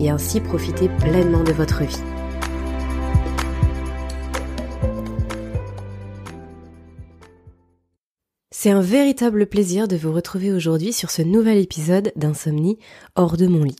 et 0.00 0.10
ainsi 0.10 0.40
profiter 0.40 0.88
pleinement 0.88 1.44
de 1.44 1.52
votre 1.52 1.84
vie. 1.84 2.02
C'est 8.50 8.70
un 8.70 8.80
véritable 8.80 9.46
plaisir 9.46 9.86
de 9.86 9.96
vous 9.96 10.12
retrouver 10.12 10.52
aujourd'hui 10.52 10.92
sur 10.92 11.10
ce 11.10 11.22
nouvel 11.22 11.58
épisode 11.58 12.12
d'Insomnie 12.16 12.78
hors 13.14 13.36
de 13.36 13.46
mon 13.46 13.62
lit. 13.62 13.76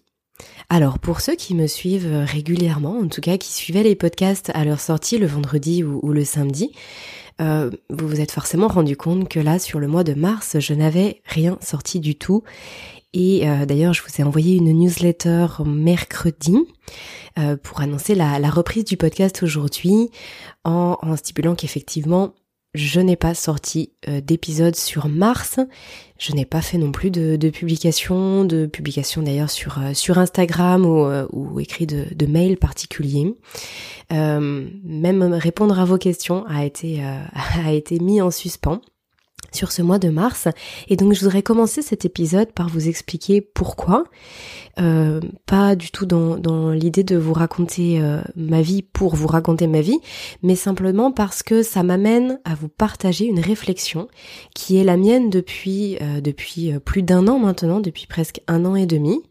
Alors 0.69 0.99
pour 0.99 1.21
ceux 1.21 1.35
qui 1.35 1.55
me 1.55 1.67
suivent 1.67 2.25
régulièrement, 2.25 2.99
en 2.99 3.09
tout 3.09 3.21
cas 3.21 3.37
qui 3.37 3.53
suivaient 3.53 3.83
les 3.83 3.97
podcasts 3.97 4.51
à 4.55 4.65
leur 4.65 4.81
sortie 4.81 5.19
le 5.19 5.27
vendredi 5.27 5.83
ou, 5.83 6.13
le 6.13 6.25
samedi, 6.25 6.73
euh, 7.41 7.71
vous 7.91 8.07
vous 8.07 8.21
êtes 8.21 8.33
forcément 8.33 8.69
rendu 8.69 8.97
compte 8.97 9.29
que 9.29 9.41
là 9.41 9.59
sur 9.59 9.79
le 9.79 9.89
mois 9.89 10.05
de 10.05 10.15
mars 10.15 10.57
je 10.59 10.73
n'avais 10.73 11.21
rien 11.25 11.59
sorti 11.61 12.01
du 12.01 12.15
tout 12.15 12.43
et 13.19 13.49
euh, 13.49 13.65
d'ailleurs, 13.65 13.95
je 13.95 14.03
vous 14.03 14.21
ai 14.21 14.25
envoyé 14.25 14.57
une 14.57 14.71
newsletter 14.79 15.47
mercredi 15.65 16.59
euh, 17.39 17.57
pour 17.57 17.81
annoncer 17.81 18.15
la, 18.15 18.51
reprise 18.51 18.85
du 18.85 18.99
podcast 18.99 19.43
aujourd'hui 19.43 20.11
en, 20.65 20.99
stipulant 21.17 21.55
qu'effectivement, 21.55 22.35
je 22.75 23.01
n'ai 23.01 23.17
pas 23.17 23.33
sorti 23.33 23.95
euh, 24.07 24.21
d'épisode 24.21 24.77
sur 24.77 25.09
mars. 25.09 25.59
Je 26.19 26.35
n'ai 26.35 26.45
pas 26.45 26.61
fait 26.61 26.77
non 26.77 26.93
plus 26.93 27.11
de, 27.11 27.37
de 27.37 27.49
publication, 27.49 28.45
de 28.45 28.67
publication 28.67 29.23
d'ailleurs 29.23 29.51
sur 29.51 29.79
sur 29.95 30.19
Instagram 30.19 30.85
ou, 30.85 31.07
ou 31.33 31.59
écrit 31.59 31.87
de, 31.87 32.05
de 32.15 32.27
mails 32.27 32.59
particuliers. 32.59 33.35
même 34.11 35.23
répondre 35.33 35.81
à 35.81 35.87
vos 35.87 35.97
questions 35.97 36.45
a 36.49 36.67
été 36.67 37.03
a 37.65 37.73
été 37.73 37.99
mis 37.99 38.21
en 38.21 38.31
suspens 38.31 38.83
sur 39.53 39.73
ce 39.73 39.83
mois 39.83 39.99
de 39.99 40.09
mars. 40.09 40.49
Et 40.89 40.97
donc 40.97 41.13
je 41.13 41.21
voudrais 41.21 41.43
commencer 41.43 41.83
cet 41.83 42.05
épisode 42.05 42.53
par 42.53 42.69
vous 42.69 42.89
expliquer 42.89 43.41
pourquoi. 43.41 44.05
Euh, 44.79 45.21
pas 45.47 45.75
du 45.75 45.91
tout 45.91 46.05
dans, 46.05 46.37
dans 46.37 46.71
l'idée 46.71 47.03
de 47.03 47.17
vous 47.17 47.33
raconter 47.33 48.01
euh, 48.01 48.21
ma 48.37 48.61
vie 48.61 48.83
pour 48.83 49.15
vous 49.15 49.27
raconter 49.27 49.67
ma 49.67 49.81
vie, 49.81 49.99
mais 50.43 50.55
simplement 50.55 51.13
parce 51.13 51.43
que 51.43 51.63
ça 51.63 51.83
m'amène 51.83 52.41
à 52.45 52.55
vous 52.55 52.69
partager 52.69 53.25
une 53.25 53.41
réflexion 53.41 54.09
qui 54.55 54.77
est 54.77 54.85
la 54.85 54.97
mienne 54.97 55.31
depuis, 55.31 55.97
euh, 56.03 56.21
depuis 56.21 56.79
plus 56.85 57.03
d'un 57.03 57.27
an 57.27 57.39
maintenant, 57.39 57.81
depuis 57.81 58.07
presque 58.07 58.41
un 58.49 58.65
an 58.67 58.77
et 58.77 58.87
demi, 58.87 59.23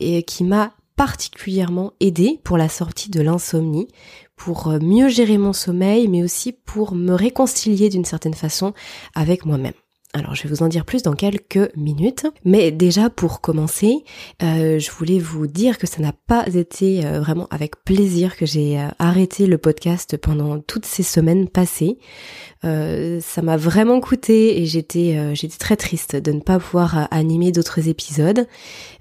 et 0.00 0.24
qui 0.24 0.42
m'a 0.42 0.72
particulièrement 0.96 1.92
aidé 2.00 2.40
pour 2.44 2.56
la 2.56 2.68
sortie 2.68 3.10
de 3.10 3.20
l'insomnie, 3.20 3.88
pour 4.36 4.68
euh, 4.68 4.78
mieux 4.80 5.08
gérer 5.08 5.38
mon 5.38 5.52
sommeil, 5.52 6.08
mais 6.08 6.22
aussi 6.22 6.52
pour 6.52 6.94
me 6.94 7.12
réconcilier 7.12 7.88
d'une 7.88 8.04
certaine 8.04 8.34
façon 8.34 8.72
avec 9.14 9.44
moi-même. 9.44 9.74
Alors 10.16 10.36
je 10.36 10.44
vais 10.44 10.48
vous 10.48 10.62
en 10.62 10.68
dire 10.68 10.84
plus 10.84 11.02
dans 11.02 11.14
quelques 11.14 11.74
minutes, 11.76 12.26
mais 12.44 12.70
déjà 12.70 13.10
pour 13.10 13.40
commencer, 13.40 14.04
euh, 14.44 14.78
je 14.78 14.90
voulais 14.92 15.18
vous 15.18 15.48
dire 15.48 15.76
que 15.76 15.88
ça 15.88 16.00
n'a 16.00 16.12
pas 16.12 16.46
été 16.46 17.04
euh, 17.04 17.18
vraiment 17.18 17.48
avec 17.50 17.82
plaisir 17.84 18.36
que 18.36 18.46
j'ai 18.46 18.80
arrêté 19.00 19.48
le 19.48 19.58
podcast 19.58 20.16
pendant 20.16 20.60
toutes 20.60 20.86
ces 20.86 21.02
semaines 21.02 21.48
passées. 21.48 21.98
ça 22.62 23.42
m'a 23.42 23.56
vraiment 23.56 24.00
coûté 24.00 24.62
et 24.62 24.66
j'étais 24.66 25.34
j'étais 25.34 25.58
très 25.58 25.76
triste 25.76 26.14
de 26.14 26.30
ne 26.30 26.40
pas 26.40 26.60
pouvoir 26.60 27.08
animer 27.10 27.50
d'autres 27.50 27.88
épisodes. 27.88 28.46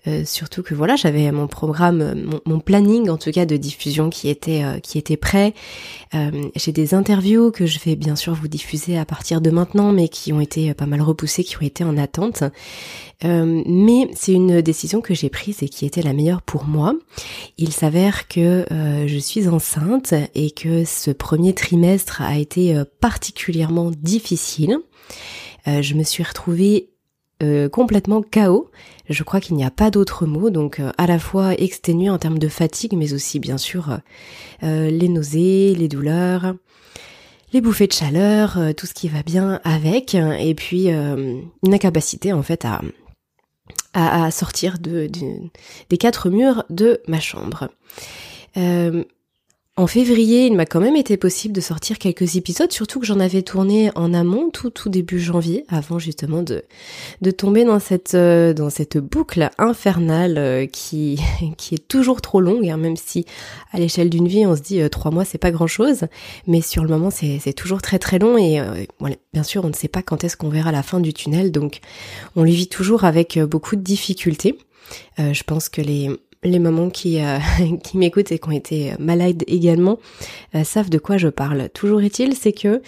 Euh, 0.05 0.25
surtout 0.25 0.63
que 0.63 0.73
voilà, 0.75 0.97
j'avais 0.97 1.31
mon 1.31 1.47
programme, 1.47 2.29
mon, 2.45 2.59
planning 2.59 3.09
en 3.09 3.17
tout 3.17 3.31
cas 3.31 3.45
de 3.45 3.55
diffusion 3.55 4.09
qui 4.09 4.27
était 4.27 4.63
euh, 4.63 4.79
qui 4.79 4.97
était 4.97 5.15
prêt. 5.15 5.53
Euh, 6.13 6.49
j'ai 6.55 6.73
des 6.73 6.93
interviews 6.93 7.51
que 7.51 7.65
je 7.65 7.79
vais 7.79 7.95
bien 7.95 8.17
sûr 8.17 8.33
vous 8.33 8.49
diffuser 8.49 8.97
à 8.97 9.05
partir 9.05 9.39
de 9.39 9.49
maintenant, 9.49 9.93
mais 9.93 10.09
qui 10.09 10.33
ont 10.33 10.41
été 10.41 10.73
pas 10.73 10.85
mal 10.85 11.01
repoussées, 11.01 11.45
qui 11.45 11.55
ont 11.57 11.61
été 11.61 11.85
en 11.85 11.97
attente. 11.97 12.43
mais 13.23 14.09
c'est 14.13 14.33
une 14.33 14.61
décision 14.61 14.99
que 14.99 15.13
j'ai 15.13 15.29
prise 15.29 15.63
et 15.63 15.69
qui 15.69 15.85
était 15.85 16.01
la 16.01 16.11
meilleure 16.11 16.41
pour 16.41 16.65
moi. 16.65 16.93
Il 17.57 17.71
s'avère 17.71 18.27
que 18.27 18.65
je 18.69 19.17
suis 19.17 19.47
enceinte 19.47 20.13
et 20.35 20.51
que 20.51 20.83
ce 20.83 21.11
premier 21.11 21.53
trimestre 21.53 22.21
a 22.21 22.37
été 22.37 22.81
particulièrement 22.99 23.91
difficile. 23.91 24.79
je 25.65 25.93
me 25.93 26.03
suis 26.03 26.23
retrouvée 26.23 26.89
euh, 27.43 27.67
complètement 27.67 28.21
chaos. 28.21 28.69
Je 29.09 29.23
crois 29.23 29.41
qu'il 29.41 29.55
n'y 29.55 29.65
a 29.65 29.71
pas 29.71 29.91
d'autre 29.91 30.25
mot, 30.25 30.49
donc 30.49 30.79
euh, 30.79 30.91
à 30.97 31.07
la 31.07 31.19
fois 31.19 31.53
exténué 31.53 32.09
en 32.09 32.17
termes 32.17 32.39
de 32.39 32.47
fatigue, 32.47 32.93
mais 32.95 33.13
aussi 33.13 33.39
bien 33.39 33.57
sûr 33.57 33.99
euh, 34.63 34.89
les 34.89 35.09
nausées, 35.09 35.75
les 35.75 35.89
douleurs, 35.89 36.55
les 37.51 37.59
bouffées 37.59 37.87
de 37.87 37.93
chaleur, 37.93 38.57
tout 38.77 38.85
ce 38.85 38.93
qui 38.93 39.09
va 39.09 39.23
bien 39.23 39.59
avec, 39.63 40.15
et 40.15 40.55
puis 40.55 40.87
une 40.87 41.43
incapacité 41.63 42.33
en 42.33 42.41
fait 42.41 42.65
à, 43.93 44.31
sortir 44.31 44.79
de, 44.79 45.07
des 45.89 45.97
quatre 45.97 46.31
murs 46.31 46.65
de 46.71 47.01
ma 47.07 47.19
chambre. 47.19 47.69
En 49.75 49.87
février, 49.87 50.45
il 50.45 50.55
m'a 50.55 50.67
quand 50.67 50.81
même 50.81 50.95
été 50.95 51.17
possible 51.17 51.51
de 51.51 51.59
sortir 51.59 51.97
quelques 51.97 52.35
épisodes, 52.35 52.71
surtout 52.71 52.99
que 52.99 53.07
j'en 53.07 53.19
avais 53.19 53.41
tourné 53.41 53.89
en 53.95 54.13
amont, 54.13 54.51
tout 54.51 54.69
tout 54.69 54.87
début 54.87 55.19
janvier, 55.19 55.65
avant 55.67 55.97
justement 55.97 56.43
de 56.43 56.63
de 57.21 57.31
tomber 57.31 57.65
dans 57.65 57.79
cette 57.79 58.13
euh, 58.13 58.53
dans 58.53 58.69
cette 58.69 58.99
boucle 58.99 59.49
infernale 59.57 60.37
euh, 60.37 60.67
qui 60.67 61.19
qui 61.57 61.73
est 61.73 61.87
toujours 61.87 62.21
trop 62.21 62.39
longue, 62.39 62.69
hein, 62.69 62.77
même 62.77 62.97
si 62.97 63.25
à 63.71 63.79
l'échelle 63.79 64.11
d'une 64.11 64.27
vie 64.27 64.45
on 64.45 64.55
se 64.55 64.61
dit 64.61 64.79
euh, 64.79 64.89
trois 64.89 65.09
mois 65.09 65.25
c'est 65.25 65.39
pas 65.39 65.49
grand 65.49 65.65
chose, 65.65 66.01
mais 66.45 66.61
sur 66.61 66.83
le 66.83 66.89
moment 66.89 67.09
c'est 67.09 67.39
c'est 67.39 67.53
toujours 67.53 67.81
très 67.81 67.97
très 67.97 68.19
long 68.19 68.37
et 68.37 68.61
voilà, 68.99 69.15
bien 69.33 69.41
sûr 69.41 69.65
on 69.65 69.69
ne 69.69 69.73
sait 69.73 69.87
pas 69.87 70.03
quand 70.03 70.23
est-ce 70.23 70.37
qu'on 70.37 70.49
verra 70.49 70.71
la 70.71 70.83
fin 70.83 70.99
du 70.99 71.13
tunnel, 71.13 71.51
donc 71.51 71.79
on 72.35 72.43
le 72.43 72.51
vit 72.51 72.67
toujours 72.67 73.05
avec 73.05 73.39
beaucoup 73.39 73.75
de 73.75 73.81
difficultés. 73.81 74.55
je 75.17 75.43
pense 75.43 75.67
que 75.67 75.81
les 75.81 76.11
les 76.43 76.59
mamans 76.59 76.89
qui, 76.89 77.21
euh, 77.21 77.39
qui 77.83 77.97
m'écoutent 77.97 78.31
et 78.31 78.39
qui 78.39 78.47
ont 78.47 78.51
été 78.51 78.93
malades 78.99 79.43
également 79.47 79.99
euh, 80.55 80.63
savent 80.63 80.89
de 80.89 80.97
quoi 80.97 81.17
je 81.17 81.29
parle. 81.29 81.69
Toujours 81.69 82.01
est-il, 82.01 82.35
c'est 82.35 82.53
que 82.53 82.81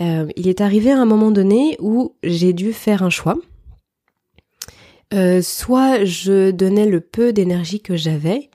euh, 0.00 0.26
il 0.36 0.48
est 0.48 0.60
arrivé 0.60 0.90
un 0.90 1.04
moment 1.04 1.30
donné 1.30 1.76
où 1.80 2.14
j'ai 2.22 2.52
dû 2.52 2.72
faire 2.72 3.02
un 3.02 3.10
choix. 3.10 3.36
soit 5.42 6.04
je 6.04 6.50
donnais 6.50 6.86
le 6.86 7.00
peu 7.00 7.32
d'énergie 7.32 7.80
que 7.80 7.96
j'avais 7.96 8.50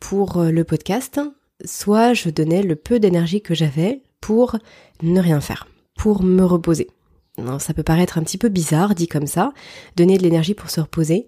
pour 0.00 0.42
le 0.42 0.64
podcast, 0.64 1.20
soit 1.64 2.12
je 2.12 2.28
donnais 2.28 2.62
le 2.62 2.74
peu 2.74 2.98
d'énergie 2.98 3.40
que 3.40 3.54
j'avais 3.54 4.02
pour 4.20 4.58
ne 5.02 5.20
rien 5.20 5.40
faire, 5.40 5.68
pour 5.96 6.22
me 6.24 6.44
reposer. 6.44 6.88
Non, 7.38 7.58
ça 7.58 7.72
peut 7.72 7.82
paraître 7.82 8.18
un 8.18 8.22
petit 8.22 8.36
peu 8.36 8.50
bizarre 8.50 8.94
dit 8.94 9.08
comme 9.08 9.26
ça, 9.26 9.52
donner 9.96 10.18
de 10.18 10.22
l'énergie 10.22 10.54
pour 10.54 10.70
se 10.70 10.80
reposer, 10.80 11.26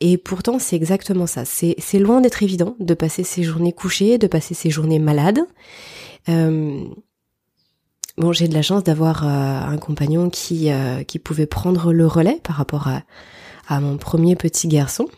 et 0.00 0.18
pourtant, 0.18 0.58
c'est 0.58 0.76
exactement 0.76 1.26
ça. 1.26 1.44
C'est 1.44 1.98
loin 1.98 2.20
d'être 2.20 2.42
évident 2.42 2.76
de 2.80 2.94
passer 2.94 3.24
ses 3.24 3.42
journées 3.42 3.72
couchées, 3.72 4.18
de 4.18 4.26
passer 4.26 4.54
ses 4.54 4.70
journées 4.70 4.98
malades. 4.98 5.40
Euh, 6.28 6.84
bon, 8.18 8.32
j'ai 8.32 8.48
de 8.48 8.54
la 8.54 8.62
chance 8.62 8.84
d'avoir 8.84 9.24
euh, 9.24 9.72
un 9.72 9.78
compagnon 9.78 10.28
qui, 10.28 10.70
euh, 10.70 11.02
qui 11.02 11.18
pouvait 11.18 11.46
prendre 11.46 11.92
le 11.92 12.06
relais 12.06 12.40
par 12.42 12.56
rapport 12.56 12.88
à, 12.88 13.02
à 13.68 13.80
mon 13.80 13.96
premier 13.96 14.36
petit 14.36 14.68
garçon. 14.68 15.08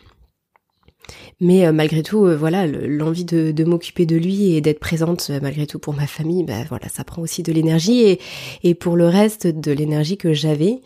Mais 1.41 1.71
malgré 1.71 2.03
tout, 2.03 2.27
voilà, 2.37 2.67
l'envie 2.67 3.25
de, 3.25 3.51
de 3.51 3.63
m'occuper 3.63 4.05
de 4.05 4.15
lui 4.15 4.53
et 4.53 4.61
d'être 4.61 4.79
présente 4.79 5.31
malgré 5.41 5.65
tout 5.65 5.79
pour 5.79 5.93
ma 5.93 6.05
famille, 6.05 6.43
bah 6.43 6.63
voilà, 6.67 6.87
ça 6.87 7.03
prend 7.03 7.21
aussi 7.21 7.41
de 7.41 7.51
l'énergie 7.51 8.01
et, 8.01 8.19
et 8.63 8.75
pour 8.75 8.95
le 8.95 9.07
reste 9.07 9.47
de 9.47 9.71
l'énergie 9.71 10.17
que 10.17 10.33
j'avais, 10.33 10.81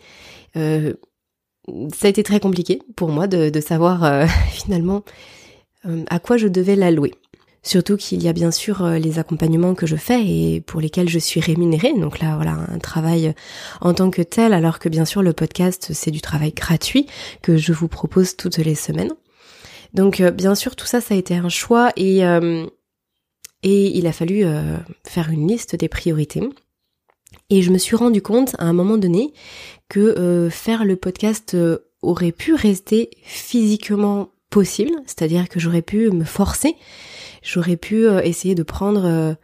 ça 1.94 2.06
a 2.06 2.10
été 2.10 2.22
très 2.22 2.40
compliqué 2.40 2.82
pour 2.96 3.08
moi 3.08 3.26
de, 3.26 3.60
savoir 3.60 4.04
euh, 4.04 4.26
finalement 4.50 5.04
euh, 5.86 6.04
à 6.08 6.18
quoi 6.18 6.36
je 6.36 6.48
devais 6.48 6.76
l'allouer. 6.76 7.12
Surtout 7.62 7.96
qu'il 7.96 8.22
y 8.22 8.28
a 8.28 8.34
bien 8.34 8.50
sûr 8.50 8.84
euh, 8.84 8.98
les 8.98 9.18
accompagnements 9.18 9.74
que 9.74 9.86
je 9.86 9.96
fais 9.96 10.22
et 10.22 10.60
pour 10.60 10.82
lesquels 10.82 11.08
je 11.08 11.18
suis 11.18 11.40
rémunérée. 11.40 11.94
Donc 11.94 12.20
là, 12.20 12.36
voilà, 12.36 12.58
un 12.68 12.78
travail 12.78 13.34
en 13.80 13.94
tant 13.94 14.10
que 14.10 14.20
tel, 14.20 14.52
alors 14.52 14.78
que 14.78 14.90
bien 14.90 15.06
sûr 15.06 15.22
le 15.22 15.32
podcast, 15.32 15.92
c'est 15.94 16.10
du 16.10 16.20
travail 16.20 16.52
gratuit 16.52 17.06
que 17.40 17.56
je 17.56 17.72
vous 17.72 17.88
propose 17.88 18.36
toutes 18.36 18.58
les 18.58 18.74
semaines. 18.74 19.12
Donc 19.94 20.20
bien 20.20 20.54
sûr, 20.54 20.76
tout 20.76 20.86
ça, 20.86 21.00
ça 21.00 21.14
a 21.14 21.16
été 21.16 21.36
un 21.36 21.48
choix 21.48 21.90
et, 21.96 22.18
et 23.62 23.96
il 23.96 24.06
a 24.08 24.12
fallu 24.12 24.44
faire 25.06 25.30
une 25.30 25.46
liste 25.46 25.76
des 25.76 25.88
priorités. 25.88 26.42
Et 27.50 27.62
je 27.62 27.70
me 27.70 27.78
suis 27.78 27.96
rendu 27.96 28.22
compte 28.22 28.54
à 28.58 28.64
un 28.64 28.72
moment 28.72 28.96
donné 28.96 29.32
que 29.88 30.00
euh, 30.00 30.50
faire 30.50 30.84
le 30.84 30.96
podcast 30.96 31.54
euh, 31.54 31.78
aurait 32.02 32.32
pu 32.32 32.54
rester 32.54 33.10
physiquement 33.22 34.30
possible, 34.50 34.92
c'est-à-dire 35.06 35.48
que 35.48 35.58
j'aurais 35.60 35.82
pu 35.82 36.10
me 36.10 36.24
forcer 36.24 36.74
J'aurais 37.42 37.76
pu 37.76 38.06
essayer 38.22 38.54
de 38.54 38.62
prendre 38.62 39.36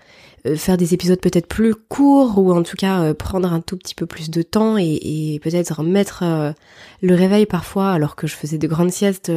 faire 0.57 0.79
des 0.79 0.95
épisodes 0.95 1.21
peut-être 1.21 1.49
plus 1.49 1.75
courts 1.75 2.39
ou 2.39 2.51
en 2.51 2.63
tout 2.63 2.77
cas 2.77 3.13
prendre 3.13 3.53
un 3.53 3.61
tout 3.61 3.77
petit 3.77 3.95
peu 3.95 4.07
plus 4.07 4.31
de 4.31 4.41
temps 4.41 4.79
et, 4.79 5.35
et 5.35 5.39
peut-être 5.41 5.83
mettre 5.83 6.55
le 7.03 7.15
réveil 7.15 7.45
parfois 7.45 7.91
alors 7.91 8.17
que 8.17 8.27
je 8.27 8.35
faisais 8.35 8.57
de 8.57 8.67
grandes 8.67 8.91
siestes 8.91 9.31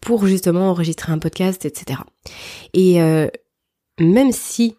pour 0.00 0.26
justement 0.26 0.70
enregistrer 0.70 1.12
un 1.12 1.18
podcast, 1.18 1.66
etc. 1.66 2.00
Et 2.72 2.98
même 4.00 4.32
si 4.32 4.76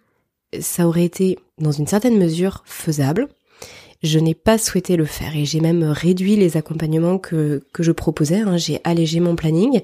ça 0.60 0.88
aurait 0.88 1.06
été 1.06 1.40
dans 1.58 1.72
une 1.72 1.88
certaine 1.88 2.18
mesure 2.18 2.64
faisable, 2.66 3.30
je 4.04 4.18
n'ai 4.20 4.34
pas 4.34 4.58
souhaité 4.58 4.98
le 4.98 5.06
faire 5.06 5.36
et 5.36 5.46
j'ai 5.46 5.60
même 5.60 5.84
réduit 5.84 6.36
les 6.36 6.58
accompagnements 6.58 7.20
que, 7.20 7.64
que 7.72 7.84
je 7.84 7.92
proposais. 7.92 8.40
Hein. 8.40 8.58
J'ai 8.58 8.82
allégé 8.84 9.20
mon 9.20 9.36
planning, 9.36 9.82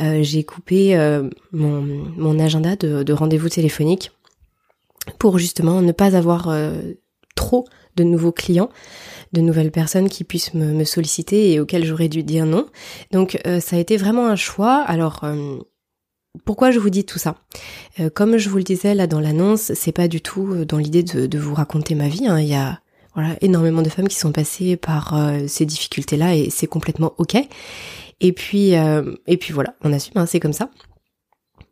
euh, 0.00 0.22
j'ai 0.22 0.44
coupé 0.44 0.96
euh, 0.96 1.30
mon, 1.52 1.80
mon, 1.80 2.38
agenda 2.38 2.76
de, 2.76 3.02
de 3.02 3.12
rendez-vous 3.12 3.48
téléphoniques 3.48 4.12
pour 5.18 5.38
justement 5.38 5.80
ne 5.80 5.92
pas 5.92 6.14
avoir 6.14 6.48
euh, 6.48 6.78
trop 7.36 7.64
de 7.96 8.04
nouveaux 8.04 8.32
clients, 8.32 8.70
de 9.32 9.40
nouvelles 9.40 9.70
personnes 9.70 10.08
qui 10.08 10.24
puissent 10.24 10.52
me, 10.52 10.72
me 10.72 10.84
solliciter 10.84 11.52
et 11.52 11.60
auxquelles 11.60 11.86
j'aurais 11.86 12.08
dû 12.08 12.22
dire 12.22 12.44
non. 12.44 12.66
Donc 13.12 13.40
ça 13.60 13.76
a 13.76 13.78
été 13.78 13.96
vraiment 13.96 14.26
un 14.26 14.34
choix. 14.34 14.78
Alors 14.78 15.22
pourquoi 16.44 16.70
je 16.70 16.78
vous 16.78 16.90
dis 16.90 17.04
tout 17.04 17.18
ça? 17.18 17.36
Comme 18.14 18.38
je 18.38 18.48
vous 18.48 18.56
le 18.56 18.64
disais 18.64 18.94
là 18.94 19.06
dans 19.06 19.20
l'annonce, 19.20 19.72
c'est 19.74 19.92
pas 19.92 20.08
du 20.08 20.20
tout 20.20 20.64
dans 20.64 20.78
l'idée 20.78 21.02
de, 21.02 21.38
vous 21.38 21.54
raconter 21.54 21.94
ma 21.94 22.08
vie. 22.08 22.26
Hein. 22.26 22.40
Il 22.40 22.48
y 22.48 22.54
a 22.54 22.80
voilà, 23.14 23.36
énormément 23.40 23.82
de 23.82 23.88
femmes 23.88 24.08
qui 24.08 24.16
sont 24.16 24.32
passées 24.32 24.76
par 24.76 25.14
euh, 25.14 25.46
ces 25.46 25.64
difficultés-là 25.64 26.34
et 26.34 26.50
c'est 26.50 26.66
complètement 26.66 27.14
ok. 27.18 27.36
Et 28.20 28.32
puis, 28.32 28.76
euh, 28.76 29.14
et 29.26 29.36
puis 29.36 29.52
voilà, 29.52 29.74
on 29.82 29.92
assume, 29.92 30.14
hein, 30.16 30.26
c'est 30.26 30.40
comme 30.40 30.52
ça. 30.52 30.70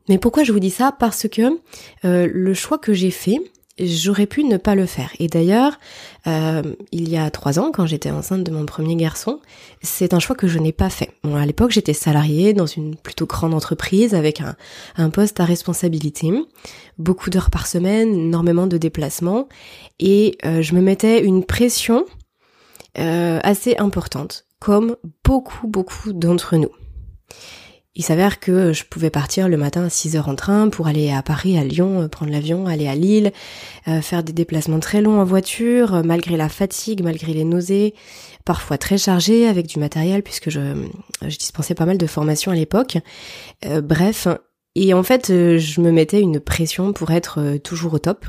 Mais 0.08 0.18
pourquoi 0.18 0.44
je 0.44 0.52
vous 0.52 0.60
dis 0.60 0.70
ça? 0.70 0.92
Parce 0.98 1.28
que 1.28 1.58
euh, 2.04 2.28
le 2.32 2.54
choix 2.54 2.78
que 2.78 2.92
j'ai 2.92 3.10
fait, 3.10 3.40
j'aurais 3.78 4.26
pu 4.26 4.44
ne 4.44 4.56
pas 4.56 4.74
le 4.74 4.86
faire. 4.86 5.10
Et 5.18 5.28
d'ailleurs, 5.28 5.78
euh, 6.26 6.62
il 6.90 7.08
y 7.08 7.16
a 7.16 7.30
trois 7.30 7.58
ans, 7.58 7.70
quand 7.72 7.86
j'étais 7.86 8.10
enceinte 8.10 8.44
de 8.44 8.50
mon 8.50 8.66
premier 8.66 8.96
garçon, 8.96 9.40
c'est 9.82 10.14
un 10.14 10.18
choix 10.18 10.36
que 10.36 10.46
je 10.46 10.58
n'ai 10.58 10.72
pas 10.72 10.90
fait. 10.90 11.10
À 11.34 11.46
l'époque, 11.46 11.70
j'étais 11.70 11.94
salariée 11.94 12.52
dans 12.52 12.66
une 12.66 12.96
plutôt 12.96 13.26
grande 13.26 13.54
entreprise 13.54 14.14
avec 14.14 14.40
un, 14.40 14.56
un 14.96 15.10
poste 15.10 15.40
à 15.40 15.44
responsabilité, 15.44 16.30
beaucoup 16.98 17.30
d'heures 17.30 17.50
par 17.50 17.66
semaine, 17.66 18.14
énormément 18.14 18.66
de 18.66 18.78
déplacements, 18.78 19.48
et 19.98 20.38
euh, 20.44 20.62
je 20.62 20.74
me 20.74 20.80
mettais 20.80 21.24
une 21.24 21.44
pression 21.44 22.04
euh, 22.98 23.40
assez 23.42 23.76
importante, 23.76 24.44
comme 24.58 24.96
beaucoup, 25.24 25.66
beaucoup 25.66 26.12
d'entre 26.12 26.56
nous. 26.56 26.70
Il 27.94 28.02
s'avère 28.02 28.40
que 28.40 28.72
je 28.72 28.84
pouvais 28.84 29.10
partir 29.10 29.50
le 29.50 29.58
matin 29.58 29.84
à 29.84 29.90
6 29.90 30.16
heures 30.16 30.30
en 30.30 30.34
train 30.34 30.70
pour 30.70 30.86
aller 30.86 31.10
à 31.10 31.22
Paris, 31.22 31.58
à 31.58 31.64
Lyon, 31.64 32.00
euh, 32.00 32.08
prendre 32.08 32.32
l'avion, 32.32 32.66
aller 32.66 32.88
à 32.88 32.94
Lille, 32.94 33.32
euh, 33.86 34.00
faire 34.00 34.22
des 34.22 34.32
déplacements 34.32 34.80
très 34.80 35.02
longs 35.02 35.20
en 35.20 35.24
voiture, 35.24 35.96
euh, 35.96 36.02
malgré 36.02 36.38
la 36.38 36.48
fatigue, 36.48 37.02
malgré 37.02 37.34
les 37.34 37.44
nausées, 37.44 37.92
parfois 38.46 38.78
très 38.78 38.96
chargés 38.96 39.46
avec 39.46 39.66
du 39.66 39.78
matériel 39.78 40.22
puisque 40.22 40.48
je, 40.48 40.88
je 41.20 41.36
dispensais 41.36 41.74
pas 41.74 41.84
mal 41.84 41.98
de 41.98 42.06
formations 42.06 42.50
à 42.50 42.54
l'époque. 42.54 42.96
bref, 43.82 44.26
et 44.74 44.94
en 44.94 45.02
fait, 45.02 45.26
je 45.28 45.80
me 45.80 45.92
mettais 45.92 46.20
une 46.20 46.40
pression 46.40 46.94
pour 46.94 47.10
être 47.10 47.58
toujours 47.58 47.92
au 47.94 47.98
top 47.98 48.24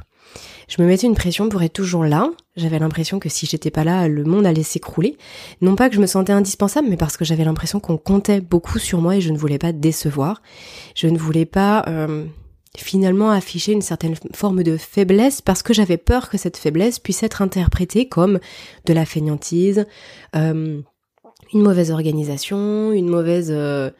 je 0.76 0.82
me 0.82 0.88
mettais 0.88 1.06
une 1.06 1.14
pression 1.14 1.50
pour 1.50 1.62
être 1.62 1.74
toujours 1.74 2.04
là. 2.04 2.32
J'avais 2.56 2.80
l'impression 2.80 3.20
que 3.20 3.30
si 3.30 3.46
j'étais 3.46 3.70
pas 3.70 3.84
là, 3.84 4.08
le 4.08 4.24
monde 4.24 4.48
allait 4.48 4.64
s'écrouler. 4.64 5.18
Non 5.62 5.76
pas 5.76 5.88
que 5.88 5.94
je 5.94 6.02
me 6.02 6.08
sentais 6.08 6.34
indispensable, 6.34 6.88
mais 6.90 6.98
parce 6.98 7.16
que 7.16 7.24
j'avais 7.24 7.44
l'impression 7.44 7.80
qu'on 7.80 7.98
comptait 7.98 8.42
beaucoup 8.42 8.80
sur 8.80 9.00
moi 9.00 9.16
et 9.16 9.22
je 9.22 9.32
ne 9.32 9.38
voulais 9.38 9.60
pas 9.60 9.72
décevoir. 9.72 10.42
Je 10.96 11.06
ne 11.06 11.18
voulais 11.20 11.46
pas 11.46 11.86
euh, 11.88 12.26
finalement 12.76 13.30
afficher 13.30 13.74
une 13.74 13.84
certaine 13.84 14.16
forme 14.34 14.64
de 14.64 14.78
faiblesse 14.78 15.42
parce 15.42 15.62
que 15.62 15.76
j'avais 15.76 15.98
peur 15.98 16.28
que 16.28 16.40
cette 16.40 16.58
faiblesse 16.58 16.98
puisse 16.98 17.22
être 17.22 17.44
interprétée 17.44 18.08
comme 18.08 18.40
de 18.88 18.94
la 18.94 19.06
fainéantise, 19.06 19.86
euh, 20.36 20.82
une 21.54 21.62
mauvaise 21.62 21.92
organisation, 21.92 22.92
une 22.94 23.10
mauvaise 23.10 23.52
euh, 23.52 23.92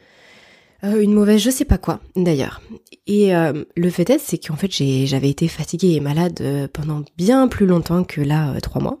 euh, 0.84 1.00
une 1.00 1.14
mauvaise 1.14 1.40
je 1.40 1.50
sais 1.50 1.64
pas 1.64 1.78
quoi 1.78 2.00
d'ailleurs. 2.16 2.60
Et 3.06 3.34
euh, 3.34 3.64
le 3.76 3.90
fait 3.90 4.08
est 4.10 4.18
c'est 4.18 4.38
qu'en 4.38 4.56
fait 4.56 4.70
j'avais 4.70 5.30
été 5.30 5.48
fatiguée 5.48 5.94
et 5.94 6.00
malade 6.00 6.40
euh, 6.40 6.68
pendant 6.72 7.02
bien 7.16 7.48
plus 7.48 7.66
longtemps 7.66 8.04
que 8.04 8.20
là 8.20 8.60
trois 8.60 8.82
mois, 8.82 8.98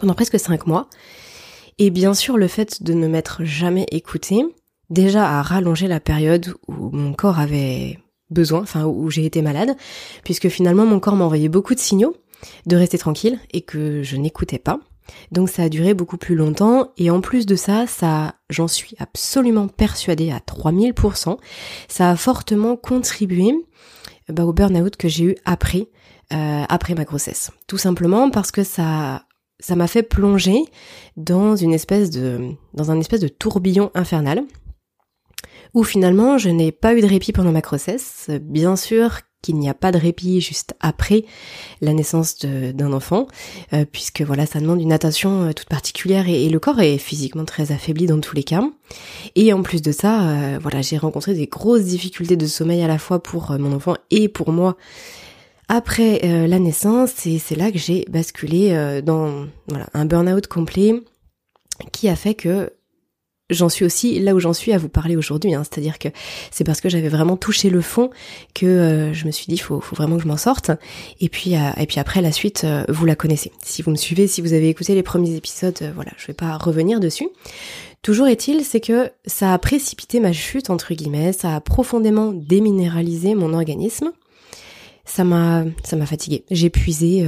pendant 0.00 0.14
presque 0.14 0.38
cinq 0.38 0.66
mois. 0.66 0.88
Et 1.78 1.90
bien 1.90 2.14
sûr 2.14 2.36
le 2.36 2.48
fait 2.48 2.82
de 2.82 2.92
ne 2.92 3.06
m'être 3.06 3.44
jamais 3.44 3.86
écoutée, 3.92 4.42
déjà 4.90 5.38
a 5.38 5.42
rallongé 5.42 5.86
la 5.86 6.00
période 6.00 6.54
où 6.66 6.90
mon 6.90 7.12
corps 7.12 7.38
avait 7.38 7.98
besoin, 8.30 8.60
enfin 8.60 8.84
où 8.84 9.10
j'ai 9.10 9.24
été 9.24 9.42
malade, 9.42 9.76
puisque 10.24 10.48
finalement 10.48 10.86
mon 10.86 11.00
corps 11.00 11.16
m'envoyait 11.16 11.48
beaucoup 11.48 11.74
de 11.74 11.80
signaux 11.80 12.16
de 12.66 12.76
rester 12.76 12.98
tranquille 12.98 13.38
et 13.52 13.62
que 13.62 14.02
je 14.02 14.16
n'écoutais 14.16 14.58
pas. 14.58 14.80
Donc 15.32 15.48
ça 15.48 15.64
a 15.64 15.68
duré 15.68 15.94
beaucoup 15.94 16.16
plus 16.16 16.34
longtemps 16.34 16.92
et 16.96 17.10
en 17.10 17.20
plus 17.20 17.46
de 17.46 17.56
ça, 17.56 17.86
ça, 17.86 18.34
j'en 18.50 18.68
suis 18.68 18.96
absolument 18.98 19.68
persuadée 19.68 20.30
à 20.30 20.38
3000%, 20.38 21.38
ça 21.88 22.10
a 22.10 22.16
fortement 22.16 22.76
contribué 22.76 23.52
bah, 24.28 24.44
au 24.44 24.52
burn-out 24.52 24.96
que 24.96 25.08
j'ai 25.08 25.24
eu 25.24 25.34
après, 25.44 25.88
euh, 26.32 26.64
après 26.68 26.94
ma 26.94 27.04
grossesse. 27.04 27.50
Tout 27.66 27.78
simplement 27.78 28.30
parce 28.30 28.50
que 28.50 28.64
ça, 28.64 29.24
ça 29.60 29.76
m'a 29.76 29.86
fait 29.86 30.02
plonger 30.02 30.64
dans 31.16 31.56
une 31.56 31.74
espèce 31.74 32.10
de, 32.10 32.52
dans 32.74 32.90
un 32.90 33.00
espèce 33.00 33.20
de 33.20 33.28
tourbillon 33.28 33.90
infernal 33.94 34.44
où 35.74 35.84
finalement 35.84 36.38
je 36.38 36.48
n'ai 36.48 36.72
pas 36.72 36.94
eu 36.94 37.00
de 37.00 37.06
répit 37.06 37.32
pendant 37.32 37.52
ma 37.52 37.60
grossesse. 37.60 38.30
Bien 38.42 38.76
sûr 38.76 39.20
qu'il 39.48 39.58
n'y 39.58 39.70
a 39.70 39.74
pas 39.74 39.92
de 39.92 39.98
répit 39.98 40.42
juste 40.42 40.74
après 40.80 41.24
la 41.80 41.94
naissance 41.94 42.38
d'un 42.44 42.92
enfant, 42.92 43.26
euh, 43.72 43.86
puisque 43.90 44.20
voilà, 44.20 44.44
ça 44.44 44.60
demande 44.60 44.82
une 44.82 44.92
attention 44.92 45.44
euh, 45.44 45.52
toute 45.54 45.68
particulière 45.68 46.28
et, 46.28 46.48
le 46.50 46.58
corps 46.58 46.80
est 46.80 46.98
physiquement 46.98 47.46
très 47.46 47.72
affaibli 47.72 48.06
dans 48.06 48.20
tous 48.20 48.36
les 48.36 48.42
cas. 48.42 48.62
Et 49.36 49.54
en 49.54 49.62
plus 49.62 49.80
de 49.80 49.90
ça, 49.90 50.28
euh, 50.28 50.58
voilà, 50.60 50.82
j'ai 50.82 50.98
rencontré 50.98 51.32
des 51.32 51.46
grosses 51.46 51.84
difficultés 51.84 52.36
de 52.36 52.46
sommeil 52.46 52.82
à 52.82 52.88
la 52.88 52.98
fois 52.98 53.22
pour 53.22 53.52
mon 53.58 53.74
enfant 53.74 53.94
et 54.10 54.28
pour 54.28 54.52
moi 54.52 54.76
après 55.70 56.20
la 56.48 56.58
naissance, 56.58 57.26
et 57.26 57.38
c'est 57.38 57.54
là 57.54 57.70
que 57.70 57.76
j'ai 57.76 58.06
basculé 58.08 59.02
dans 59.04 59.44
un 59.92 60.04
burn-out 60.06 60.46
complet 60.46 60.94
qui 61.92 62.08
a 62.08 62.16
fait 62.16 62.32
que 62.32 62.72
j'en 63.50 63.68
suis 63.68 63.84
aussi 63.84 64.18
là 64.20 64.34
où 64.34 64.40
j'en 64.40 64.52
suis 64.52 64.72
à 64.72 64.78
vous 64.78 64.88
parler 64.88 65.16
aujourd'hui. 65.16 65.54
Hein. 65.54 65.62
C'est-à-dire 65.64 65.98
que 65.98 66.08
c'est 66.50 66.64
parce 66.64 66.80
que 66.80 66.88
j'avais 66.88 67.08
vraiment 67.08 67.36
touché 67.36 67.70
le 67.70 67.80
fond 67.80 68.10
que 68.54 68.66
euh, 68.66 69.12
je 69.12 69.26
me 69.26 69.30
suis 69.30 69.46
dit 69.48 69.58
faut, 69.58 69.80
faut 69.80 69.96
vraiment 69.96 70.16
que 70.16 70.22
je 70.22 70.28
m'en 70.28 70.36
sorte. 70.36 70.70
Et 71.20 71.28
puis 71.28 71.56
euh, 71.56 71.70
et 71.78 71.86
puis 71.86 72.00
après 72.00 72.20
la 72.20 72.32
suite, 72.32 72.62
euh, 72.64 72.84
vous 72.88 73.06
la 73.06 73.14
connaissez. 73.14 73.52
Si 73.62 73.82
vous 73.82 73.90
me 73.90 73.96
suivez, 73.96 74.26
si 74.26 74.40
vous 74.40 74.52
avez 74.52 74.68
écouté 74.68 74.94
les 74.94 75.02
premiers 75.02 75.34
épisodes, 75.34 75.78
voilà, 75.94 76.12
je 76.16 76.26
vais 76.26 76.34
pas 76.34 76.56
revenir 76.56 77.00
dessus. 77.00 77.28
Toujours 78.02 78.28
est-il, 78.28 78.64
c'est 78.64 78.80
que 78.80 79.10
ça 79.26 79.52
a 79.52 79.58
précipité 79.58 80.20
ma 80.20 80.32
chute 80.32 80.70
entre 80.70 80.94
guillemets, 80.94 81.32
ça 81.32 81.56
a 81.56 81.60
profondément 81.60 82.32
déminéralisé 82.32 83.34
mon 83.34 83.54
organisme. 83.54 84.12
Ça 85.04 85.24
m'a 85.24 85.64
ça 85.84 85.96
m'a 85.96 86.06
fatigué. 86.06 86.44
J'ai 86.50 86.70
puisé 86.70 87.26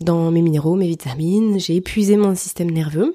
dans 0.00 0.30
mes 0.30 0.42
minéraux, 0.42 0.76
mes 0.76 0.86
vitamines, 0.86 1.58
j'ai 1.58 1.76
épuisé 1.76 2.16
mon 2.16 2.34
système 2.34 2.70
nerveux. 2.70 3.14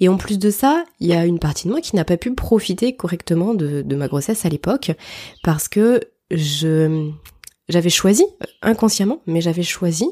Et 0.00 0.08
en 0.08 0.16
plus 0.16 0.38
de 0.38 0.50
ça, 0.50 0.84
il 1.00 1.06
y 1.06 1.12
a 1.12 1.24
une 1.26 1.38
partie 1.38 1.66
de 1.66 1.72
moi 1.72 1.80
qui 1.80 1.94
n'a 1.96 2.04
pas 2.04 2.16
pu 2.16 2.34
profiter 2.34 2.96
correctement 2.96 3.54
de, 3.54 3.82
de 3.82 3.96
ma 3.96 4.08
grossesse 4.08 4.44
à 4.44 4.48
l'époque 4.48 4.92
parce 5.42 5.68
que 5.68 6.00
je 6.30 7.10
j'avais 7.68 7.90
choisi 7.90 8.26
inconsciemment, 8.62 9.22
mais 9.26 9.40
j'avais 9.40 9.62
choisi 9.62 10.06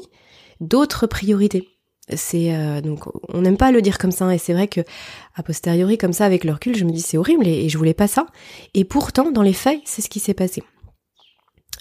d'autres 0.59 1.07
priorités. 1.07 1.69
C'est 2.15 2.53
euh, 2.53 2.81
donc 2.81 3.05
on 3.29 3.41
n'aime 3.41 3.57
pas 3.57 3.71
le 3.71 3.81
dire 3.81 3.97
comme 3.97 4.11
ça 4.11 4.33
et 4.33 4.37
c'est 4.37 4.53
vrai 4.53 4.67
que 4.67 4.81
a 5.35 5.43
posteriori 5.43 5.97
comme 5.97 6.13
ça 6.13 6.25
avec 6.25 6.43
le 6.43 6.51
recul, 6.51 6.75
je 6.75 6.83
me 6.83 6.91
dis 6.91 7.01
c'est 7.01 7.17
horrible 7.17 7.47
et, 7.47 7.65
et 7.65 7.69
je 7.69 7.77
voulais 7.77 7.93
pas 7.93 8.07
ça. 8.07 8.25
Et 8.73 8.83
pourtant 8.83 9.31
dans 9.31 9.41
les 9.41 9.53
faits, 9.53 9.81
c'est 9.85 10.01
ce 10.01 10.09
qui 10.09 10.19
s'est 10.19 10.33
passé. 10.33 10.63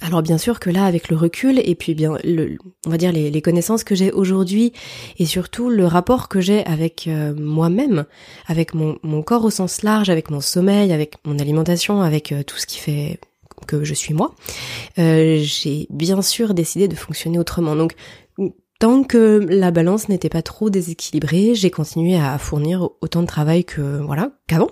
Alors 0.03 0.23
bien 0.23 0.37
sûr 0.37 0.59
que 0.59 0.69
là, 0.69 0.85
avec 0.85 1.09
le 1.09 1.17
recul 1.17 1.61
et 1.65 1.75
puis 1.77 1.95
bien, 1.95 2.19
le, 2.25 2.59
on 2.87 2.91
va 2.91 2.99
dire 2.99 3.13
les, 3.13 3.43
connaissances 3.43 3.85
que 3.85 3.95
j'ai 3.95 4.11
aujourd'hui 4.11 4.73
et 5.19 5.27
surtout 5.27 5.71
le 5.71 5.87
rapport 5.87 6.29
que 6.29 6.41
j'ai 6.41 6.65
avec 6.67 7.07
euh, 7.07 7.33
moi-même, 7.37 8.05
avec 8.47 8.75
mon, 8.75 9.23
corps 9.23 9.45
au 9.45 9.51
sens 9.51 9.83
large, 9.83 10.11
avec 10.11 10.31
mon 10.31 10.41
sommeil, 10.41 10.93
avec 10.93 11.15
mon 11.25 11.39
alimentation, 11.39 12.03
avec 12.03 12.33
euh, 12.33 12.43
tout 12.43 12.57
ce 12.57 12.67
qui 12.67 12.79
fait 12.79 13.21
que 13.69 13.85
je 13.85 13.95
suis 13.95 14.13
moi, 14.13 14.35
euh, 14.99 15.39
j'ai 15.41 15.87
bien 15.91 16.21
sûr 16.21 16.53
décidé 16.53 16.89
de 16.89 16.97
fonctionner 16.97 17.39
autrement. 17.39 17.77
Donc 17.77 17.95
tant 18.81 19.05
que 19.05 19.47
la 19.49 19.71
balance 19.71 20.09
n'était 20.09 20.29
pas 20.29 20.43
trop 20.43 20.69
déséquilibrée, 20.69 21.55
j'ai 21.55 21.71
continué 21.71 22.17
à 22.17 22.37
fournir 22.39 22.89
autant 23.03 23.23
de 23.23 23.27
travail 23.29 23.65
que 23.65 24.01
voilà 24.01 24.33
qu'avant 24.49 24.71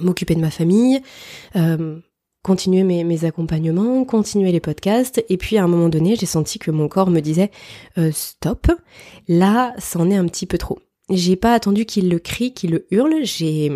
m'occuper 0.00 0.36
de 0.36 0.40
ma 0.40 0.50
famille, 0.50 1.00
continuer 2.48 2.82
mes, 2.82 3.24
accompagnements, 3.26 4.06
continuer 4.06 4.52
les 4.52 4.60
podcasts, 4.60 5.22
et 5.28 5.36
puis 5.36 5.58
à 5.58 5.64
un 5.64 5.68
moment 5.68 5.90
donné, 5.90 6.16
j'ai 6.16 6.24
senti 6.24 6.58
que 6.58 6.70
mon 6.70 6.88
corps 6.88 7.10
me 7.10 7.20
disait 7.20 7.50
euh, 7.98 8.10
stop, 8.10 8.68
là, 9.28 9.74
c'en 9.78 10.10
est 10.10 10.16
un 10.16 10.26
petit 10.26 10.46
peu 10.46 10.56
trop. 10.56 10.78
J'ai 11.10 11.36
pas 11.36 11.52
attendu 11.52 11.84
qu'il 11.84 12.08
le 12.08 12.18
crie, 12.18 12.54
qu'il 12.54 12.70
le 12.70 12.86
hurle, 12.90 13.16
j'ai 13.22 13.70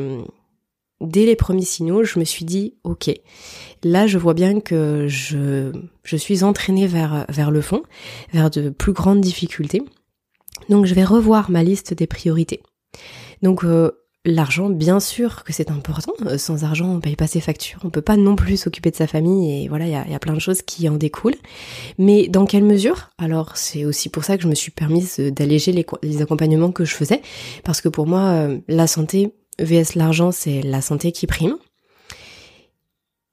dès 1.02 1.26
les 1.26 1.36
premiers 1.36 1.64
signaux, 1.64 2.02
je 2.02 2.18
me 2.18 2.24
suis 2.24 2.46
dit, 2.46 2.74
ok, 2.84 3.10
là 3.82 4.06
je 4.06 4.16
vois 4.16 4.34
bien 4.34 4.60
que 4.60 5.06
je, 5.08 5.70
je 6.02 6.16
suis 6.16 6.44
entraînée 6.44 6.86
vers, 6.86 7.26
vers 7.28 7.50
le 7.50 7.60
fond, 7.60 7.82
vers 8.32 8.50
de 8.50 8.70
plus 8.70 8.92
grandes 8.92 9.20
difficultés. 9.20 9.82
Donc 10.70 10.86
je 10.86 10.94
vais 10.94 11.04
revoir 11.04 11.50
ma 11.50 11.62
liste 11.62 11.92
des 11.92 12.06
priorités. 12.06 12.62
Donc 13.42 13.64
euh, 13.64 13.90
l'argent, 14.24 14.70
bien 14.70 15.00
sûr 15.00 15.44
que 15.44 15.52
c'est 15.52 15.70
important. 15.70 16.12
Euh, 16.26 16.38
sans 16.38 16.64
argent, 16.64 16.88
on 16.88 17.00
paye 17.00 17.16
pas 17.16 17.26
ses 17.26 17.40
factures. 17.40 17.80
On 17.84 17.90
peut 17.90 18.02
pas 18.02 18.16
non 18.16 18.36
plus 18.36 18.56
s'occuper 18.56 18.90
de 18.90 18.96
sa 18.96 19.06
famille 19.06 19.64
et 19.64 19.68
voilà, 19.68 19.86
il 19.86 19.90
y 19.90 20.14
a, 20.14 20.18
plein 20.18 20.34
de 20.34 20.38
choses 20.38 20.62
qui 20.62 20.88
en 20.88 20.96
découlent. 20.96 21.38
Mais 21.98 22.28
dans 22.28 22.46
quelle 22.46 22.64
mesure? 22.64 23.10
Alors 23.18 23.56
c'est 23.56 23.84
aussi 23.84 24.08
pour 24.08 24.24
ça 24.24 24.36
que 24.36 24.42
je 24.42 24.48
me 24.48 24.54
suis 24.54 24.70
permise 24.70 25.16
d'alléger 25.18 25.72
les, 25.72 26.22
accompagnements 26.22 26.72
que 26.72 26.84
je 26.84 26.94
faisais, 26.94 27.22
parce 27.64 27.80
que 27.80 27.88
pour 27.88 28.06
moi, 28.06 28.20
euh, 28.20 28.58
la 28.68 28.86
santé 28.86 29.34
vs 29.58 29.94
l'argent, 29.96 30.30
c'est 30.30 30.62
la 30.62 30.80
santé 30.80 31.12
qui 31.12 31.26
prime. 31.26 31.56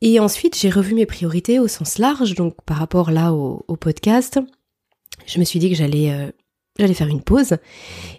Et 0.01 0.19
ensuite, 0.19 0.57
j'ai 0.57 0.69
revu 0.69 0.95
mes 0.95 1.05
priorités 1.05 1.59
au 1.59 1.67
sens 1.67 1.97
large, 1.97 2.33
donc 2.33 2.55
par 2.65 2.77
rapport 2.77 3.11
là 3.11 3.33
au, 3.33 3.65
au 3.67 3.75
podcast, 3.75 4.39
je 5.25 5.39
me 5.39 5.43
suis 5.43 5.59
dit 5.59 5.69
que 5.69 5.75
j'allais 5.75 6.11
euh, 6.11 6.31
j'allais 6.77 6.93
faire 6.93 7.07
une 7.07 7.21
pause, 7.21 7.57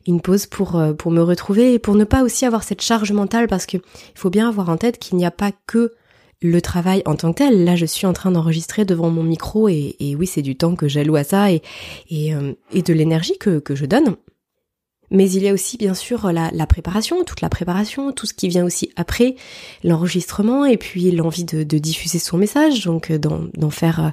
une 0.07 0.21
pause 0.21 0.47
pour 0.47 0.77
euh, 0.77 0.93
pour 0.93 1.11
me 1.11 1.23
retrouver 1.23 1.75
et 1.75 1.79
pour 1.79 1.95
ne 1.95 2.05
pas 2.05 2.23
aussi 2.23 2.45
avoir 2.47 2.63
cette 2.63 2.83
charge 2.83 3.13
mentale 3.13 3.49
parce 3.49 3.67
que 3.67 3.77
il 3.77 4.19
faut 4.19 4.31
bien 4.31 4.49
avoir 4.49 4.69
en 4.69 4.77
tête 4.77 4.99
qu'il 4.99 5.17
n'y 5.17 5.27
a 5.27 5.31
pas 5.31 5.53
que 5.67 5.95
le 6.43 6.63
travail 6.63 7.03
en 7.05 7.17
tant 7.17 7.33
que 7.33 7.39
tel. 7.39 7.65
Là, 7.65 7.77
je 7.77 7.85
suis 7.87 8.07
en 8.07 8.13
train 8.13 8.31
d'enregistrer 8.31 8.85
devant 8.85 9.11
mon 9.11 9.23
micro 9.23 9.69
et, 9.69 9.95
oui, 10.19 10.27
c'est 10.27 10.41
du 10.41 10.57
temps 10.57 10.75
que 10.75 10.89
j'alloue 10.89 11.17
à 11.17 11.25
ça 11.25 11.53
et 11.53 11.63
et, 12.09 12.35
euh, 12.35 12.53
et 12.73 12.83
de 12.83 12.93
l'énergie 12.93 13.39
que 13.39 13.59
que 13.59 13.75
je 13.75 13.87
donne. 13.87 14.17
Mais 15.13 15.29
il 15.29 15.43
y 15.43 15.49
a 15.49 15.53
aussi 15.53 15.77
bien 15.77 15.95
sûr 15.95 16.31
la, 16.31 16.53
la, 16.53 16.67
préparation, 16.69 17.25
toute 17.25 17.41
la 17.41 17.49
préparation, 17.49 18.13
tout 18.13 18.27
ce 18.27 18.35
qui 18.35 18.47
vient 18.47 18.65
aussi 18.65 18.93
après 18.95 19.35
l'enregistrement 19.83 20.65
et 20.65 20.77
puis 20.77 21.11
l'envie 21.11 21.43
de, 21.43 21.65
de, 21.65 21.79
diffuser 21.79 22.21
son 22.21 22.39
message, 22.39 22.85
donc 22.85 23.11
d'en 23.11 23.71
faire 23.71 24.13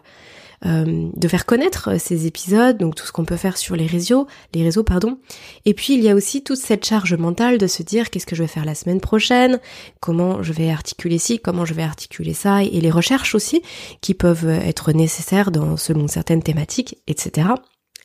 euh, 0.65 1.09
de 1.15 1.27
faire 1.27 1.45
connaître 1.45 1.99
ces 1.99 2.25
épisodes, 2.25 2.77
donc 2.77 2.95
tout 2.95 3.05
ce 3.05 3.11
qu'on 3.11 3.25
peut 3.25 3.37
faire 3.37 3.57
sur 3.57 3.75
les 3.75 3.85
réseaux, 3.85 4.27
les 4.53 4.63
réseaux 4.63 4.83
pardon. 4.83 5.19
Et 5.65 5.73
puis 5.73 5.93
il 5.93 6.01
y 6.01 6.09
a 6.09 6.15
aussi 6.15 6.43
toute 6.43 6.57
cette 6.57 6.85
charge 6.85 7.13
mentale 7.13 7.57
de 7.57 7.67
se 7.67 7.83
dire 7.83 8.09
qu'est-ce 8.09 8.25
que 8.25 8.35
je 8.35 8.43
vais 8.43 8.47
faire 8.47 8.65
la 8.65 8.75
semaine 8.75 9.01
prochaine, 9.01 9.59
comment 9.99 10.41
je 10.43 10.53
vais 10.53 10.69
articuler 10.69 11.17
ci, 11.17 11.39
comment 11.39 11.65
je 11.65 11.73
vais 11.73 11.83
articuler 11.83 12.33
ça, 12.33 12.63
et 12.63 12.81
les 12.81 12.91
recherches 12.91 13.35
aussi 13.35 13.61
qui 14.01 14.13
peuvent 14.13 14.49
être 14.49 14.91
nécessaires 14.91 15.51
dans 15.51 15.77
selon 15.77 16.07
certaines 16.07 16.43
thématiques, 16.43 16.97
etc., 17.07 17.49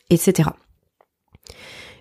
etc. 0.09 0.49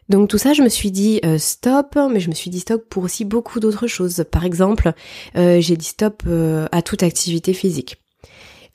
Donc 0.08 0.28
tout 0.28 0.38
ça, 0.38 0.52
je 0.52 0.62
me 0.62 0.68
suis 0.68 0.90
dit 0.90 1.20
euh, 1.24 1.38
stop, 1.38 1.96
mais 2.10 2.20
je 2.20 2.28
me 2.28 2.34
suis 2.34 2.50
dit 2.50 2.60
stop 2.60 2.86
pour 2.90 3.04
aussi 3.04 3.24
beaucoup 3.24 3.60
d'autres 3.60 3.86
choses. 3.86 4.24
Par 4.30 4.44
exemple, 4.44 4.92
euh, 5.36 5.60
j'ai 5.60 5.76
dit 5.76 5.86
stop 5.86 6.24
euh, 6.26 6.66
à 6.72 6.82
toute 6.82 7.02
activité 7.02 7.54
physique. 7.54 7.96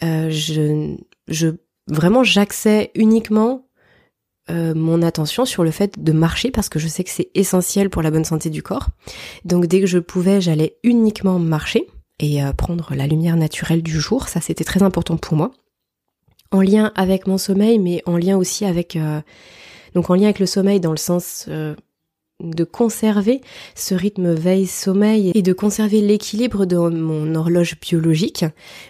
Euh, 0.04 0.30
je, 0.30 0.96
je 1.28 1.50
vraiment 1.88 2.24
j'accès 2.24 2.92
uniquement 2.96 3.68
euh, 4.50 4.74
mon 4.74 5.02
attention 5.02 5.44
sur 5.44 5.64
le 5.64 5.72
fait 5.72 6.02
de 6.02 6.12
marcher 6.14 6.52
parce 6.52 6.70
que 6.70 6.80
je 6.80 6.88
sais 6.88 7.04
que 7.04 7.10
c'est 7.10 7.30
essentiel 7.36 7.90
pour 7.90 8.02
la 8.02 8.12
bonne 8.12 8.24
santé 8.24 8.50
du 8.50 8.64
corps. 8.64 8.88
Donc 9.44 9.66
dès 9.66 9.82
que 9.82 9.88
je 9.88 10.00
pouvais, 10.00 10.40
j'allais 10.40 10.78
uniquement 10.84 11.38
marcher 11.38 11.88
et 12.20 12.44
euh, 12.44 12.54
prendre 12.54 12.96
la 12.96 13.08
lumière 13.08 13.36
naturelle 13.36 13.84
du 13.84 14.00
jour. 14.00 14.30
Ça, 14.30 14.40
c'était 14.40 14.64
très 14.64 14.84
important 14.84 15.18
pour 15.18 15.36
moi. 15.36 15.52
En 16.52 16.62
lien 16.62 16.94
avec 16.96 17.28
mon 17.28 17.38
sommeil, 17.38 17.78
mais 17.78 18.02
en 18.06 18.16
lien 18.16 18.38
aussi 18.38 18.64
avec 18.64 18.96
euh, 18.96 19.20
donc 19.94 20.10
en 20.10 20.16
lien 20.16 20.26
avec 20.26 20.40
le 20.40 20.46
sommeil 20.46 20.80
dans 20.80 20.92
le 20.92 20.98
sens 20.98 21.50
de 22.44 22.64
conserver 22.64 23.42
ce 23.74 23.96
rythme 23.96 24.34
veille-sommeil 24.34 25.32
et 25.34 25.42
de 25.42 25.54
conserver 25.54 26.02
l'équilibre 26.02 26.66
de 26.66 26.78
mon 26.78 27.34
horloge 27.34 27.80
biologique, 27.80 28.46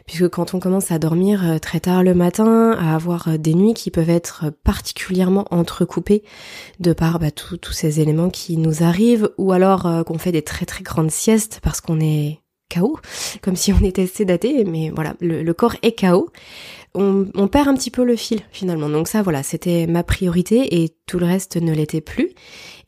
puisque 0.06 0.28
quand 0.28 0.54
on 0.54 0.60
commence 0.60 0.92
à 0.92 1.00
dormir 1.00 1.48
euh, 1.48 1.58
très 1.58 1.80
tard 1.80 2.04
le 2.04 2.14
matin, 2.14 2.72
à 2.72 2.96
avoir 2.96 3.30
euh, 3.30 3.38
des 3.38 3.54
nuits 3.54 3.74
qui 3.74 3.90
peuvent 3.90 4.10
être 4.10 4.52
particulièrement 4.66 5.46
entrecoupées 5.52 6.24
de 6.82 6.92
par 6.92 7.20
bah, 7.20 7.32
tous 7.32 7.72
ces 7.72 8.02
éléments 8.02 8.30
qui 8.30 8.58
nous 8.58 8.84
arrivent, 8.84 9.32
ou 9.38 9.54
alors 9.54 9.86
euh, 9.86 10.04
qu'on 10.04 10.18
fait 10.18 10.34
des 10.34 10.42
très 10.42 10.66
très 10.66 10.84
grandes 10.84 11.12
siestes 11.12 11.60
parce 11.64 11.80
qu'on 11.80 12.02
est 12.02 12.40
KO, 12.74 13.00
comme 13.42 13.56
si 13.56 13.72
on 13.74 13.84
était 13.84 14.08
sédaté, 14.08 14.64
mais 14.64 14.92
voilà, 14.94 15.16
le, 15.20 15.44
le 15.44 15.54
corps 15.54 15.76
est 15.82 16.00
KO. 16.00 16.30
On, 16.96 17.28
on, 17.36 17.48
perd 17.48 17.68
un 17.68 17.76
petit 17.76 17.92
peu 17.92 18.04
le 18.04 18.16
fil 18.16 18.42
finalement. 18.52 18.90
Donc 18.90 19.08
ça, 19.08 19.22
voilà, 19.22 19.44
c'était 19.44 19.86
ma 19.86 20.04
priorité 20.04 20.82
et 20.82 20.96
tout 21.06 21.20
le 21.20 21.28
reste 21.28 21.58
ne 21.58 21.72
l'était 21.72 22.02
plus. 22.02 22.32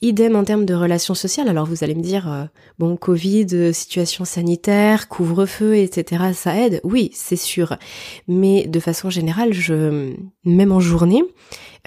Idem 0.01 0.35
en 0.35 0.43
termes 0.43 0.65
de 0.65 0.73
relations 0.73 1.13
sociales. 1.13 1.47
Alors 1.47 1.67
vous 1.67 1.83
allez 1.83 1.93
me 1.93 2.01
dire, 2.01 2.31
euh, 2.31 2.45
bon, 2.79 2.95
Covid, 2.97 3.47
euh, 3.53 3.73
situation 3.73 4.25
sanitaire, 4.25 5.09
couvre-feu, 5.09 5.75
etc., 5.75 6.23
ça 6.33 6.55
aide. 6.55 6.79
Oui, 6.83 7.11
c'est 7.13 7.35
sûr. 7.35 7.77
Mais 8.27 8.65
de 8.65 8.79
façon 8.79 9.09
générale, 9.11 9.53
je, 9.53 10.13
même 10.43 10.71
en 10.71 10.79
journée, 10.79 11.23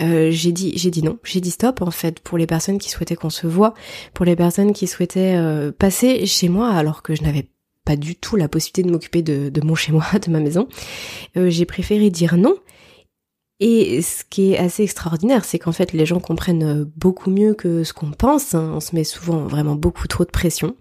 euh, 0.01 0.31
j'ai 0.31 0.53
dit, 0.53 0.73
j'ai 0.77 0.91
dit 0.91 1.03
non, 1.03 1.19
j'ai 1.23 1.41
dit 1.41 1.51
stop 1.51 1.83
en 1.83 1.91
fait 1.91 2.21
pour 2.21 2.39
les 2.39 2.47
personnes 2.47 2.79
qui 2.79 2.89
souhaitaient 2.89 3.17
qu'on 3.17 3.31
se 3.31 3.47
voit, 3.47 3.75
pour 4.15 4.25
les 4.25 4.37
personnes 4.37 4.73
qui 4.73 4.87
souhaitaient 4.87 5.37
euh, 5.37 5.71
passer 5.71 6.25
chez 6.27 6.49
moi 6.49 6.71
alors 6.71 7.03
que 7.03 7.15
je 7.15 7.23
n'avais 7.23 7.47
pas 7.85 7.97
du 7.97 8.15
tout 8.15 8.37
la 8.37 8.49
possibilité 8.49 8.83
de 8.83 8.91
m'occuper 8.91 9.23
de, 9.23 9.61
mon 9.65 9.75
chez 9.75 9.93
moi, 9.93 10.05
de 10.25 10.31
ma 10.31 10.41
maison. 10.41 10.69
j'ai 11.35 11.67
préféré 11.67 12.11
dire 12.11 12.37
non 12.37 12.57
et 13.65 14.03
ce 14.03 14.25
qui 14.29 14.53
est 14.53 14.59
assez 14.59 14.83
extraordinaire, 14.83 15.45
c'est 15.45 15.61
qu'en 15.61 15.71
fait 15.71 15.93
les 15.93 16.05
gens 16.05 16.19
comprennent 16.19 16.83
beaucoup 16.97 17.31
mieux 17.31 17.55
que 17.55 17.85
ce 17.85 17.93
qu'on 17.93 18.11
pense. 18.11 18.55
Hein. 18.55 18.73
On 18.75 18.81
se 18.81 18.93
met 18.93 19.05
souvent 19.05 19.47
vraiment 19.47 19.77
beaucoup 19.77 20.09
trop 20.09 20.25
de 20.25 20.31
pression. 20.31 20.75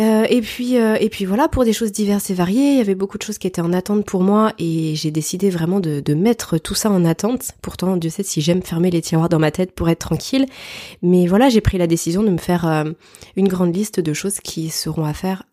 Euh, 0.00 0.26
et 0.28 0.40
puis 0.40 0.76
euh, 0.76 0.96
et 0.98 1.08
puis 1.08 1.24
voilà 1.24 1.46
pour 1.46 1.64
des 1.64 1.72
choses 1.72 1.92
diverses 1.92 2.28
et 2.28 2.34
variées, 2.34 2.72
il 2.72 2.78
y 2.78 2.80
avait 2.80 2.96
beaucoup 2.96 3.16
de 3.16 3.22
choses 3.22 3.38
qui 3.38 3.46
étaient 3.46 3.60
en 3.60 3.72
attente 3.72 4.04
pour 4.04 4.24
moi 4.24 4.52
et 4.58 4.96
j'ai 4.96 5.12
décidé 5.12 5.50
vraiment 5.50 5.78
de, 5.78 6.14
mettre 6.14 6.58
tout 6.58 6.74
ça 6.74 6.90
en 6.90 7.04
attente. 7.04 7.52
Pourtant 7.62 7.96
Dieu 7.96 8.10
sait 8.10 8.24
si 8.24 8.40
j'aime 8.40 8.62
fermer 8.62 8.90
les 8.90 9.02
tiroirs 9.02 9.28
dans 9.28 9.38
ma 9.38 9.52
tête 9.52 9.70
pour 9.72 9.88
être 9.88 10.00
tranquille, 10.00 10.46
mais 11.02 11.28
voilà 11.28 11.48
j'ai 11.48 11.60
pris 11.60 11.78
la 11.78 11.86
décision 11.86 12.24
de 12.24 12.30
me 12.30 12.38
faire 12.38 12.66
euh, 12.66 12.90
une 13.36 13.46
grande 13.46 13.74
liste 13.74 14.00
de 14.00 14.12
choses 14.12 14.40
qui 14.40 14.68
seront 14.70 15.04
à 15.04 15.14
faire 15.14 15.44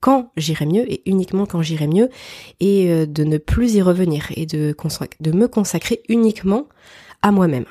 quand 0.00 0.32
j'irai 0.38 0.64
mieux 0.64 0.90
et 0.90 1.02
uniquement 1.04 1.44
quand 1.44 1.60
j'irai 1.60 1.86
mieux 1.86 2.08
et 2.60 3.06
de 3.06 3.24
ne 3.24 3.38
plus 3.38 3.74
y 3.74 3.82
revenir 3.82 4.32
et 4.34 4.46
de 4.46 4.74
me 5.32 5.46
consacrer 5.46 6.02
uniquement 6.08 6.66
à 7.20 7.30
moi-même. 7.30 7.66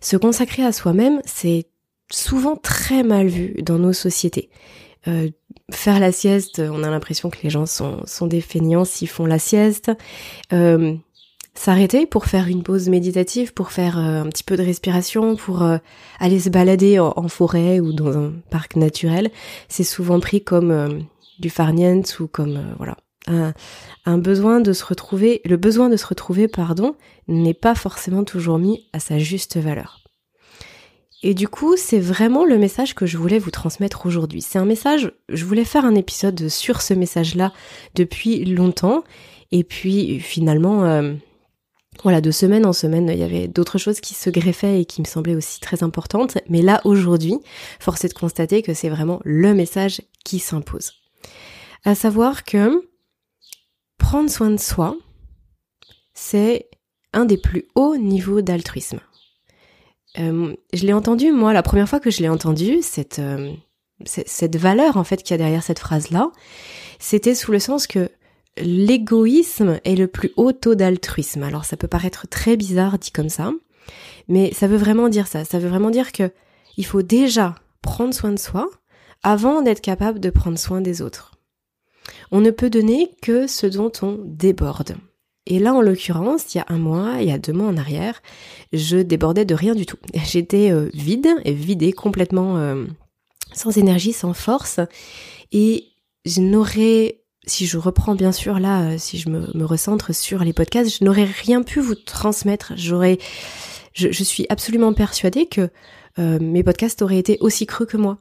Se 0.00 0.16
consacrer 0.16 0.64
à 0.64 0.70
soi-même, 0.70 1.20
c'est 1.24 1.66
souvent 2.10 2.56
très 2.56 3.02
mal 3.02 3.26
vu 3.26 3.54
dans 3.62 3.78
nos 3.78 3.92
sociétés. 3.92 4.50
Euh, 5.08 5.30
faire 5.70 6.00
la 6.00 6.12
sieste, 6.12 6.60
on 6.60 6.82
a 6.82 6.90
l'impression 6.90 7.30
que 7.30 7.38
les 7.42 7.50
gens 7.50 7.66
sont, 7.66 8.02
sont 8.06 8.26
des 8.26 8.40
feignants 8.40 8.84
s'ils 8.84 9.08
font 9.08 9.26
la 9.26 9.38
sieste. 9.38 9.90
Euh, 10.52 10.96
s'arrêter 11.58 12.06
pour 12.06 12.26
faire 12.26 12.48
une 12.48 12.62
pause 12.62 12.88
méditative, 12.88 13.52
pour 13.52 13.72
faire 13.72 13.98
euh, 13.98 14.22
un 14.22 14.28
petit 14.28 14.44
peu 14.44 14.56
de 14.56 14.62
respiration, 14.62 15.36
pour 15.36 15.62
euh, 15.62 15.78
aller 16.20 16.38
se 16.38 16.50
balader 16.50 16.98
en, 16.98 17.28
forêt 17.28 17.80
ou 17.80 17.92
dans 17.92 18.16
un 18.16 18.32
parc 18.50 18.76
naturel, 18.76 19.30
c'est 19.68 19.84
souvent 19.84 20.20
pris 20.20 20.42
comme 20.42 20.70
euh, 20.70 20.88
du 21.38 21.50
farniente 21.50 22.18
ou 22.20 22.28
comme 22.28 22.74
voilà 22.78 22.96
un, 23.26 23.52
un, 24.04 24.18
besoin 24.18 24.60
de 24.60 24.72
se 24.72 24.84
retrouver. 24.84 25.40
Le 25.44 25.56
besoin 25.56 25.88
de 25.88 25.96
se 25.96 26.06
retrouver, 26.06 26.46
pardon, 26.48 26.94
n'est 27.28 27.54
pas 27.54 27.74
forcément 27.74 28.24
toujours 28.24 28.58
mis 28.58 28.86
à 28.92 29.00
sa 29.00 29.18
juste 29.18 29.56
valeur. 29.56 30.05
Et 31.22 31.34
du 31.34 31.48
coup, 31.48 31.76
c'est 31.76 32.00
vraiment 32.00 32.44
le 32.44 32.58
message 32.58 32.94
que 32.94 33.06
je 33.06 33.16
voulais 33.16 33.38
vous 33.38 33.50
transmettre 33.50 34.06
aujourd'hui. 34.06 34.42
C'est 34.42 34.58
un 34.58 34.64
message, 34.64 35.12
je 35.28 35.44
voulais 35.44 35.64
faire 35.64 35.84
un 35.84 35.94
épisode 35.94 36.48
sur 36.48 36.82
ce 36.82 36.94
message-là 36.94 37.52
depuis 37.94 38.44
longtemps. 38.44 39.02
Et 39.50 39.64
puis 39.64 40.20
finalement, 40.20 41.02
voilà, 42.02 42.20
de 42.20 42.30
semaine 42.30 42.66
en 42.66 42.72
semaine, 42.72 43.08
il 43.08 43.18
y 43.18 43.22
avait 43.22 43.48
d'autres 43.48 43.78
choses 43.78 44.00
qui 44.00 44.14
se 44.14 44.28
greffaient 44.28 44.80
et 44.80 44.84
qui 44.84 45.00
me 45.00 45.06
semblaient 45.06 45.34
aussi 45.34 45.60
très 45.60 45.82
importantes. 45.82 46.38
Mais 46.48 46.62
là, 46.62 46.80
aujourd'hui, 46.84 47.38
force 47.80 48.04
est 48.04 48.08
de 48.08 48.14
constater 48.14 48.62
que 48.62 48.74
c'est 48.74 48.90
vraiment 48.90 49.20
le 49.24 49.54
message 49.54 50.02
qui 50.24 50.38
s'impose. 50.38 50.92
À 51.84 51.94
savoir 51.94 52.44
que 52.44 52.88
prendre 53.98 54.30
soin 54.30 54.50
de 54.50 54.60
soi, 54.60 54.96
c'est 56.12 56.68
un 57.12 57.24
des 57.24 57.38
plus 57.38 57.64
hauts 57.74 57.96
niveaux 57.96 58.42
d'altruisme. 58.42 59.00
Euh, 60.18 60.54
je 60.72 60.86
l'ai 60.86 60.92
entendu, 60.92 61.32
moi, 61.32 61.52
la 61.52 61.62
première 61.62 61.88
fois 61.88 62.00
que 62.00 62.10
je 62.10 62.20
l'ai 62.22 62.28
entendu, 62.28 62.78
cette, 62.82 63.18
euh, 63.18 63.52
cette 64.04 64.56
valeur, 64.56 64.96
en 64.96 65.04
fait, 65.04 65.22
qu'il 65.22 65.32
y 65.32 65.34
a 65.34 65.38
derrière 65.38 65.62
cette 65.62 65.78
phrase-là, 65.78 66.30
c'était 66.98 67.34
sous 67.34 67.52
le 67.52 67.58
sens 67.58 67.86
que 67.86 68.10
l'égoïsme 68.58 69.80
est 69.84 69.96
le 69.96 70.06
plus 70.06 70.32
haut 70.36 70.52
taux 70.52 70.74
d'altruisme. 70.74 71.42
Alors 71.42 71.64
ça 71.64 71.76
peut 71.76 71.88
paraître 71.88 72.26
très 72.26 72.56
bizarre 72.56 72.98
dit 72.98 73.10
comme 73.10 73.28
ça, 73.28 73.52
mais 74.28 74.52
ça 74.52 74.66
veut 74.66 74.76
vraiment 74.76 75.08
dire 75.08 75.26
ça. 75.26 75.44
Ça 75.44 75.58
veut 75.58 75.68
vraiment 75.68 75.90
dire 75.90 76.12
que 76.12 76.30
il 76.76 76.86
faut 76.86 77.02
déjà 77.02 77.54
prendre 77.82 78.14
soin 78.14 78.32
de 78.32 78.38
soi 78.38 78.68
avant 79.22 79.62
d'être 79.62 79.80
capable 79.80 80.20
de 80.20 80.30
prendre 80.30 80.58
soin 80.58 80.80
des 80.80 81.02
autres. 81.02 81.32
On 82.30 82.40
ne 82.40 82.50
peut 82.50 82.70
donner 82.70 83.10
que 83.22 83.46
ce 83.46 83.66
dont 83.66 83.92
on 84.02 84.18
déborde. 84.24 84.96
Et 85.46 85.58
là, 85.58 85.72
en 85.72 85.80
l'occurrence, 85.80 86.54
il 86.54 86.58
y 86.58 86.60
a 86.60 86.66
un 86.68 86.78
mois, 86.78 87.14
il 87.20 87.28
y 87.28 87.32
a 87.32 87.38
deux 87.38 87.52
mois 87.52 87.68
en 87.68 87.76
arrière, 87.76 88.20
je 88.72 88.98
débordais 88.98 89.44
de 89.44 89.54
rien 89.54 89.74
du 89.74 89.86
tout. 89.86 89.98
J'étais 90.24 90.72
euh, 90.72 90.90
vide 90.92 91.28
et 91.44 91.52
vidée 91.52 91.92
complètement 91.92 92.58
euh, 92.58 92.84
sans 93.52 93.76
énergie, 93.78 94.12
sans 94.12 94.34
force. 94.34 94.80
Et 95.52 95.84
je 96.24 96.40
n'aurais, 96.40 97.20
si 97.46 97.66
je 97.66 97.78
reprends 97.78 98.16
bien 98.16 98.32
sûr 98.32 98.58
là, 98.58 98.82
euh, 98.82 98.96
si 98.98 99.18
je 99.18 99.28
me, 99.28 99.64
recentre 99.64 100.12
sur 100.12 100.42
les 100.42 100.52
podcasts, 100.52 100.98
je 100.98 101.04
n'aurais 101.04 101.24
rien 101.24 101.62
pu 101.62 101.80
vous 101.80 101.94
transmettre. 101.94 102.72
J'aurais, 102.76 103.18
je, 103.92 104.10
suis 104.24 104.46
absolument 104.48 104.92
persuadée 104.92 105.46
que 105.46 105.70
mes 106.18 106.62
podcasts 106.62 107.02
auraient 107.02 107.18
été 107.18 107.36
aussi 107.40 107.66
creux 107.66 107.84
que 107.84 107.98
moi 107.98 108.16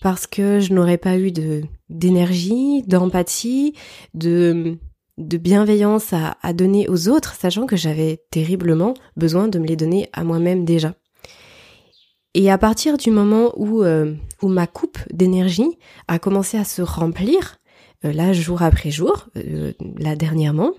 parce 0.00 0.26
que 0.26 0.60
je 0.60 0.72
n'aurais 0.72 0.98
pas 0.98 1.16
eu 1.16 1.32
d'énergie, 1.88 2.82
d'empathie, 2.86 3.74
de 4.14 4.78
de 5.28 5.36
bienveillance 5.38 6.12
à, 6.12 6.36
à, 6.42 6.52
donner 6.52 6.88
aux 6.88 7.08
autres, 7.08 7.34
sachant 7.34 7.66
que 7.66 7.76
j'avais 7.76 8.22
terriblement 8.30 8.94
besoin 9.16 9.48
de 9.48 9.58
me 9.58 9.66
les 9.66 9.76
donner 9.76 10.08
à 10.12 10.24
moi-même 10.24 10.64
déjà. 10.64 10.94
Et 12.34 12.50
à 12.50 12.58
partir 12.58 12.96
du 12.96 13.10
moment 13.10 13.52
où, 13.56 13.82
euh, 13.82 14.14
où 14.40 14.48
ma 14.48 14.66
coupe 14.66 14.98
d'énergie 15.12 15.78
a 16.08 16.18
commencé 16.18 16.56
à 16.56 16.64
se 16.64 16.80
remplir, 16.80 17.58
euh, 18.04 18.12
là 18.12 18.32
jour 18.32 18.62
après 18.62 18.90
jour, 18.90 19.28
euh, 19.36 19.72
là 19.98 20.16
dernièrement, 20.16 20.72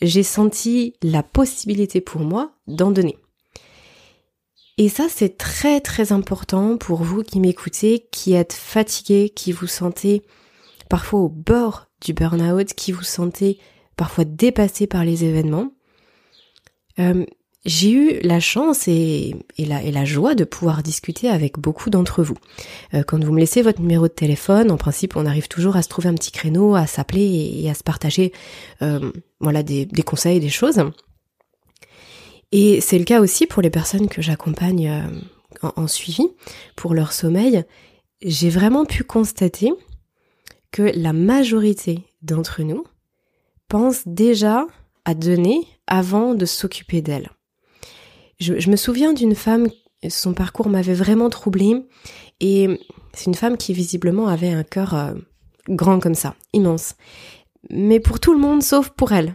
j'ai 0.00 0.22
senti 0.22 0.94
la 1.02 1.22
possibilité 1.22 2.00
pour 2.00 2.22
moi 2.22 2.52
d'en 2.66 2.90
donner. 2.90 3.18
Et 4.78 4.88
ça, 4.88 5.08
c'est 5.10 5.36
très 5.36 5.80
très 5.80 6.12
important 6.12 6.76
pour 6.76 7.02
vous 7.02 7.22
qui 7.22 7.40
m'écoutez, 7.40 8.06
qui 8.12 8.32
êtes 8.32 8.52
fatigué, 8.52 9.28
qui 9.28 9.52
vous 9.52 9.66
sentez 9.66 10.22
parfois 10.88 11.20
au 11.20 11.28
bord 11.28 11.87
du 12.00 12.12
burn-out, 12.12 12.74
qui 12.74 12.92
vous 12.92 13.02
sentez 13.02 13.58
parfois 13.96 14.24
dépassé 14.24 14.86
par 14.86 15.04
les 15.04 15.24
événements. 15.24 15.72
Euh, 16.98 17.24
j'ai 17.64 17.90
eu 17.90 18.20
la 18.22 18.40
chance 18.40 18.88
et, 18.88 19.34
la, 19.58 20.04
joie 20.04 20.34
de 20.34 20.44
pouvoir 20.44 20.82
discuter 20.82 21.28
avec 21.28 21.58
beaucoup 21.58 21.90
d'entre 21.90 22.22
vous. 22.22 22.36
Euh, 22.94 23.02
quand 23.02 23.22
vous 23.22 23.32
me 23.32 23.40
laissez 23.40 23.62
votre 23.62 23.80
numéro 23.80 24.04
de 24.08 24.12
téléphone, 24.12 24.70
en 24.70 24.76
principe, 24.76 25.16
on 25.16 25.26
arrive 25.26 25.48
toujours 25.48 25.76
à 25.76 25.82
se 25.82 25.88
trouver 25.88 26.08
un 26.08 26.14
petit 26.14 26.30
créneau, 26.30 26.76
à 26.76 26.86
s'appeler 26.86 27.60
et, 27.62 27.68
à 27.68 27.74
se 27.74 27.82
partager, 27.82 28.32
euh, 28.80 29.12
voilà, 29.40 29.62
des, 29.62 29.84
des, 29.84 30.02
conseils, 30.02 30.40
des 30.40 30.48
choses. 30.48 30.82
Et 32.52 32.80
c'est 32.80 32.98
le 32.98 33.04
cas 33.04 33.20
aussi 33.20 33.46
pour 33.46 33.60
les 33.60 33.70
personnes 33.70 34.08
que 34.08 34.22
j'accompagne 34.22 34.90
en, 35.62 35.72
en, 35.76 35.86
suivi 35.88 36.26
pour 36.76 36.94
leur 36.94 37.12
sommeil. 37.12 37.64
J'ai 38.22 38.50
vraiment 38.50 38.86
pu 38.86 39.04
constater 39.04 39.72
que 40.70 40.82
la 40.94 41.12
majorité 41.12 42.04
d'entre 42.22 42.62
nous 42.62 42.84
pensent 43.68 44.06
déjà 44.06 44.66
à 45.04 45.14
donner 45.14 45.66
avant 45.86 46.34
de 46.34 46.46
s'occuper 46.46 47.00
d'elle. 47.00 47.30
Je, 48.38 48.70
me 48.70 48.76
souviens 48.76 49.12
d'une 49.12 49.34
femme, 49.34 49.68
son 50.08 50.32
parcours 50.32 50.68
m'avait 50.68 50.94
vraiment 50.94 51.28
troublée, 51.28 51.84
et 52.40 52.68
c'est 53.14 53.26
une 53.26 53.34
femme 53.34 53.56
qui 53.56 53.72
visiblement 53.72 54.28
avait 54.28 54.52
un 54.52 54.62
cœur 54.62 54.94
euh, 54.94 55.14
grand 55.68 55.98
comme 55.98 56.14
ça, 56.14 56.36
immense. 56.52 56.94
Mais 57.70 57.98
pour 57.98 58.20
tout 58.20 58.32
le 58.32 58.38
monde 58.38 58.62
sauf 58.62 58.90
pour 58.90 59.12
elle 59.12 59.34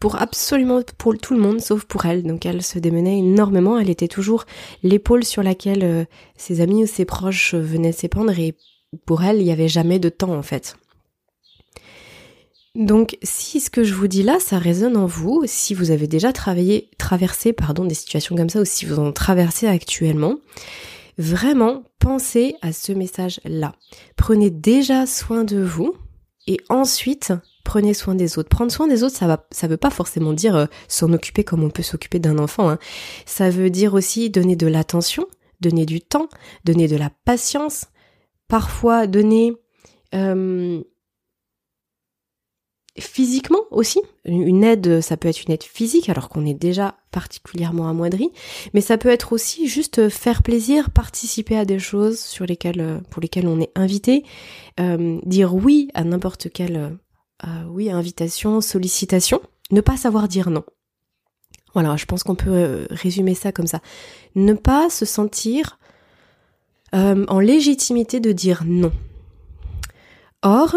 pour 0.00 0.16
absolument 0.20 0.80
pour 0.96 1.16
tout 1.18 1.34
le 1.34 1.40
monde 1.40 1.60
sauf 1.60 1.84
pour 1.84 2.06
elle. 2.06 2.22
Donc 2.22 2.46
elle 2.46 2.62
se 2.62 2.78
démenait 2.78 3.18
énormément, 3.18 3.78
elle 3.78 3.90
était 3.90 4.08
toujours 4.08 4.46
l'épaule 4.82 5.24
sur 5.24 5.42
laquelle 5.42 5.84
euh, 5.84 6.04
ses 6.36 6.62
amis 6.62 6.84
ou 6.84 6.86
ses 6.86 7.04
proches 7.04 7.54
venaient 7.54 7.92
s'épandre 7.92 8.32
pour 9.06 9.22
elle, 9.22 9.38
il 9.38 9.44
n'y 9.44 9.52
avait 9.52 9.68
jamais 9.68 9.98
de 9.98 10.08
temps 10.08 10.34
en 10.34 10.42
fait. 10.42 10.76
Donc 12.76 13.18
si 13.22 13.58
ce 13.60 13.68
que 13.68 13.82
je 13.82 13.94
vous 13.94 14.06
dis 14.06 14.22
là, 14.22 14.38
ça 14.38 14.58
résonne 14.58 14.96
en 14.96 15.06
vous, 15.06 15.42
si 15.46 15.74
vous 15.74 15.90
avez 15.90 16.06
déjà 16.06 16.32
travaillé, 16.32 16.88
traversé 16.98 17.52
pardon, 17.52 17.84
des 17.84 17.94
situations 17.94 18.36
comme 18.36 18.48
ça 18.48 18.60
ou 18.60 18.64
si 18.64 18.84
vous 18.84 18.98
en 18.98 19.12
traversez 19.12 19.66
actuellement, 19.66 20.36
vraiment 21.18 21.82
pensez 21.98 22.56
à 22.62 22.72
ce 22.72 22.92
message-là. 22.92 23.74
Prenez 24.16 24.50
déjà 24.50 25.06
soin 25.06 25.44
de 25.44 25.60
vous 25.60 25.94
et 26.46 26.58
ensuite 26.68 27.32
prenez 27.64 27.94
soin 27.94 28.14
des 28.14 28.38
autres. 28.38 28.48
Prendre 28.48 28.72
soin 28.72 28.88
des 28.88 29.02
autres, 29.02 29.16
ça 29.16 29.26
va, 29.26 29.46
ça 29.50 29.66
veut 29.66 29.76
pas 29.76 29.90
forcément 29.90 30.32
dire 30.32 30.56
euh, 30.56 30.66
s'en 30.88 31.12
occuper 31.12 31.44
comme 31.44 31.62
on 31.62 31.70
peut 31.70 31.82
s'occuper 31.82 32.18
d'un 32.18 32.38
enfant. 32.38 32.70
Hein. 32.70 32.78
Ça 33.26 33.50
veut 33.50 33.70
dire 33.70 33.94
aussi 33.94 34.30
donner 34.30 34.56
de 34.56 34.66
l'attention, 34.66 35.26
donner 35.60 35.86
du 35.86 36.00
temps, 36.00 36.28
donner 36.64 36.88
de 36.88 36.96
la 36.96 37.10
patience, 37.24 37.86
parfois 38.50 39.06
donner 39.06 39.54
euh, 40.14 40.82
physiquement 42.98 43.62
aussi. 43.70 44.00
Une 44.26 44.62
aide, 44.62 45.00
ça 45.00 45.16
peut 45.16 45.28
être 45.28 45.42
une 45.44 45.52
aide 45.52 45.62
physique 45.62 46.10
alors 46.10 46.28
qu'on 46.28 46.44
est 46.44 46.54
déjà 46.54 46.96
particulièrement 47.10 47.88
amoindri, 47.88 48.30
mais 48.74 48.82
ça 48.82 48.98
peut 48.98 49.08
être 49.08 49.32
aussi 49.32 49.68
juste 49.68 50.10
faire 50.10 50.42
plaisir, 50.42 50.90
participer 50.90 51.56
à 51.56 51.64
des 51.64 51.78
choses 51.78 52.20
sur 52.20 52.44
lesquelles, 52.44 53.00
pour 53.08 53.22
lesquelles 53.22 53.48
on 53.48 53.60
est 53.60 53.72
invité, 53.74 54.24
euh, 54.78 55.18
dire 55.24 55.54
oui 55.54 55.88
à 55.94 56.04
n'importe 56.04 56.50
quelle 56.52 56.98
euh, 57.46 57.64
oui, 57.68 57.90
invitation, 57.90 58.60
sollicitation, 58.60 59.40
ne 59.70 59.80
pas 59.80 59.96
savoir 59.96 60.28
dire 60.28 60.50
non. 60.50 60.64
Voilà, 61.72 61.96
je 61.96 62.04
pense 62.04 62.22
qu'on 62.22 62.34
peut 62.34 62.50
euh, 62.50 62.86
résumer 62.90 63.34
ça 63.34 63.52
comme 63.52 63.66
ça. 63.66 63.80
Ne 64.34 64.54
pas 64.54 64.90
se 64.90 65.04
sentir 65.04 65.78
euh, 66.94 67.24
en 67.28 67.40
légitimité 67.40 68.20
de 68.20 68.32
dire 68.32 68.62
non. 68.66 68.92
Or, 70.42 70.76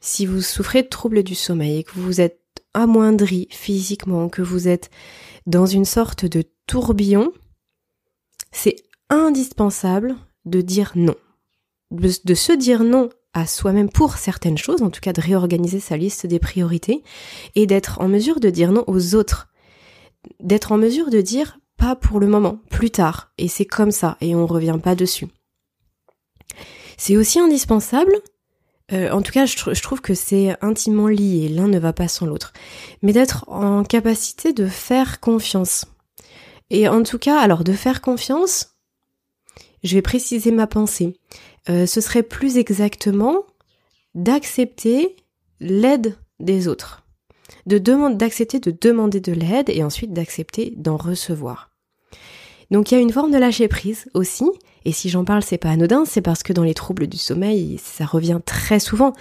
si 0.00 0.26
vous 0.26 0.40
souffrez 0.40 0.82
de 0.82 0.88
troubles 0.88 1.22
du 1.22 1.34
sommeil 1.34 1.84
que 1.84 1.92
vous 1.94 2.20
êtes 2.20 2.40
amoindri 2.74 3.48
physiquement, 3.50 4.28
que 4.28 4.42
vous 4.42 4.68
êtes 4.68 4.90
dans 5.46 5.66
une 5.66 5.84
sorte 5.84 6.24
de 6.24 6.44
tourbillon, 6.66 7.32
c'est 8.50 8.76
indispensable 9.10 10.16
de 10.44 10.60
dire 10.60 10.92
non. 10.94 11.16
de 11.90 12.34
se 12.34 12.52
dire 12.52 12.84
non 12.84 13.10
à 13.34 13.46
soi-même 13.46 13.88
pour 13.88 14.16
certaines 14.16 14.58
choses, 14.58 14.82
en 14.82 14.90
tout 14.90 15.00
cas 15.00 15.12
de 15.12 15.20
réorganiser 15.20 15.80
sa 15.80 15.96
liste 15.96 16.26
des 16.26 16.38
priorités, 16.38 17.02
et 17.54 17.66
d'être 17.66 18.00
en 18.00 18.08
mesure 18.08 18.40
de 18.40 18.50
dire 18.50 18.72
non 18.72 18.84
aux 18.86 19.14
autres. 19.14 19.48
D'être 20.40 20.72
en 20.72 20.78
mesure 20.78 21.10
de 21.10 21.20
dire 21.20 21.58
pas 21.76 21.96
pour 21.96 22.20
le 22.20 22.26
moment, 22.26 22.60
plus 22.70 22.90
tard, 22.90 23.32
et 23.38 23.48
c'est 23.48 23.64
comme 23.64 23.90
ça, 23.90 24.16
et 24.20 24.34
on 24.34 24.46
revient 24.46 24.78
pas 24.82 24.94
dessus. 24.94 25.28
C'est 26.96 27.16
aussi 27.16 27.38
indispensable, 27.38 28.14
euh, 28.92 29.10
en 29.10 29.22
tout 29.22 29.32
cas 29.32 29.46
je, 29.46 29.82
trouve 29.82 30.00
que 30.00 30.14
c'est 30.14 30.56
intimement 30.60 31.08
lié, 31.08 31.48
l'un 31.48 31.68
ne 31.68 31.78
va 31.78 31.92
pas 31.92 32.08
sans 32.08 32.26
l'autre, 32.26 32.52
mais 33.00 33.12
d'être 33.12 33.44
en 33.48 33.84
capacité 33.84 34.52
de 34.52 34.66
faire 34.66 35.20
confiance. 35.20 35.86
Et 36.70 36.88
en 36.88 37.02
tout 37.02 37.18
cas, 37.18 37.38
alors 37.38 37.64
de 37.64 37.72
faire 37.72 38.00
confiance, 38.00 38.76
je 39.82 39.94
vais 39.94 40.02
préciser 40.02 40.50
ma 40.50 40.66
pensée. 40.66 41.18
Euh, 41.68 41.86
ce 41.86 42.00
serait 42.00 42.22
plus 42.22 42.56
exactement 42.56 43.44
d'accepter 44.14 45.16
l'aide 45.60 46.16
des 46.40 46.68
autres. 46.68 47.04
De 47.66 47.78
demander, 47.78 48.16
d'accepter 48.16 48.58
de 48.58 48.74
demander 48.78 49.20
de 49.20 49.32
l'aide 49.32 49.70
et 49.70 49.84
ensuite 49.84 50.12
d'accepter 50.12 50.72
d'en 50.76 50.96
recevoir. 50.96 51.70
Donc 52.70 52.90
il 52.90 52.94
y 52.94 52.98
a 52.98 53.00
une 53.00 53.12
forme 53.12 53.30
de 53.30 53.38
lâcher 53.38 53.68
prise 53.68 54.08
aussi, 54.14 54.46
et 54.84 54.92
si 54.92 55.08
j'en 55.08 55.24
parle 55.24 55.42
c'est 55.42 55.58
pas 55.58 55.70
anodin, 55.70 56.04
c'est 56.04 56.20
parce 56.20 56.42
que 56.42 56.52
dans 56.52 56.62
les 56.62 56.74
troubles 56.74 57.06
du 57.06 57.18
sommeil, 57.18 57.78
ça 57.82 58.04
revient 58.04 58.40
très 58.44 58.80
souvent. 58.80 59.12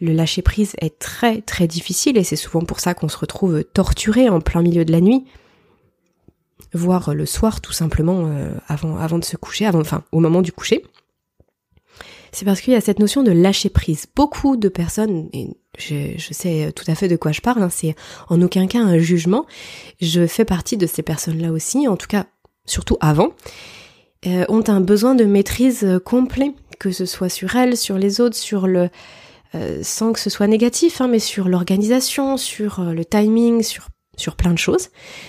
Le 0.00 0.12
lâcher 0.12 0.42
prise 0.42 0.74
est 0.78 0.98
très 0.98 1.40
très 1.42 1.66
difficile 1.66 2.16
et 2.16 2.24
c'est 2.24 2.36
souvent 2.36 2.62
pour 2.62 2.80
ça 2.80 2.94
qu'on 2.94 3.08
se 3.08 3.18
retrouve 3.18 3.64
torturé 3.64 4.28
en 4.28 4.40
plein 4.40 4.62
milieu 4.62 4.84
de 4.84 4.92
la 4.92 5.00
nuit, 5.00 5.24
voire 6.72 7.14
le 7.14 7.26
soir 7.26 7.60
tout 7.60 7.72
simplement 7.72 8.26
euh, 8.26 8.52
avant 8.68 8.96
avant 8.96 9.18
de 9.18 9.24
se 9.24 9.36
coucher, 9.36 9.66
avant 9.66 9.80
enfin 9.80 10.04
au 10.12 10.20
moment 10.20 10.42
du 10.42 10.52
coucher 10.52 10.84
c'est 12.32 12.44
parce 12.44 12.60
qu'il 12.60 12.72
y 12.72 12.76
a 12.76 12.80
cette 12.80 12.98
notion 12.98 13.22
de 13.22 13.32
lâcher 13.32 13.70
prise. 13.70 14.06
Beaucoup 14.14 14.56
de 14.56 14.68
personnes, 14.68 15.28
et 15.32 15.48
je, 15.78 16.16
sais 16.32 16.72
tout 16.72 16.84
à 16.86 16.94
fait 16.94 17.08
de 17.08 17.16
quoi 17.16 17.32
je 17.32 17.40
parle, 17.40 17.62
hein, 17.62 17.70
c'est 17.70 17.94
en 18.28 18.40
aucun 18.42 18.66
cas 18.66 18.80
un 18.80 18.98
jugement, 18.98 19.46
je 20.00 20.26
fais 20.26 20.44
partie 20.44 20.76
de 20.76 20.86
ces 20.86 21.02
personnes-là 21.02 21.52
aussi, 21.52 21.88
en 21.88 21.96
tout 21.96 22.06
cas 22.06 22.26
surtout 22.66 22.98
avant, 23.00 23.30
euh, 24.26 24.44
ont 24.48 24.64
un 24.68 24.80
besoin 24.80 25.14
de 25.14 25.24
maîtrise 25.24 26.00
complet, 26.04 26.52
que 26.78 26.90
ce 26.90 27.06
soit 27.06 27.28
sur 27.28 27.56
elles, 27.56 27.76
sur 27.76 27.98
les 27.98 28.20
autres, 28.20 28.36
sur 28.36 28.66
le... 28.66 28.88
Euh, 29.54 29.80
sans 29.82 30.12
que 30.12 30.20
ce 30.20 30.28
soit 30.28 30.46
négatif, 30.46 31.00
hein, 31.00 31.08
mais 31.08 31.20
sur 31.20 31.48
l'organisation, 31.48 32.36
sur 32.36 32.80
euh, 32.80 32.92
le 32.92 33.04
timing, 33.04 33.62
sur, 33.62 33.88
sur 34.16 34.36
plein 34.36 34.52
de 34.52 34.58
choses. 34.58 34.88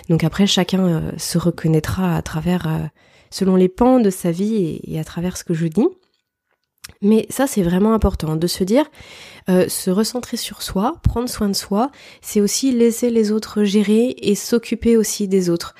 Donc 0.09 0.23
après, 0.23 0.45
chacun 0.45 1.13
se 1.17 1.37
reconnaîtra 1.37 2.17
à 2.17 2.21
travers, 2.21 2.89
selon 3.29 3.55
les 3.55 3.69
pans 3.69 3.99
de 3.99 4.09
sa 4.09 4.31
vie 4.31 4.55
et, 4.55 4.93
et 4.93 4.99
à 4.99 5.05
travers 5.05 5.37
ce 5.37 5.45
que 5.45 5.53
je 5.53 5.67
dis. 5.67 5.87
Mais 7.01 7.25
ça, 7.29 7.47
c'est 7.47 7.61
vraiment 7.61 7.93
important 7.93 8.35
de 8.35 8.47
se 8.47 8.63
dire, 8.63 8.85
euh, 9.49 9.69
se 9.69 9.89
recentrer 9.89 10.37
sur 10.37 10.61
soi, 10.61 10.95
prendre 11.03 11.29
soin 11.29 11.47
de 11.47 11.55
soi, 11.55 11.91
c'est 12.21 12.41
aussi 12.41 12.71
laisser 12.71 13.09
les 13.09 13.31
autres 13.31 13.63
gérer 13.63 14.15
et 14.21 14.35
s'occuper 14.35 14.97
aussi 14.97 15.27
des 15.27 15.49
autres. 15.49 15.75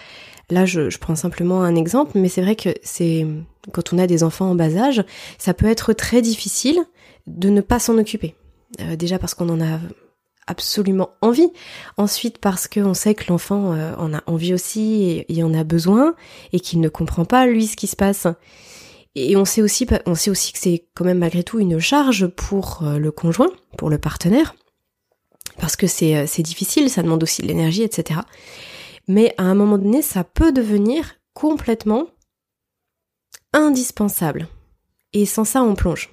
Là, 0.50 0.66
je, 0.66 0.98
prends 0.98 1.16
simplement 1.16 1.62
un 1.62 1.76
exemple, 1.76 2.14
mais 2.16 2.28
c'est 2.28 2.42
vrai 2.42 2.56
que 2.56 2.70
c'est 2.82 3.26
quand 3.72 3.94
on 3.94 4.00
a 4.00 4.08
des 4.08 4.24
enfants 4.24 4.50
en 4.50 4.56
bas 4.56 4.76
âge, 4.76 5.04
ça 5.38 5.54
peut 5.54 5.68
être 5.68 5.94
très 5.94 6.22
difficile 6.22 6.80
de 7.28 7.50
ne 7.50 7.62
pas 7.62 7.80
s'en 7.80 7.98
occuper. 7.98 8.36
Euh, 8.82 8.96
déjà 8.96 9.20
parce 9.20 9.36
qu'on 9.36 9.50
en 9.50 9.62
a 9.62 9.80
absolument 10.48 11.12
envie. 11.22 11.50
Ensuite 11.98 12.40
parce 12.40 12.68
qu'on 12.68 12.96
sait 12.96 13.14
que 13.14 13.26
l'enfant 13.30 13.74
euh, 13.74 13.94
en 13.98 14.14
a 14.14 14.24
envie 14.26 14.54
aussi 14.54 15.04
et, 15.04 15.38
et 15.38 15.44
en 15.44 15.54
a 15.54 15.64
besoin 15.64 16.16
et 16.52 16.60
qu'il 16.60 16.80
ne 16.80 16.90
comprend 16.90 17.26
pas 17.26 17.46
lui 17.46 17.68
ce 17.68 17.76
qui 17.76 17.86
se 17.86 17.96
passe. 17.96 18.26
et 19.16 19.36
on 19.38 19.46
sait 19.46 19.62
aussi, 19.62 19.86
on 20.08 20.16
sait 20.16 20.32
aussi 20.32 20.52
que 20.52 20.60
c'est 20.60 20.86
quand 20.96 21.06
même 21.06 21.20
malgré 21.20 21.44
tout 21.44 21.60
une 21.60 21.80
charge 21.80 22.26
pour 22.26 22.82
euh, 22.82 22.98
le 22.98 23.12
conjoint, 23.12 23.52
pour 23.78 23.92
le 23.92 24.00
partenaire, 24.00 24.56
parce 25.60 25.76
que 25.76 25.86
c'est 25.86 26.26
c'est 26.26 26.44
difficile, 26.44 26.90
ça 26.90 27.04
demande 27.04 27.22
aussi 27.22 27.44
de 27.44 27.48
l'énergie, 27.48 27.84
etc. 27.84 28.22
Mais 29.10 29.34
à 29.38 29.44
un 29.44 29.56
moment 29.56 29.78
donné, 29.78 30.02
ça 30.02 30.24
peut 30.24 30.54
devenir 30.54 31.16
complètement 31.34 32.08
indispensable. 33.52 34.48
Et 35.12 35.26
sans 35.26 35.44
ça, 35.44 35.64
on 35.64 35.76
plonge. 35.76 36.12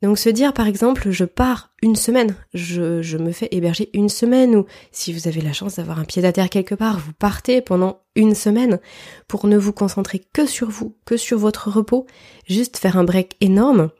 Donc 0.00 0.16
se 0.16 0.28
dire 0.28 0.52
par 0.52 0.68
exemple 0.68 1.10
je 1.10 1.24
pars 1.24 1.70
une 1.82 1.96
semaine, 1.96 2.36
je, 2.54 3.16
me 3.16 3.32
fais 3.32 3.48
héberger 3.50 3.90
une 3.94 4.08
semaine 4.08 4.54
ou 4.54 4.64
si 4.92 5.12
vous 5.12 5.26
avez 5.26 5.40
la 5.40 5.52
chance 5.52 5.74
d'avoir 5.76 5.98
un 5.98 6.04
pied 6.04 6.24
à 6.24 6.48
quelque 6.48 6.76
part, 6.76 7.00
vous 7.00 7.12
partez 7.12 7.60
pendant 7.60 8.02
une 8.14 8.36
semaine 8.36 8.78
pour 9.26 9.48
ne 9.48 9.58
vous 9.58 9.72
concentrer 9.72 10.20
que 10.32 10.46
sur 10.46 10.70
vous, 10.70 10.96
que 11.04 11.16
sur 11.16 11.38
votre 11.38 11.68
repos, 11.68 12.06
juste 12.46 12.76
faire 12.76 12.96
un 12.96 13.04
break 13.04 13.36
énorme. 13.40 13.90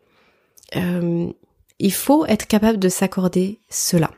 Euh, 0.76 1.32
il 1.80 1.92
faut 1.92 2.24
être 2.26 2.46
capable 2.46 2.78
de 2.78 2.88
s'accorder 2.88 3.58
cela. 3.68 4.10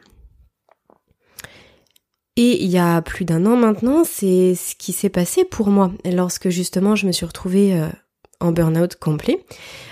Et 2.42 2.64
il 2.64 2.70
y 2.70 2.78
a 2.78 3.02
plus 3.02 3.26
d'un 3.26 3.44
an 3.44 3.54
maintenant, 3.54 4.02
c'est 4.02 4.54
ce 4.54 4.74
qui 4.74 4.94
s'est 4.94 5.10
passé 5.10 5.44
pour 5.44 5.68
moi 5.68 5.92
lorsque 6.10 6.48
justement 6.48 6.96
je 6.96 7.06
me 7.06 7.12
suis 7.12 7.26
retrouvée 7.26 7.78
euh, 7.78 7.86
en 8.40 8.50
burn-out 8.50 8.96
complet. 8.96 9.44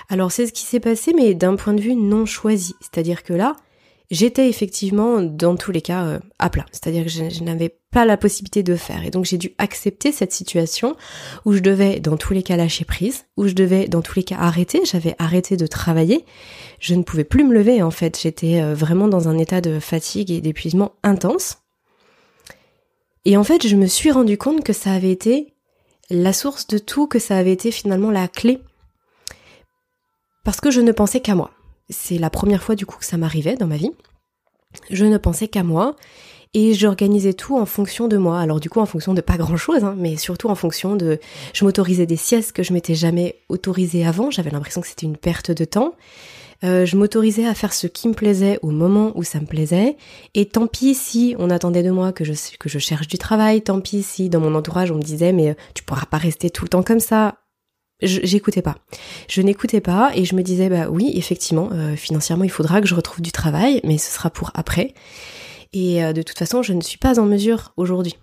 Alors 0.08 0.32
c'est 0.32 0.46
ce 0.46 0.54
qui 0.54 0.62
s'est 0.62 0.80
passé, 0.80 1.12
mais 1.14 1.34
d'un 1.34 1.56
point 1.56 1.74
de 1.74 1.82
vue 1.82 1.94
non 1.94 2.24
choisi. 2.24 2.74
C'est-à-dire 2.80 3.22
que 3.22 3.34
là, 3.34 3.54
j'étais 4.10 4.48
effectivement 4.48 5.20
dans 5.20 5.56
tous 5.56 5.72
les 5.72 5.82
cas 5.82 6.06
euh, 6.06 6.20
à 6.38 6.48
plat. 6.48 6.64
C'est-à-dire 6.72 7.04
que 7.04 7.10
je, 7.10 7.44
n'avais 7.44 7.76
pas 7.90 8.06
la 8.06 8.16
possibilité 8.16 8.62
de 8.62 8.76
faire. 8.76 9.04
Et 9.04 9.10
donc 9.10 9.26
j'ai 9.26 9.36
dû 9.36 9.52
accepter 9.58 10.10
cette 10.10 10.32
situation 10.32 10.96
où 11.44 11.52
je 11.52 11.60
devais 11.60 12.00
dans 12.00 12.16
tous 12.16 12.32
les 12.32 12.42
cas 12.42 12.56
lâcher 12.56 12.86
prise, 12.86 13.26
où 13.36 13.46
je 13.46 13.52
devais 13.52 13.88
dans 13.88 14.00
tous 14.00 14.14
les 14.16 14.24
cas 14.24 14.38
arrêter. 14.38 14.80
J'avais 14.86 15.14
arrêté 15.18 15.58
de 15.58 15.66
travailler. 15.66 16.24
Je 16.80 16.94
ne 16.94 17.02
pouvais 17.02 17.24
plus 17.24 17.44
me 17.44 17.52
lever 17.52 17.82
en 17.82 17.90
fait. 17.90 18.18
J'étais 18.18 18.62
euh, 18.62 18.72
vraiment 18.72 19.06
dans 19.06 19.28
un 19.28 19.36
état 19.36 19.60
de 19.60 19.78
fatigue 19.80 20.30
et 20.30 20.40
d'épuisement 20.40 20.92
intense. 21.02 21.58
Et 23.24 23.36
en 23.36 23.44
fait, 23.44 23.66
je 23.66 23.76
me 23.76 23.86
suis 23.86 24.10
rendu 24.10 24.38
compte 24.38 24.64
que 24.64 24.72
ça 24.72 24.92
avait 24.92 25.10
été 25.10 25.54
la 26.10 26.32
source 26.32 26.66
de 26.66 26.78
tout, 26.78 27.06
que 27.06 27.18
ça 27.18 27.36
avait 27.36 27.52
été 27.52 27.70
finalement 27.70 28.10
la 28.10 28.28
clé 28.28 28.60
parce 30.48 30.62
que 30.62 30.70
je 30.70 30.80
ne 30.80 30.92
pensais 30.92 31.20
qu'à 31.20 31.34
moi. 31.34 31.50
C'est 31.90 32.16
la 32.16 32.30
première 32.30 32.62
fois 32.62 32.74
du 32.74 32.86
coup 32.86 32.96
que 32.96 33.04
ça 33.04 33.18
m'arrivait 33.18 33.56
dans 33.56 33.66
ma 33.66 33.76
vie. 33.76 33.90
Je 34.90 35.04
ne 35.04 35.18
pensais 35.18 35.46
qu'à 35.46 35.62
moi 35.62 35.94
et 36.54 36.72
j'organisais 36.72 37.34
tout 37.34 37.58
en 37.58 37.66
fonction 37.66 38.08
de 38.08 38.16
moi. 38.16 38.40
Alors 38.40 38.58
du 38.58 38.70
coup 38.70 38.80
en 38.80 38.86
fonction 38.86 39.12
de 39.12 39.20
pas 39.20 39.36
grand 39.36 39.58
chose, 39.58 39.84
hein, 39.84 39.94
mais 39.98 40.16
surtout 40.16 40.48
en 40.48 40.54
fonction 40.54 40.96
de... 40.96 41.18
Je 41.52 41.66
m'autorisais 41.66 42.06
des 42.06 42.16
siestes 42.16 42.52
que 42.52 42.62
je 42.62 42.72
m'étais 42.72 42.94
jamais 42.94 43.36
autorisé 43.50 44.06
avant, 44.06 44.30
j'avais 44.30 44.48
l'impression 44.48 44.80
que 44.80 44.86
c'était 44.86 45.04
une 45.04 45.18
perte 45.18 45.50
de 45.50 45.66
temps. 45.66 45.94
Euh, 46.64 46.84
je 46.84 46.96
m'autorisais 46.96 47.46
à 47.46 47.54
faire 47.54 47.72
ce 47.72 47.86
qui 47.86 48.08
me 48.08 48.14
plaisait 48.14 48.58
au 48.62 48.70
moment 48.70 49.12
où 49.14 49.22
ça 49.22 49.40
me 49.40 49.46
plaisait. 49.46 49.96
Et 50.34 50.46
tant 50.46 50.66
pis 50.66 50.94
si 50.94 51.36
on 51.38 51.50
attendait 51.50 51.84
de 51.84 51.90
moi 51.90 52.12
que 52.12 52.24
je, 52.24 52.32
que 52.58 52.68
je 52.68 52.78
cherche 52.78 53.06
du 53.06 53.16
travail, 53.16 53.62
tant 53.62 53.80
pis 53.80 54.02
si 54.02 54.28
dans 54.28 54.40
mon 54.40 54.54
entourage 54.54 54.90
on 54.90 54.96
me 54.96 55.02
disait 55.02 55.32
mais 55.32 55.50
euh, 55.50 55.54
tu 55.74 55.84
pourras 55.84 56.06
pas 56.06 56.18
rester 56.18 56.50
tout 56.50 56.64
le 56.64 56.68
temps 56.68 56.82
comme 56.82 57.00
ça 57.00 57.36
j'écoutais 58.00 58.62
pas. 58.62 58.76
Je 59.28 59.42
n'écoutais 59.42 59.80
pas 59.80 60.12
et 60.14 60.24
je 60.24 60.36
me 60.36 60.42
disais 60.42 60.68
bah 60.68 60.88
oui 60.88 61.12
effectivement 61.16 61.70
euh, 61.72 61.96
financièrement 61.96 62.44
il 62.44 62.50
faudra 62.50 62.80
que 62.80 62.86
je 62.86 62.94
retrouve 62.94 63.22
du 63.22 63.32
travail 63.32 63.80
mais 63.82 63.98
ce 63.98 64.12
sera 64.12 64.30
pour 64.30 64.52
après 64.54 64.94
et 65.72 66.00
de 66.12 66.22
toute 66.22 66.38
façon 66.38 66.62
je 66.62 66.72
ne 66.72 66.80
suis 66.80 66.96
pas 66.96 67.18
en 67.18 67.24
mesure 67.24 67.72
aujourd'hui. 67.76 68.16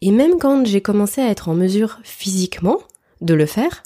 Et 0.00 0.10
même 0.10 0.38
quand 0.38 0.66
j'ai 0.66 0.80
commencé 0.80 1.20
à 1.20 1.28
être 1.28 1.50
en 1.50 1.54
mesure 1.54 2.00
physiquement 2.02 2.78
de 3.20 3.34
le 3.34 3.44
faire, 3.44 3.82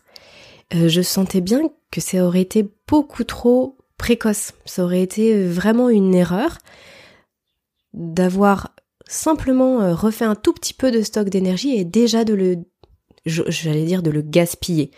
je 0.73 1.03
sentais 1.03 1.41
bien 1.41 1.63
que 1.95 2.01
ça 2.01 2.25
aurait 2.25 2.41
été 2.41 2.69
beaucoup 2.89 3.23
trop 3.23 3.79
précoce. 3.99 4.53
Ça 4.65 4.83
aurait 4.83 5.01
été 5.01 5.47
vraiment 5.47 5.89
une 5.89 6.13
erreur 6.13 6.59
d'avoir 7.93 8.75
simplement 9.07 9.95
refait 9.95 10.25
un 10.25 10.35
tout 10.35 10.53
petit 10.53 10.75
peu 10.75 10.91
de 10.91 11.03
stock 11.03 11.29
d'énergie 11.29 11.77
et 11.77 11.85
déjà 11.85 12.25
de 12.25 12.35
le 12.35 12.57
j'allais 13.27 13.85
dire 13.85 14.03
de 14.03 14.11
le 14.11 14.23
gaspiller. 14.23 14.91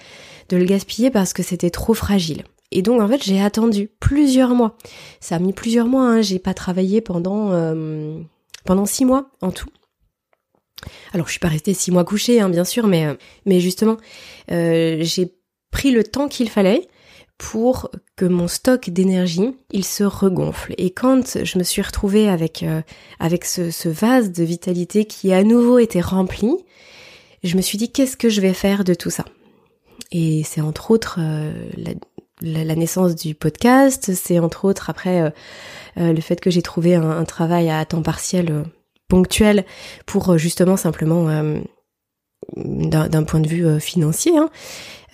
De 0.49 0.57
le 0.57 0.65
gaspiller 0.65 1.11
parce 1.11 1.35
que 1.35 1.43
c'était 1.43 1.69
trop 1.69 1.93
fragile. 1.93 2.45
Et 2.73 2.81
donc 2.81 3.03
en 3.03 3.09
fait 3.09 3.23
j'ai 3.23 3.43
attendu 3.43 3.91
plusieurs 4.01 4.55
mois. 4.55 4.79
Ça 5.21 5.37
a 5.37 5.39
mis 5.39 5.53
plusieurs 5.53 5.89
mois, 5.89 6.09
hein. 6.09 6.23
j'ai 6.23 6.39
pas 6.39 6.55
travaillé 6.55 7.03
pendant 7.03 7.53
euh, 7.53 8.19
pendant 8.65 8.87
six 8.87 9.05
mois 9.05 9.33
en 9.43 9.51
tout. 9.51 9.69
Alors 11.13 11.27
je 11.27 11.33
suis 11.33 11.41
pas 11.41 11.49
restée 11.49 11.75
six 11.75 11.91
mois 11.91 12.05
couchée, 12.05 12.41
hein, 12.41 12.49
bien 12.49 12.65
sûr, 12.65 12.87
mais 12.87 13.07
euh, 13.07 13.61
justement 13.61 13.99
euh, 14.51 14.97
j'ai 15.01 15.36
pris 15.71 15.91
le 15.91 16.05
temps 16.05 16.29
qu'il 16.29 16.49
fallait 16.49 16.89
pour 17.39 17.91
que 18.17 18.25
mon 18.25 18.49
stock 18.49 18.89
d'énergie 18.89 19.57
il 19.71 19.85
se 19.85 20.05
regonfle. 20.05 20.75
Et 20.79 20.91
quand 20.91 21.45
je 21.45 21.59
me 21.59 21.65
suis 21.65 21.83
retrouvée 21.83 22.29
avec 22.29 22.65
avec 23.19 23.45
ce, 23.45 23.89
vase 23.89 24.33
de 24.33 24.43
vitalité 24.43 25.05
qui 25.05 25.33
à 25.35 25.45
nouveau 25.45 25.79
était 25.79 26.01
rempli, 26.01 26.51
je 27.45 27.57
me 27.57 27.63
suis 27.63 27.79
dit 27.79 27.93
qu'est-ce 27.93 28.17
que 28.17 28.29
je 28.29 28.41
vais 28.41 28.55
faire 28.55 28.85
de 28.85 28.95
tout 28.95 29.11
ça? 29.11 29.25
Et 30.13 30.43
c'est 30.45 30.61
entre 30.61 30.91
autres 30.91 31.19
euh, 31.21 31.53
la, 32.41 32.75
naissance 32.75 33.15
du 33.15 33.35
podcast, 33.35 34.13
c'est 34.15 34.39
entre 34.39 34.65
autres 34.65 34.91
après 34.91 35.23
euh, 35.23 35.31
euh, 35.99 36.13
le 36.13 36.21
fait 36.21 36.41
que 36.41 36.51
j'ai 36.51 36.63
trouvé 36.63 36.95
un, 36.95 37.25
travail 37.25 37.71
à 37.71 37.85
temps 37.85 38.03
partiel 38.03 38.65
ponctuel 39.09 39.65
pour 40.05 40.37
justement 40.37 40.77
simplement 40.77 41.29
d'un 42.55 43.25
point 43.25 43.41
de 43.41 43.49
vue 43.49 43.81
financier, 43.81 44.33
hein, 44.37 44.51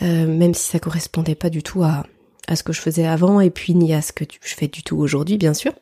même 0.01 0.55
si 0.55 0.65
ça 0.65 0.79
correspondait 0.79 1.35
pas 1.35 1.51
du 1.51 1.63
tout 1.63 1.83
à, 1.83 2.05
à 2.49 2.57
ce 2.57 2.63
que 2.63 2.73
je 2.73 2.81
faisais 2.81 3.07
avant 3.07 3.41
et 3.41 3.51
puis 3.51 3.75
ni 3.75 3.95
à 3.95 4.03
ce 4.03 4.13
que 4.13 4.25
je 4.25 4.55
fais 4.55 4.69
du 4.69 4.83
tout 4.83 4.99
aujourd'hui, 4.99 5.39
bien 5.39 5.55
sûr. 5.55 5.73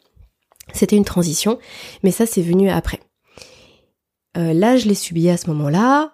C'était 0.72 0.96
une 0.96 1.04
transition, 1.04 1.58
mais 2.02 2.10
ça 2.10 2.26
c'est 2.26 2.42
venu 2.42 2.70
après. 2.70 3.00
là, 4.36 4.76
je 4.76 4.86
l'ai 4.86 4.94
subi 4.94 5.28
à 5.28 5.36
ce 5.36 5.48
moment-là 5.50 6.12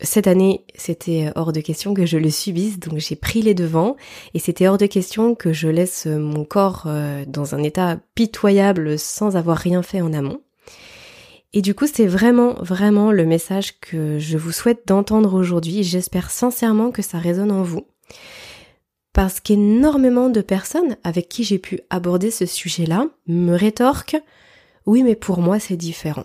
cette 0.00 0.26
année, 0.26 0.64
c'était 0.74 1.30
hors 1.36 1.52
de 1.52 1.60
question 1.60 1.94
que 1.94 2.04
je 2.04 2.18
le 2.18 2.30
subisse, 2.30 2.78
donc 2.78 2.98
j'ai 2.98 3.16
pris 3.16 3.42
les 3.42 3.54
devants 3.54 3.96
et 4.34 4.38
c'était 4.38 4.66
hors 4.66 4.78
de 4.78 4.86
question 4.86 5.34
que 5.34 5.52
je 5.52 5.68
laisse 5.68 6.06
mon 6.06 6.44
corps 6.44 6.84
euh, 6.86 7.24
dans 7.26 7.54
un 7.54 7.62
état 7.62 7.98
pitoyable 8.14 8.98
sans 8.98 9.36
avoir 9.36 9.56
rien 9.56 9.82
fait 9.82 10.00
en 10.00 10.12
amont. 10.12 10.40
Et 11.54 11.62
du 11.62 11.74
coup, 11.74 11.86
c'est 11.86 12.06
vraiment, 12.06 12.54
vraiment 12.54 13.12
le 13.12 13.24
message 13.24 13.78
que 13.80 14.18
je 14.18 14.36
vous 14.36 14.52
souhaite 14.52 14.86
d'entendre 14.86 15.34
aujourd'hui. 15.34 15.84
J'espère 15.84 16.30
sincèrement 16.30 16.90
que 16.90 17.00
ça 17.00 17.18
résonne 17.18 17.52
en 17.52 17.62
vous. 17.62 17.86
Parce 19.12 19.38
qu'énormément 19.38 20.28
de 20.28 20.40
personnes 20.40 20.96
avec 21.04 21.28
qui 21.28 21.44
j'ai 21.44 21.58
pu 21.58 21.80
aborder 21.88 22.32
ce 22.32 22.44
sujet-là 22.44 23.06
me 23.28 23.54
rétorquent 23.54 24.20
oui, 24.86 25.02
mais 25.02 25.14
pour 25.14 25.38
moi, 25.38 25.58
c'est 25.58 25.76
différent. 25.76 26.24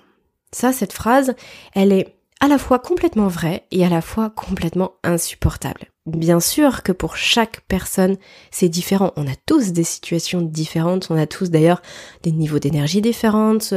Ça, 0.51 0.73
cette 0.73 0.93
phrase, 0.93 1.33
elle 1.73 1.93
est 1.93 2.15
à 2.41 2.47
la 2.47 2.57
fois 2.57 2.79
complètement 2.79 3.27
vrai 3.27 3.65
et 3.71 3.85
à 3.85 3.89
la 3.89 4.01
fois 4.01 4.29
complètement 4.29 4.93
insupportable. 5.03 5.87
Bien 6.05 6.39
sûr 6.39 6.83
que 6.83 6.91
pour 6.91 7.17
chaque 7.17 7.61
personne, 7.67 8.17
c'est 8.51 8.69
différent. 8.69 9.13
On 9.15 9.27
a 9.27 9.35
tous 9.45 9.71
des 9.71 9.83
situations 9.83 10.41
différentes, 10.41 11.07
on 11.09 11.17
a 11.17 11.27
tous 11.27 11.49
d'ailleurs 11.49 11.81
des 12.23 12.31
niveaux 12.31 12.59
d'énergie 12.59 13.01
différentes, 13.01 13.73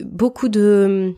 beaucoup 0.00 0.48
de, 0.48 1.14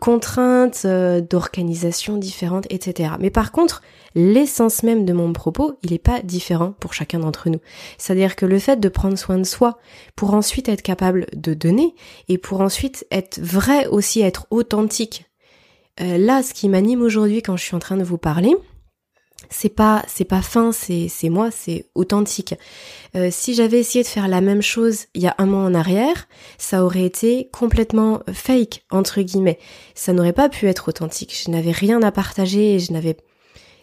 contraintes, 0.00 0.82
euh, 0.84 1.20
d'organisations 1.20 2.16
différentes, 2.16 2.66
etc. 2.70 3.14
Mais 3.20 3.30
par 3.30 3.52
contre, 3.52 3.82
l'essence 4.14 4.82
même 4.82 5.04
de 5.04 5.12
mon 5.12 5.32
propos, 5.32 5.78
il 5.82 5.92
n'est 5.92 5.98
pas 5.98 6.22
différent 6.22 6.72
pour 6.80 6.94
chacun 6.94 7.18
d'entre 7.20 7.50
nous. 7.50 7.60
C'est-à-dire 7.98 8.36
que 8.36 8.46
le 8.46 8.58
fait 8.58 8.80
de 8.80 8.88
prendre 8.88 9.18
soin 9.18 9.38
de 9.38 9.44
soi 9.44 9.78
pour 10.16 10.34
ensuite 10.34 10.68
être 10.68 10.82
capable 10.82 11.26
de 11.34 11.54
donner 11.54 11.94
et 12.28 12.38
pour 12.38 12.60
ensuite 12.60 13.06
être 13.10 13.38
vrai 13.40 13.86
aussi, 13.86 14.20
être 14.20 14.46
authentique 14.50 15.26
euh, 16.00 16.16
là, 16.16 16.42
ce 16.42 16.54
qui 16.54 16.68
m'anime 16.68 17.02
aujourd'hui 17.02 17.42
quand 17.42 17.56
je 17.56 17.64
suis 17.64 17.76
en 17.76 17.78
train 17.78 17.96
de 17.96 18.04
vous 18.04 18.18
parler, 18.18 18.54
c'est 19.52 19.68
pas 19.68 20.04
c'est 20.08 20.24
pas 20.24 20.42
fin, 20.42 20.72
c'est 20.72 21.08
c'est 21.08 21.28
moi, 21.28 21.50
c'est 21.50 21.86
authentique. 21.94 22.54
Euh, 23.14 23.28
si 23.30 23.54
j'avais 23.54 23.78
essayé 23.80 24.02
de 24.02 24.08
faire 24.08 24.28
la 24.28 24.40
même 24.40 24.62
chose 24.62 25.06
il 25.14 25.22
y 25.22 25.26
a 25.28 25.34
un 25.38 25.46
mois 25.46 25.62
en 25.62 25.74
arrière, 25.74 26.26
ça 26.58 26.84
aurait 26.84 27.04
été 27.04 27.48
complètement 27.52 28.20
fake 28.32 28.84
entre 28.90 29.20
guillemets. 29.22 29.58
Ça 29.94 30.12
n'aurait 30.12 30.32
pas 30.32 30.48
pu 30.48 30.66
être 30.66 30.88
authentique. 30.88 31.36
Je 31.44 31.50
n'avais 31.50 31.72
rien 31.72 32.02
à 32.02 32.10
partager, 32.10 32.78
je 32.78 32.92
n'avais 32.92 33.16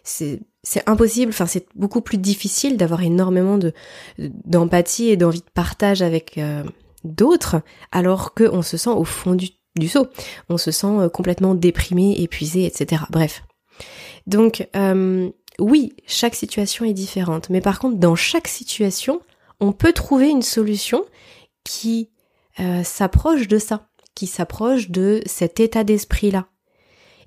c'est 0.02 0.40
c'est 0.62 0.88
impossible. 0.88 1.30
Enfin, 1.30 1.46
c'est 1.46 1.66
beaucoup 1.74 2.00
plus 2.00 2.18
difficile 2.18 2.76
d'avoir 2.76 3.02
énormément 3.02 3.58
de 3.58 3.72
d'empathie 4.18 5.08
et 5.08 5.16
d'envie 5.16 5.40
de 5.40 5.50
partage 5.54 6.02
avec 6.02 6.38
euh, 6.38 6.64
d'autres, 7.04 7.62
alors 7.92 8.34
qu'on 8.34 8.62
se 8.62 8.76
sent 8.76 8.90
au 8.90 9.04
fond 9.04 9.34
du 9.34 9.48
du 9.76 9.88
saut. 9.88 10.08
On 10.48 10.58
se 10.58 10.70
sent 10.70 10.86
euh, 10.86 11.08
complètement 11.08 11.54
déprimé, 11.54 12.20
épuisé, 12.20 12.66
etc. 12.66 13.02
Bref. 13.10 13.42
Donc 14.26 14.68
euh, 14.76 15.30
oui, 15.60 15.92
chaque 16.06 16.34
situation 16.34 16.84
est 16.84 16.92
différente, 16.92 17.50
mais 17.50 17.60
par 17.60 17.78
contre, 17.78 17.98
dans 17.98 18.16
chaque 18.16 18.48
situation, 18.48 19.20
on 19.60 19.72
peut 19.72 19.92
trouver 19.92 20.28
une 20.28 20.42
solution 20.42 21.04
qui 21.64 22.10
euh, 22.58 22.82
s'approche 22.82 23.46
de 23.46 23.58
ça, 23.58 23.88
qui 24.14 24.26
s'approche 24.26 24.90
de 24.90 25.22
cet 25.26 25.60
état 25.60 25.84
d'esprit-là. 25.84 26.46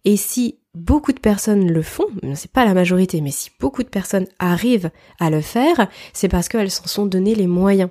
Et 0.05 0.17
si 0.17 0.59
beaucoup 0.75 1.13
de 1.13 1.19
personnes 1.19 1.71
le 1.71 1.81
font, 1.81 2.07
c'est 2.33 2.51
pas 2.51 2.65
la 2.65 2.73
majorité, 2.73 3.21
mais 3.21 3.31
si 3.31 3.51
beaucoup 3.59 3.83
de 3.83 3.89
personnes 3.89 4.27
arrivent 4.39 4.91
à 5.19 5.29
le 5.29 5.41
faire, 5.41 5.87
c'est 6.11 6.27
parce 6.27 6.49
qu'elles 6.49 6.71
s'en 6.71 6.87
sont 6.87 7.05
donné 7.05 7.35
les 7.35 7.47
moyens. 7.47 7.89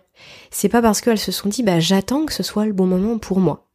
C'est 0.50 0.68
pas 0.68 0.82
parce 0.82 1.00
qu'elles 1.00 1.18
se 1.18 1.32
sont 1.32 1.48
dit 1.48 1.62
bah 1.62 1.80
j'attends 1.80 2.26
que 2.26 2.32
ce 2.32 2.42
soit 2.42 2.66
le 2.66 2.72
bon 2.72 2.86
moment 2.86 3.18
pour 3.18 3.40
moi. 3.40 3.68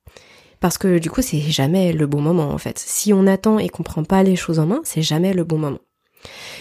Parce 0.60 0.77
que 0.77 0.99
du 0.99 1.10
coup 1.10 1.21
c'est 1.21 1.39
jamais 1.39 1.93
le 1.93 2.08
bon 2.08 2.21
moment 2.21 2.49
en 2.49 2.58
fait. 2.58 2.77
Si 2.77 3.13
on 3.13 3.25
attend 3.27 3.60
et 3.60 3.69
qu'on 3.69 3.84
prend 3.84 4.03
pas 4.03 4.23
les 4.23 4.36
choses 4.36 4.60
en 4.60 4.65
main, 4.65 4.82
c'est 4.84 5.01
jamais 5.01 5.34
le 5.34 5.43
bon 5.43 5.58
moment. 5.58 5.80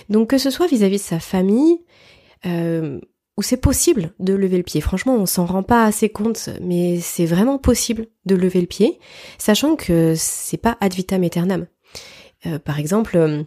Donc 0.09 0.31
que 0.31 0.39
ce 0.39 0.51
soit 0.51 0.67
vis-à-vis 0.67 0.99
de 0.99 1.03
sa 1.03 1.21
famille, 1.21 1.81
euh, 2.47 3.01
où 3.37 3.43
c'est 3.43 3.59
possible 3.59 4.15
de 4.19 4.33
lever 4.33 4.57
le 4.57 4.63
pied. 4.63 4.81
Franchement, 4.81 5.15
on 5.15 5.27
s'en 5.27 5.45
rend 5.45 5.63
pas 5.63 5.85
assez 5.85 6.09
compte, 6.09 6.49
mais 6.63 7.01
c'est 7.01 7.27
vraiment 7.27 7.59
possible 7.59 8.07
de 8.25 8.35
lever 8.35 8.63
le 8.63 8.67
pied, 8.67 8.99
sachant 9.37 9.77
que 9.77 10.15
c'est 10.17 10.57
pas 10.57 10.79
ad 10.81 10.95
vitam 10.95 11.23
aeternam. 11.23 11.67
Euh, 12.47 12.59
par 12.59 12.79
exemple, 12.79 13.17
euh, 13.19 13.43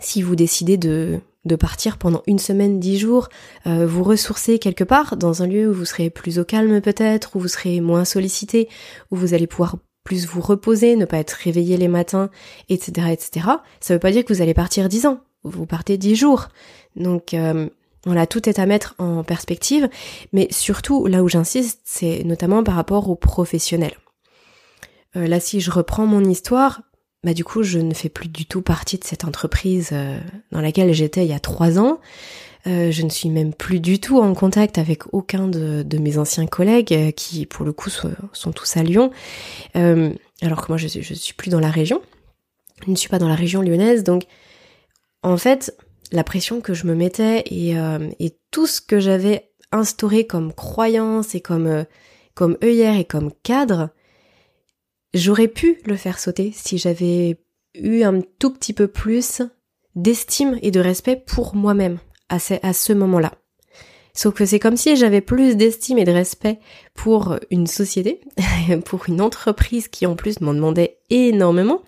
si 0.00 0.22
vous 0.22 0.34
décidez 0.34 0.78
de, 0.78 1.20
partir 1.60 1.98
pendant 1.98 2.22
une 2.26 2.38
semaine, 2.38 2.78
dix 2.78 2.98
jours, 2.98 3.30
vous 3.64 4.02
ressourcer 4.02 4.58
quelque 4.58 4.84
part, 4.84 5.16
dans 5.16 5.42
un 5.42 5.46
lieu 5.46 5.70
où 5.70 5.72
vous 5.72 5.86
serez 5.86 6.10
plus 6.10 6.38
au 6.38 6.44
calme 6.44 6.82
peut-être, 6.82 7.36
où 7.36 7.40
vous 7.40 7.48
serez 7.48 7.80
moins 7.80 8.04
sollicité, 8.04 8.68
où 9.10 9.16
vous 9.16 9.32
allez 9.32 9.46
pouvoir 9.46 9.76
plus 10.04 10.26
vous 10.26 10.42
reposer, 10.42 10.94
ne 10.94 11.06
pas 11.06 11.16
être 11.16 11.32
réveillé 11.32 11.78
les 11.78 11.88
matins, 11.88 12.28
etc., 12.68 13.08
etc. 13.12 13.46
Ça 13.80 13.94
veut 13.94 14.00
pas 14.00 14.10
dire 14.10 14.26
que 14.26 14.32
vous 14.34 14.42
allez 14.42 14.52
partir 14.52 14.90
dix 14.90 15.06
ans. 15.06 15.20
Vous 15.48 15.66
partez 15.66 15.98
dix 15.98 16.16
jours. 16.16 16.48
Donc, 16.96 17.34
voilà, 18.04 18.26
tout 18.26 18.48
est 18.48 18.58
à 18.58 18.66
mettre 18.66 18.94
en 18.98 19.24
perspective, 19.24 19.88
mais 20.32 20.48
surtout 20.50 21.06
là 21.06 21.22
où 21.22 21.28
j'insiste, 21.28 21.80
c'est 21.84 22.24
notamment 22.24 22.62
par 22.62 22.74
rapport 22.74 23.08
aux 23.10 23.16
professionnels. 23.16 23.96
là, 25.14 25.40
si 25.40 25.60
je 25.60 25.70
reprends 25.70 26.06
mon 26.06 26.24
histoire, 26.24 26.80
bah 27.24 27.34
du 27.34 27.44
coup 27.44 27.62
je 27.62 27.78
ne 27.78 27.94
fais 27.94 28.08
plus 28.08 28.28
du 28.28 28.46
tout 28.46 28.62
partie 28.62 28.98
de 28.98 29.04
cette 29.04 29.24
entreprise 29.24 29.90
euh, 29.92 30.18
dans 30.52 30.60
laquelle 30.60 30.92
j'étais 30.92 31.24
il 31.24 31.30
y 31.30 31.34
a 31.34 31.40
trois 31.40 31.78
ans. 31.78 32.00
Euh, 32.66 32.90
je 32.90 33.02
ne 33.02 33.08
suis 33.08 33.28
même 33.28 33.54
plus 33.54 33.80
du 33.80 33.98
tout 33.98 34.18
en 34.18 34.34
contact 34.34 34.78
avec 34.78 35.12
aucun 35.14 35.48
de, 35.48 35.84
mes 35.98 36.18
anciens 36.18 36.46
collègues 36.46 36.92
euh, 36.92 37.10
qui 37.10 37.46
pour 37.46 37.64
le 37.64 37.72
coup 37.72 37.90
sont, 37.90 38.52
tous 38.52 38.76
à 38.76 38.82
Lyon. 38.82 39.10
alors 39.74 40.62
que 40.62 40.66
moi 40.68 40.76
je, 40.76 40.88
je 40.88 41.14
suis 41.14 41.34
plus 41.34 41.50
dans 41.50 41.60
la 41.60 41.70
région. 41.70 42.00
Je 42.84 42.90
ne 42.90 42.96
suis 42.96 43.08
pas 43.08 43.18
dans 43.18 43.28
la 43.28 43.34
région 43.34 43.62
lyonnaise 43.62 44.04
donc 44.04 44.24
en 45.22 45.36
fait 45.36 45.76
la 46.12 46.24
pression 46.24 46.60
que 46.60 46.74
je 46.74 46.86
me 46.86 46.94
mettais 46.94 47.42
et, 47.46 47.74
et 48.18 48.38
tout 48.50 48.66
ce 48.66 48.80
que 48.80 48.98
j'avais 48.98 49.50
instauré 49.72 50.26
comme 50.26 50.52
croyance 50.52 51.34
et 51.34 51.40
comme 51.40 51.84
comme 52.34 52.56
œillère 52.62 52.96
et 52.96 53.04
comme 53.04 53.32
cadre, 53.42 53.90
J'aurais 55.14 55.48
pu 55.48 55.80
le 55.86 55.96
faire 55.96 56.18
sauter 56.18 56.52
si 56.54 56.76
j'avais 56.76 57.40
eu 57.74 58.02
un 58.02 58.20
tout 58.38 58.52
petit 58.52 58.74
peu 58.74 58.88
plus 58.88 59.42
d'estime 59.94 60.58
et 60.62 60.70
de 60.70 60.80
respect 60.80 61.16
pour 61.16 61.54
moi-même 61.54 61.98
à 62.28 62.38
ce, 62.38 62.54
à 62.62 62.72
ce 62.72 62.92
moment-là. 62.92 63.32
Sauf 64.12 64.34
que 64.34 64.44
c'est 64.44 64.58
comme 64.58 64.76
si 64.76 64.96
j'avais 64.96 65.20
plus 65.20 65.56
d'estime 65.56 65.98
et 65.98 66.04
de 66.04 66.12
respect 66.12 66.58
pour 66.94 67.36
une 67.50 67.66
société, 67.66 68.20
pour 68.84 69.08
une 69.08 69.20
entreprise 69.20 69.88
qui 69.88 70.06
en 70.06 70.14
plus 70.14 70.40
m'en 70.40 70.52
demandait 70.52 70.98
énormément, 71.08 71.82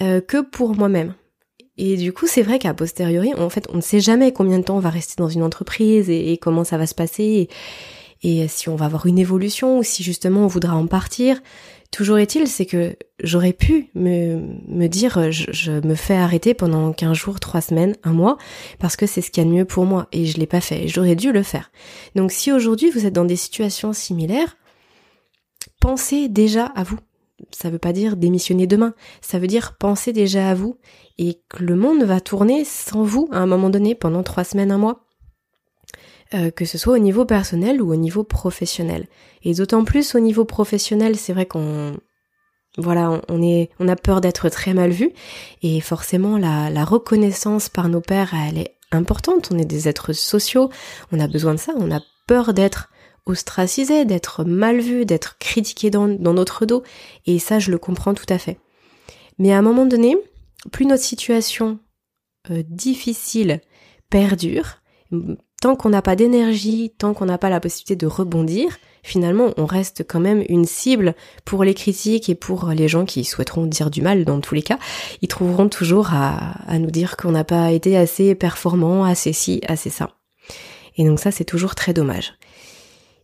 euh, 0.00 0.20
que 0.20 0.42
pour 0.42 0.76
moi-même. 0.76 1.14
Et 1.76 1.96
du 1.96 2.12
coup, 2.12 2.26
c'est 2.26 2.42
vrai 2.42 2.58
qu'à 2.58 2.72
posteriori, 2.72 3.34
en 3.34 3.50
fait, 3.50 3.66
on 3.72 3.76
ne 3.76 3.82
sait 3.82 4.00
jamais 4.00 4.32
combien 4.32 4.58
de 4.58 4.64
temps 4.64 4.76
on 4.76 4.80
va 4.80 4.90
rester 4.90 5.14
dans 5.18 5.28
une 5.28 5.42
entreprise 5.42 6.08
et, 6.08 6.38
comment 6.40 6.64
ça 6.64 6.78
va 6.78 6.86
se 6.86 6.94
passer 6.94 7.48
et, 8.22 8.42
et, 8.42 8.48
si 8.48 8.68
on 8.68 8.76
va 8.76 8.86
avoir 8.86 9.06
une 9.06 9.18
évolution 9.18 9.78
ou 9.78 9.82
si 9.82 10.02
justement 10.02 10.44
on 10.44 10.46
voudra 10.46 10.76
en 10.76 10.86
partir. 10.86 11.40
Toujours 11.94 12.18
est-il, 12.18 12.48
c'est 12.48 12.66
que 12.66 12.96
j'aurais 13.22 13.52
pu 13.52 13.88
me, 13.94 14.40
me 14.66 14.88
dire 14.88 15.30
je, 15.30 15.70
me 15.86 15.94
fais 15.94 16.16
arrêter 16.16 16.52
pendant 16.52 16.92
15 16.92 17.16
jours, 17.16 17.38
3 17.38 17.60
semaines, 17.60 17.96
un 18.02 18.12
mois, 18.12 18.36
parce 18.80 18.96
que 18.96 19.06
c'est 19.06 19.20
ce 19.20 19.30
qu'il 19.30 19.44
y 19.44 19.46
a 19.46 19.48
de 19.48 19.54
mieux 19.54 19.64
pour 19.64 19.84
moi, 19.84 20.08
et 20.10 20.26
je 20.26 20.38
l'ai 20.38 20.46
pas 20.46 20.60
fait, 20.60 20.88
j'aurais 20.88 21.14
dû 21.14 21.30
le 21.30 21.44
faire. 21.44 21.70
Donc 22.16 22.32
si 22.32 22.50
aujourd'hui 22.50 22.90
vous 22.90 23.06
êtes 23.06 23.12
dans 23.12 23.24
des 23.24 23.36
situations 23.36 23.92
similaires, 23.92 24.56
pensez 25.80 26.28
déjà 26.28 26.64
à 26.64 26.82
vous. 26.82 26.98
Ça 27.54 27.70
veut 27.70 27.78
pas 27.78 27.92
dire 27.92 28.16
démissionner 28.16 28.66
demain, 28.66 28.94
ça 29.20 29.38
veut 29.38 29.46
dire 29.46 29.76
penser 29.78 30.12
déjà 30.12 30.50
à 30.50 30.54
vous, 30.54 30.76
et 31.18 31.40
que 31.48 31.62
le 31.62 31.76
monde 31.76 32.02
va 32.02 32.20
tourner 32.20 32.64
sans 32.64 33.04
vous 33.04 33.28
à 33.30 33.38
un 33.38 33.46
moment 33.46 33.70
donné 33.70 33.94
pendant 33.94 34.22
3 34.22 34.44
semaines, 34.44 34.72
un 34.72 34.78
mois. 34.78 35.04
Euh, 36.34 36.50
que 36.50 36.64
ce 36.64 36.78
soit 36.78 36.94
au 36.94 36.98
niveau 36.98 37.24
personnel 37.24 37.80
ou 37.80 37.92
au 37.92 37.96
niveau 37.96 38.24
professionnel. 38.24 39.06
Et 39.44 39.54
d'autant 39.54 39.84
plus 39.84 40.14
au 40.14 40.20
niveau 40.20 40.44
professionnel, 40.44 41.16
c'est 41.16 41.32
vrai 41.32 41.46
qu'on 41.46 41.96
voilà, 42.76 43.20
on 43.28 43.40
est, 43.40 43.70
on 43.78 43.86
a 43.86 43.94
peur 43.94 44.20
d'être 44.20 44.48
très 44.48 44.74
mal 44.74 44.90
vu, 44.90 45.12
et 45.62 45.80
forcément 45.80 46.38
la, 46.38 46.70
la 46.70 46.84
reconnaissance 46.84 47.68
par 47.68 47.88
nos 47.88 48.00
pères, 48.00 48.34
elle 48.34 48.58
est 48.58 48.74
importante. 48.90 49.50
On 49.52 49.58
est 49.58 49.64
des 49.64 49.88
êtres 49.88 50.12
sociaux, 50.12 50.70
on 51.12 51.20
a 51.20 51.28
besoin 51.28 51.54
de 51.54 51.60
ça, 51.60 51.72
on 51.76 51.92
a 51.92 52.00
peur 52.26 52.52
d'être 52.52 52.88
ostracisé, 53.26 54.04
d'être 54.04 54.44
mal 54.44 54.80
vu, 54.80 55.06
d'être 55.06 55.38
critiqué 55.38 55.90
dans, 55.90 56.08
dans 56.08 56.34
notre 56.34 56.66
dos, 56.66 56.82
et 57.26 57.38
ça 57.38 57.58
je 57.58 57.70
le 57.70 57.78
comprends 57.78 58.14
tout 58.14 58.26
à 58.28 58.38
fait. 58.38 58.58
Mais 59.38 59.52
à 59.52 59.58
un 59.58 59.62
moment 59.62 59.86
donné, 59.86 60.16
plus 60.72 60.86
notre 60.86 61.02
situation 61.02 61.78
euh, 62.50 62.62
difficile 62.68 63.60
perdure, 64.10 64.82
tant 65.60 65.76
qu'on 65.76 65.88
n'a 65.88 66.02
pas 66.02 66.16
d'énergie, 66.16 66.92
tant 66.98 67.14
qu'on 67.14 67.24
n'a 67.24 67.38
pas 67.38 67.48
la 67.48 67.60
possibilité 67.60 67.96
de 67.96 68.06
rebondir, 68.06 68.76
finalement 69.02 69.50
on 69.56 69.66
reste 69.66 70.04
quand 70.06 70.20
même 70.20 70.44
une 70.48 70.66
cible 70.66 71.14
pour 71.44 71.64
les 71.64 71.74
critiques 71.74 72.28
et 72.28 72.34
pour 72.34 72.68
les 72.68 72.86
gens 72.86 73.06
qui 73.06 73.24
souhaiteront 73.24 73.66
dire 73.66 73.90
du 73.90 74.02
mal 74.02 74.24
dans 74.24 74.40
tous 74.40 74.54
les 74.54 74.62
cas. 74.62 74.78
Ils 75.22 75.28
trouveront 75.28 75.68
toujours 75.68 76.10
à, 76.12 76.78
nous 76.78 76.90
dire 76.90 77.16
qu'on 77.16 77.32
n'a 77.32 77.44
pas 77.44 77.72
été 77.72 77.96
assez 77.96 78.34
performant, 78.34 79.04
assez 79.04 79.32
ci, 79.32 79.62
assez 79.66 79.90
ça. 79.90 80.10
Et 80.96 81.04
donc 81.04 81.18
ça 81.18 81.30
c'est 81.30 81.44
toujours 81.44 81.74
très 81.74 81.94
dommage. 81.94 82.34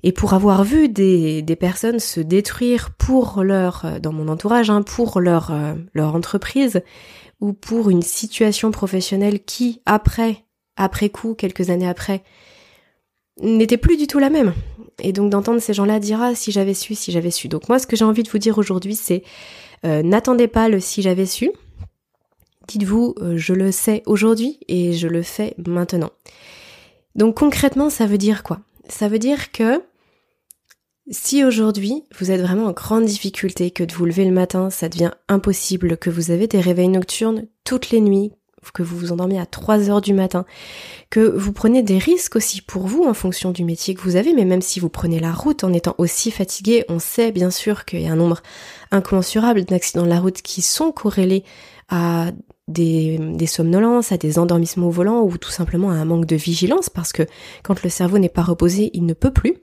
Et 0.03 0.13
pour 0.13 0.33
avoir 0.33 0.65
vu 0.65 0.89
des, 0.89 1.45
personnes 1.59 1.99
se 1.99 2.21
détruire 2.21 2.91
pour 2.97 3.43
leur, 3.43 4.01
dans 4.01 4.13
mon 4.13 4.29
entourage, 4.29 4.71
hein, 4.71 4.83
pour 4.83 5.21
leur, 5.21 5.51
euh, 5.51 5.75
leur 5.93 6.15
entreprise, 6.15 6.83
ou 7.41 7.53
pour 7.53 7.91
une 7.91 8.03
situation 8.03 8.71
professionnelle 8.71 9.41
qui, 9.41 9.81
après, 9.87 10.45
après 10.77 11.09
coup, 11.11 11.35
quelques 11.35 11.71
années 11.71 11.89
après, 11.89 12.23
n'était 13.43 13.77
plus 13.77 13.97
du 13.97 14.07
tout 14.07 14.19
la 14.19 14.31
même. 14.31 14.53
Et 15.03 15.13
donc 15.13 15.31
d'entendre 15.31 15.61
ces 15.61 15.73
gens-là 15.73 15.99
dire 15.99 16.21
ah 16.21 16.35
si 16.35 16.53
j'avais 16.53 16.75
su, 16.75 16.95
si 16.95 17.13
j'avais 17.13 17.31
su. 17.31 17.49
Donc 17.49 17.69
moi 17.69 17.79
ce 17.79 17.87
que 17.87 17.97
j'ai 17.97 18.05
envie 18.05 18.23
de 18.23 18.29
vous 18.29 18.39
dire 18.39 18.59
aujourd'hui 18.59 18.95
c'est 18.95 19.23
euh, 19.87 20.03
n'attendez 20.03 20.49
pas 20.49 20.69
le 20.69 20.79
si 20.81 21.01
j'avais 21.01 21.27
su. 21.27 21.51
Dites-vous 22.69 23.15
euh, 23.21 23.39
je 23.39 23.55
le 23.55 23.73
sais 23.73 24.03
aujourd'hui 24.05 24.61
et 24.69 24.93
je 24.93 25.09
le 25.09 25.23
fais 25.23 25.55
maintenant. 25.67 26.11
Donc 27.15 27.37
concrètement 27.37 27.89
ça 27.89 28.07
veut 28.07 28.19
dire 28.19 28.43
quoi? 28.43 28.61
Ça 28.89 29.09
veut 29.09 29.19
dire 29.19 29.53
que 29.53 29.83
si 31.11 31.45
aujourd'hui 31.45 32.05
vous 32.19 32.31
êtes 32.31 32.41
vraiment 32.41 32.67
en 32.67 32.73
grande 32.73 33.05
difficulté, 33.05 33.71
que 33.71 33.85
de 33.85 33.93
vous 33.93 34.05
lever 34.05 34.25
le 34.25 34.33
matin 34.33 34.71
ça 34.71 34.89
devient 34.89 35.13
impossible, 35.29 35.97
que 35.97 36.11
vous 36.11 36.31
avez 36.31 36.47
des 36.47 36.61
réveils 36.61 36.89
nocturnes 36.89 37.47
toutes 37.65 37.91
les 37.91 38.01
nuits, 38.01 38.33
que 38.75 38.83
vous 38.83 38.97
vous 38.97 39.13
endormez 39.13 39.39
à 39.39 39.47
3 39.47 39.91
heures 39.91 40.01
du 40.01 40.13
matin, 40.13 40.45
que 41.09 41.21
vous 41.21 41.53
prenez 41.53 41.83
des 41.83 41.99
risques 41.99 42.37
aussi 42.37 42.61
pour 42.61 42.87
vous 42.87 43.05
en 43.05 43.15
fonction 43.15 43.51
du 43.51 43.65
métier 43.65 43.95
que 43.95 44.03
vous 44.03 44.17
avez, 44.17 44.33
mais 44.35 44.45
même 44.45 44.63
si 44.63 44.81
vous 44.81 44.89
prenez 44.89 45.19
la 45.19 45.33
route 45.33 45.65
en 45.65 45.73
étant 45.73 45.95
aussi 45.99 46.31
fatigué, 46.31 46.85
on 46.89 46.99
sait 46.99 47.33
bien 47.33 47.51
sûr 47.51 47.85
qu'il 47.85 48.03
y 48.03 48.07
a 48.07 48.13
un 48.13 48.17
nombre 48.17 48.43
incommensurable 48.91 49.65
d'accidents 49.65 50.05
de 50.05 50.09
la 50.09 50.21
route 50.21 50.43
qui 50.43 50.63
sont 50.63 50.93
corrélés 50.93 51.45
à 51.89 52.31
des, 52.69 53.19
des, 53.19 53.47
somnolences, 53.47 54.13
à 54.13 54.17
des 54.17 54.39
endormissements 54.39 54.87
au 54.87 54.93
volant 54.93 55.23
ou 55.23 55.37
tout 55.39 55.51
simplement 55.51 55.91
à 55.91 55.95
un 55.95 56.05
manque 56.05 56.27
de 56.27 56.37
vigilance 56.37 56.89
parce 56.89 57.13
que 57.13 57.25
quand 57.65 57.83
le 57.83 57.91
cerveau 57.91 58.19
n'est 58.19 58.29
pas 58.29 58.43
reposé, 58.43 58.91
il 58.95 59.07
ne 59.07 59.15
peut 59.15 59.33
plus. 59.33 59.57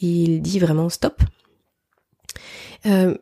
Il 0.00 0.42
dit 0.42 0.58
vraiment 0.58 0.88
stop. 0.88 1.22
Euh, 2.86 3.16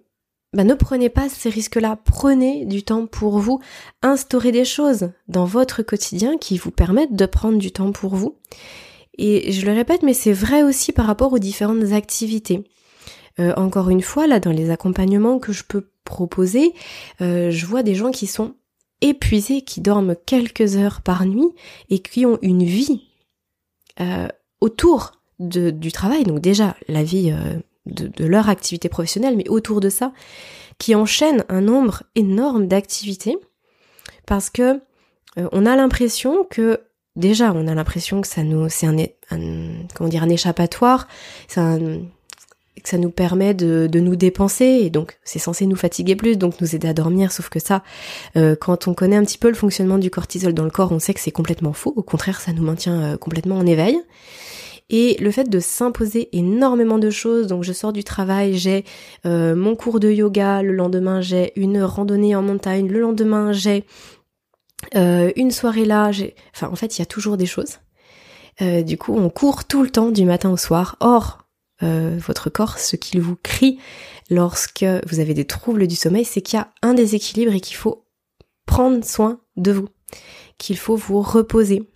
bah, 0.53 0.65
ne 0.65 0.75
prenez 0.75 1.09
pas 1.09 1.29
ces 1.29 1.51
risques-là, 1.51 1.99
prenez 2.05 2.65
du 2.65 2.83
temps 2.83 3.07
pour 3.07 3.39
vous, 3.39 3.61
instaurez 4.03 4.53
des 4.53 4.65
choses 4.65 5.11
dans 5.29 5.45
votre 5.45 5.83
quotidien 5.83 6.39
qui 6.39 6.59
vous 6.59 6.71
permettent 6.71 7.15
de 7.15 7.27
prendre 7.27 7.59
du 7.59 7.73
temps 7.73 7.93
pour 7.93 8.15
vous. 8.15 8.39
Et 9.19 9.53
je 9.53 9.65
le 9.67 9.73
répète, 9.73 10.03
mais 10.03 10.15
c'est 10.15 10.33
vrai 10.33 10.63
aussi 10.63 10.93
par 10.93 11.07
rapport 11.07 11.33
aux 11.33 11.39
différentes 11.39 11.93
activités. 11.93 12.65
Euh, 13.39 13.55
encore 13.57 13.91
une 13.91 14.03
fois, 14.03 14.27
là, 14.27 14.41
dans 14.41 14.51
les 14.51 14.71
accompagnements 14.71 15.39
que 15.39 15.53
je 15.53 15.65
peux 15.65 15.91
proposer, 16.05 16.75
euh, 17.21 17.51
je 17.51 17.67
vois 17.67 17.83
des 17.83 17.95
gens 17.95 18.11
qui 18.11 18.27
sont 18.27 18.55
épuisés, 19.01 19.63
qui 19.63 19.81
dorment 19.81 20.17
quelques 20.27 20.77
heures 20.77 21.03
par 21.03 21.27
nuit 21.27 21.51
et 21.91 21.99
qui 21.99 22.25
ont 22.25 22.39
une 22.43 22.65
vie 22.65 23.03
autour 24.61 25.16
de, 25.39 25.71
du 25.71 25.93
travail. 25.93 26.25
Donc 26.25 26.41
déjà, 26.41 26.77
la 26.89 27.03
vie 27.03 27.33
de, 27.87 28.25
leur 28.25 28.49
activité 28.49 28.89
professionnelle, 28.89 29.37
mais 29.37 29.49
autour 29.49 29.81
de 29.81 29.89
ça, 29.89 30.13
qui 30.79 30.95
enchaînent 30.95 31.45
un 31.49 31.61
nombre 31.61 32.03
énorme 32.15 32.67
d'activités, 32.67 33.39
parce 34.27 34.51
que 34.51 34.81
euh, 35.39 35.49
on 35.53 35.65
a 35.67 35.77
l'impression 35.77 36.45
que 36.45 36.81
déjà, 37.15 37.53
on 37.55 37.67
a 37.67 37.75
l'impression 37.75 38.21
que 38.21 38.29
ça 38.29 38.43
nous, 38.43 38.69
c'est 38.69 38.87
un, 38.87 38.97
comment 39.95 40.11
dire, 40.11 40.23
un 40.23 40.29
échappatoire, 40.29 41.09
c'est 41.49 41.61
que 42.83 42.91
ça 42.91 42.99
nous 42.99 43.11
permet 43.11 43.55
de, 43.55 43.89
de, 43.91 44.01
nous 44.01 44.17
dépenser 44.17 44.65
et 44.67 44.91
donc 44.91 45.19
c'est 45.25 45.39
censé 45.39 45.67
nous 45.67 45.77
fatiguer 45.77 46.15
plus, 46.15 46.37
donc 46.37 46.61
nous 46.61 46.75
aider 46.75 46.87
à 46.87 46.93
dormir. 46.93 47.33
Sauf 47.33 47.49
que 47.49 47.59
ça, 47.59 47.83
euh, 48.37 48.55
quand 48.55 48.87
on 48.87 48.95
connaît 48.95 49.17
un 49.17 49.25
petit 49.25 49.39
peu 49.39 49.49
le 49.49 49.55
fonctionnement 49.55 49.99
du 49.99 50.11
cortisol 50.11 50.53
dans 50.53 50.65
le 50.65 50.71
corps, 50.71 50.93
on 50.93 50.99
sait 50.99 51.15
que 51.15 51.21
c'est 51.21 51.31
complètement 51.31 51.73
faux. 51.73 51.95
Au 51.97 52.03
contraire, 52.03 52.41
ça 52.41 52.53
nous 52.53 52.63
maintient 52.63 53.01
euh, 53.01 53.17
complètement 53.17 53.57
en 53.57 53.67
éveil. 53.67 53.99
Et 54.89 55.17
le 55.21 55.31
fait 55.31 55.51
de 55.51 55.59
s'imposer 55.59 56.29
énormément 56.37 56.99
de 56.99 57.11
choses, 57.11 57.49
donc 57.49 57.65
je 57.65 57.73
sors 57.73 57.93
du 57.93 58.05
travail, 58.05 58.57
j'ai 58.57 58.85
euh, 59.25 59.57
mon 59.57 59.75
cours 59.75 59.99
de 59.99 60.11
yoga, 60.11 60.63
le 60.63 60.73
lendemain 60.73 61.21
j'ai 61.21 61.53
une 61.61 61.83
randonnée 61.83 62.37
en 62.37 62.43
montagne, 62.43 62.89
le 62.89 63.01
lendemain 63.01 63.53
j'ai 63.53 63.85
une 64.95 65.51
soirée 65.51 65.85
là, 65.85 66.13
j'ai... 66.13 66.37
Enfin 66.55 66.69
en 66.71 66.77
fait 66.77 66.97
il 66.97 67.01
y 67.01 67.03
a 67.03 67.07
toujours 67.07 67.37
des 67.37 67.47
choses. 67.47 67.79
du 68.61 68.97
coup 68.97 69.17
on 69.17 69.29
court 69.29 69.65
tout 69.65 69.83
le 69.83 69.91
temps 69.91 70.11
du 70.11 70.25
matin 70.25 70.51
au 70.51 70.57
soir. 70.57 70.97
Or 71.01 71.47
euh, 71.83 72.17
votre 72.19 72.49
corps, 72.49 72.79
ce 72.79 72.97
qu'il 72.97 73.21
vous 73.21 73.37
crie 73.37 73.79
lorsque 74.31 74.87
vous 75.07 75.21
avez 75.21 75.35
des 75.35 75.45
troubles 75.45 75.87
du 75.87 75.97
sommeil, 75.97 76.25
c'est 76.25 76.41
qu'il 76.41 76.59
y 76.59 76.61
a 76.61 76.73
un 76.83 76.95
déséquilibre 76.95 77.53
et 77.53 77.61
qu'il 77.61 77.77
faut 77.77 78.07
prendre 78.65 79.05
soin 79.05 79.41
de 79.57 79.73
vous, 79.73 79.89
qu'il 80.59 80.79
faut 80.79 80.97
vous 80.97 81.21
reposer. 81.21 81.89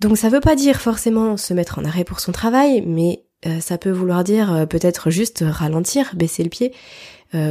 Donc 0.00 0.18
ça 0.18 0.28
veut 0.28 0.40
pas 0.40 0.56
dire 0.56 0.80
forcément 0.80 1.36
se 1.36 1.54
mettre 1.54 1.78
en 1.78 1.84
arrêt 1.84 2.04
pour 2.04 2.20
son 2.20 2.32
travail, 2.32 2.82
mais 2.86 3.24
euh, 3.46 3.60
ça 3.60 3.78
peut 3.78 3.90
vouloir 3.90 4.24
dire 4.24 4.52
euh, 4.52 4.66
peut-être 4.66 5.10
juste 5.10 5.44
ralentir, 5.46 6.12
baisser 6.14 6.42
le 6.42 6.50
pied, 6.50 6.72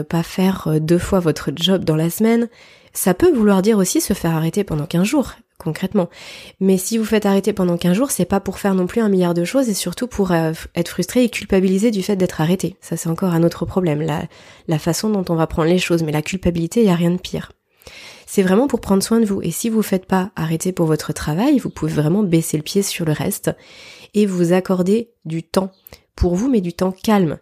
pas 0.08 0.24
faire 0.24 0.80
deux 0.80 0.98
fois 0.98 1.20
votre 1.20 1.52
job 1.54 1.84
dans 1.84 1.98
la 1.98 2.10
semaine. 2.10 2.48
Ça 2.94 3.14
peut 3.14 3.34
vouloir 3.34 3.62
dire 3.62 3.78
aussi 3.78 4.00
se 4.00 4.14
faire 4.14 4.34
arrêter 4.34 4.64
pendant 4.64 4.86
15 4.86 5.04
jours 5.04 5.34
concrètement. 5.64 6.10
Mais 6.60 6.78
si 6.78 6.98
vous 6.98 7.06
faites 7.06 7.26
arrêter 7.26 7.54
pendant 7.54 7.78
15 7.78 7.96
jours, 7.96 8.12
c'est 8.12 8.26
pas 8.26 8.40
pour 8.40 8.60
faire 8.60 8.76
non 8.76 8.86
plus 8.86 9.02
un 9.02 9.10
milliard 9.10 9.34
de 9.34 9.46
choses 9.46 9.70
et 9.70 9.74
surtout 9.74 10.08
pour 10.08 10.32
euh, 10.32 10.52
être 10.76 10.90
frustré 10.90 11.24
et 11.24 11.30
culpabilisé 11.30 11.92
du 11.92 12.04
fait 12.04 12.16
d'être 12.16 12.42
arrêté. 12.42 12.76
Ça 12.82 12.98
c'est 12.98 13.10
encore 13.10 13.34
un 13.34 13.44
autre 13.44 13.66
problème, 13.66 14.02
la, 14.02 14.24
la 14.68 14.80
façon 14.80 15.10
dont 15.10 15.26
on 15.30 15.36
va 15.36 15.48
prendre 15.48 15.70
les 15.70 15.80
choses, 15.80 16.04
mais 16.04 16.12
la 16.12 16.22
culpabilité, 16.22 16.82
il 16.82 16.88
y 16.88 16.92
a 16.92 16.96
rien 16.96 17.12
de 17.12 17.18
pire. 17.18 17.52
C'est 18.36 18.42
vraiment 18.42 18.66
pour 18.66 18.82
prendre 18.82 19.04
soin 19.04 19.20
de 19.20 19.26
vous. 19.26 19.44
Et 19.44 19.52
si 19.52 19.70
vous 19.70 19.84
faites 19.84 20.08
pas 20.08 20.32
arrêter 20.36 20.72
pour 20.72 20.88
votre 20.88 21.14
travail, 21.14 21.60
vous 21.60 21.70
pouvez 21.70 21.94
vraiment 21.94 22.24
baisser 22.24 22.58
le 22.58 22.64
pied 22.64 22.82
sur 22.82 23.06
le 23.06 23.12
reste 23.12 23.52
et 24.16 24.26
vous 24.26 24.54
accorder 24.54 25.12
du 25.24 25.44
temps 25.44 25.72
pour 26.16 26.34
vous, 26.34 26.50
mais 26.50 26.60
du 26.60 26.74
temps 26.74 26.92
calme. 26.92 27.38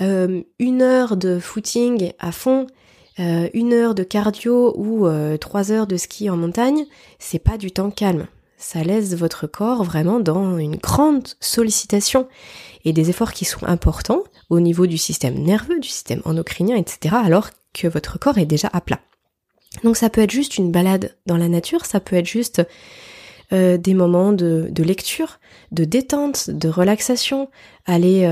Euh, 0.00 0.42
une 0.58 0.82
heure 0.82 1.16
de 1.16 1.38
footing 1.38 2.10
à 2.18 2.32
fond, 2.32 2.66
euh, 3.20 3.50
une 3.54 3.72
heure 3.72 3.94
de 3.94 4.02
cardio 4.02 4.74
ou 4.76 5.06
euh, 5.06 5.36
trois 5.36 5.70
heures 5.70 5.86
de 5.86 5.96
ski 5.96 6.28
en 6.28 6.36
montagne, 6.36 6.86
c'est 7.20 7.38
pas 7.38 7.56
du 7.56 7.70
temps 7.70 7.92
calme. 7.92 8.26
Ça 8.56 8.82
laisse 8.82 9.14
votre 9.14 9.46
corps 9.46 9.84
vraiment 9.84 10.18
dans 10.18 10.58
une 10.58 10.74
grande 10.74 11.28
sollicitation 11.38 12.26
et 12.84 12.92
des 12.92 13.10
efforts 13.10 13.32
qui 13.32 13.44
sont 13.44 13.64
importants 13.64 14.24
au 14.50 14.58
niveau 14.58 14.88
du 14.88 14.98
système 14.98 15.38
nerveux, 15.38 15.78
du 15.78 15.88
système 15.88 16.22
endocrinien, 16.24 16.74
etc. 16.74 17.14
alors 17.22 17.50
que 17.72 17.86
votre 17.86 18.18
corps 18.18 18.38
est 18.38 18.44
déjà 18.44 18.68
à 18.72 18.80
plat. 18.80 18.98
Donc 19.84 19.96
ça 19.96 20.10
peut 20.10 20.20
être 20.20 20.30
juste 20.30 20.58
une 20.58 20.70
balade 20.70 21.16
dans 21.26 21.36
la 21.36 21.48
nature, 21.48 21.86
ça 21.86 22.00
peut 22.00 22.16
être 22.16 22.26
juste 22.26 22.62
euh, 23.52 23.76
des 23.78 23.94
moments 23.94 24.32
de, 24.32 24.70
lecture, 24.82 25.38
de 25.70 25.84
détente, 25.84 26.50
de 26.50 26.68
relaxation, 26.68 27.48
aller 27.86 28.28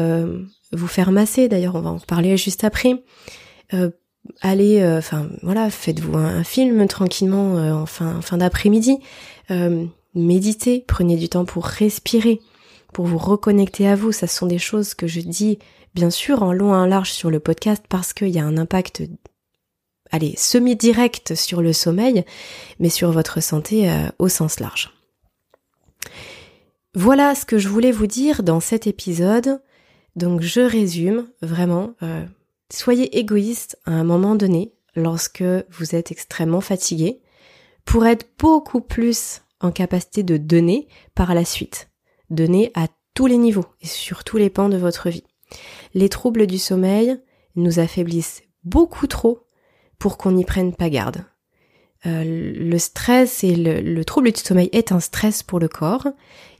vous 0.72 0.86
faire 0.86 1.12
masser, 1.12 1.48
d'ailleurs 1.48 1.74
on 1.74 1.80
va 1.80 1.90
en 1.90 1.96
reparler 1.96 2.36
juste 2.36 2.64
après, 2.64 3.02
allez, 4.40 4.80
euh, 4.80 4.98
enfin 4.98 5.28
voilà, 5.42 5.70
faites-vous 5.70 6.16
un, 6.16 6.44
film 6.44 6.86
tranquillement 6.86 7.56
euh, 7.56 7.72
en 7.72 7.86
fin, 7.86 8.20
fin 8.20 8.38
d'après-midi, 8.38 8.98
euh, 9.50 9.86
méditez, 10.14 10.84
prenez 10.86 11.16
du 11.16 11.28
temps 11.28 11.44
pour 11.44 11.66
respirer, 11.66 12.40
pour 12.92 13.06
vous 13.06 13.18
reconnecter 13.18 13.88
à 13.88 13.96
vous. 13.96 14.12
Ça 14.12 14.26
sont 14.26 14.46
des 14.46 14.58
choses 14.58 14.94
que 14.94 15.06
je 15.06 15.20
dis 15.20 15.58
bien 15.94 16.10
sûr 16.10 16.42
en 16.42 16.52
long 16.52 16.72
et 16.72 16.76
en 16.76 16.86
large 16.86 17.10
sur 17.10 17.30
le 17.30 17.40
podcast 17.40 17.84
parce 17.88 18.12
qu'il 18.12 18.28
y 18.28 18.38
a 18.38 18.44
un 18.44 18.56
impact, 18.56 19.02
allez, 20.10 20.34
semi-direct 20.36 21.34
sur 21.34 21.62
le 21.62 21.72
sommeil, 21.72 22.24
mais 22.78 22.88
sur 22.88 23.12
votre 23.12 23.40
santé 23.40 23.90
au 24.18 24.28
sens 24.28 24.60
large. 24.60 24.92
Voilà 26.94 27.34
ce 27.34 27.44
que 27.44 27.58
je 27.58 27.68
voulais 27.68 27.92
vous 27.92 28.06
dire 28.06 28.42
dans 28.42 28.60
cet 28.60 28.86
épisode. 28.86 29.62
Donc 30.16 30.40
je 30.40 30.60
résume 30.60 31.28
vraiment. 31.40 31.94
Soyez 32.72 33.18
égoïste 33.18 33.78
à 33.84 33.92
un 33.92 34.04
moment 34.04 34.34
donné 34.34 34.72
lorsque 34.96 35.44
vous 35.70 35.94
êtes 35.94 36.10
extrêmement 36.10 36.60
fatigué 36.60 37.20
pour 37.84 38.06
être 38.06 38.28
beaucoup 38.38 38.80
plus 38.80 39.42
en 39.60 39.70
capacité 39.70 40.22
de 40.22 40.36
donner 40.36 40.88
par 41.14 41.34
la 41.34 41.44
suite. 41.44 41.90
Donner 42.28 42.72
à 42.74 42.86
tous 43.14 43.26
les 43.26 43.38
niveaux 43.38 43.66
et 43.80 43.86
sur 43.86 44.24
tous 44.24 44.36
les 44.36 44.50
pans 44.50 44.68
de 44.68 44.76
votre 44.76 45.10
vie. 45.10 45.24
Les 45.94 46.08
troubles 46.08 46.46
du 46.46 46.58
sommeil 46.58 47.16
nous 47.56 47.80
affaiblissent 47.80 48.42
beaucoup 48.64 49.06
trop 49.06 49.46
pour 50.00 50.18
qu'on 50.18 50.32
n'y 50.32 50.44
prenne 50.44 50.74
pas 50.74 50.90
garde. 50.90 51.24
Euh, 52.06 52.24
le 52.24 52.78
stress 52.78 53.44
et 53.44 53.54
le, 53.54 53.80
le, 53.80 54.04
trouble 54.04 54.32
du 54.32 54.40
sommeil 54.40 54.70
est 54.72 54.90
un 54.90 55.00
stress 55.00 55.44
pour 55.44 55.60
le 55.60 55.68
corps 55.68 56.08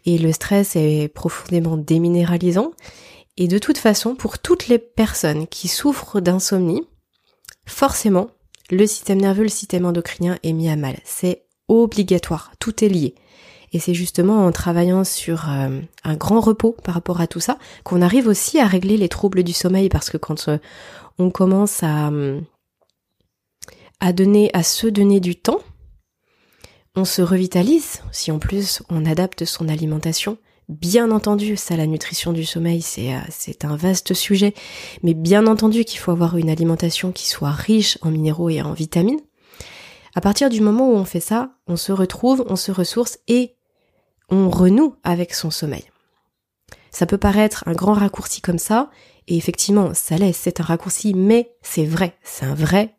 et 0.05 0.19
le 0.19 0.31
stress 0.33 0.77
est 0.77 1.09
profondément 1.09 1.77
déminéralisant 1.77 2.73
et 3.41 3.49
de 3.49 3.59
toute 3.59 3.79
façon, 3.79 4.15
pour 4.15 4.39
toutes 4.39 4.69
les 4.69 4.79
personnes 4.79 5.47
qui 5.47 5.67
souffrent 5.67 6.21
d'insomnie, 6.21 6.87
forcément, 7.67 8.29
le 8.71 8.87
système 8.87 9.19
nerveux, 9.19 9.45
le 9.45 9.49
système 9.49 9.87
endocrinien 9.87 10.39
est 10.43 10.53
mis 10.53 10.69
à 10.69 10.77
mal. 10.77 10.99
C'est 11.05 11.45
obligatoire, 11.67 12.53
tout 12.59 12.85
est 12.85 12.89
lié. 12.89 13.15
Et 13.73 13.79
c'est 13.79 13.95
justement 13.95 14.45
en 14.45 14.53
travaillant 14.53 15.05
sur 15.05 15.49
euh, 15.49 15.81
un 16.05 16.17
grand 16.17 16.41
repos 16.41 16.77
par 16.85 16.95
rapport 16.95 17.23
à 17.23 17.27
tout 17.27 17.41
ça 17.41 17.57
qu'on 17.83 18.03
arrive 18.03 18.27
aussi 18.27 18.59
à 18.59 18.67
régler 18.67 18.99
les 18.99 19.09
troubles 19.09 19.43
du 19.43 19.55
sommeil 19.55 19.89
parce 19.89 20.11
que 20.11 20.19
quand 20.19 20.49
euh, 20.49 20.59
on 21.19 21.31
commence 21.31 21.83
à, 21.83 22.11
à 24.01 24.13
donner, 24.13 24.51
à 24.53 24.63
se 24.63 24.87
donner 24.87 25.21
du 25.21 25.37
temps, 25.37 25.61
on 26.97 27.05
se 27.05 27.23
revitalise. 27.23 28.01
Si 28.13 28.33
en 28.33 28.39
plus 28.39 28.83
on 28.91 29.07
adapte 29.07 29.45
son 29.45 29.69
alimentation, 29.69 30.39
Bien 30.71 31.11
entendu, 31.11 31.57
ça, 31.57 31.77
la 31.77 31.89
nutrition 31.89 32.33
du 32.33 32.45
sommeil, 32.45 32.81
c'est, 32.81 33.13
euh, 33.13 33.19
c'est 33.29 33.65
un 33.65 33.75
vaste 33.75 34.15
sujet, 34.15 34.55
mais 35.03 35.15
bien 35.15 35.49
entendu 35.49 35.85
qu'il 35.85 35.99
faut 35.99 36.13
avoir 36.13 36.37
une 36.37 36.49
alimentation 36.49 37.11
qui 37.11 37.27
soit 37.27 37.51
riche 37.51 37.99
en 38.03 38.13
minéraux 38.13 38.51
et 38.51 38.63
en 38.63 38.73
vitamines. 38.73 39.19
À 40.15 40.21
partir 40.21 40.49
du 40.49 40.61
moment 40.61 40.89
où 40.89 40.95
on 40.95 41.05
fait 41.05 41.19
ça, 41.19 41.51
on 41.67 41.75
se 41.75 41.91
retrouve, 41.91 42.45
on 42.49 42.55
se 42.55 42.71
ressource 42.71 43.19
et 43.27 43.57
on 44.29 44.49
renoue 44.49 44.95
avec 45.03 45.35
son 45.35 45.51
sommeil. 45.51 45.83
Ça 46.93 47.05
peut 47.05 47.19
paraître 47.19 47.65
un 47.67 47.73
grand 47.73 47.95
raccourci 47.95 48.41
comme 48.41 48.61
ça, 48.61 48.91
et 49.27 49.37
effectivement, 49.37 49.93
ça 49.93 50.19
l'est, 50.19 50.33
c'est 50.33 50.61
un 50.61 50.65
raccourci, 50.65 51.15
mais 51.15 51.51
c'est 51.63 51.85
vrai, 51.85 52.17
c'est 52.23 52.47
un 52.47 52.55
vrai 52.55 52.95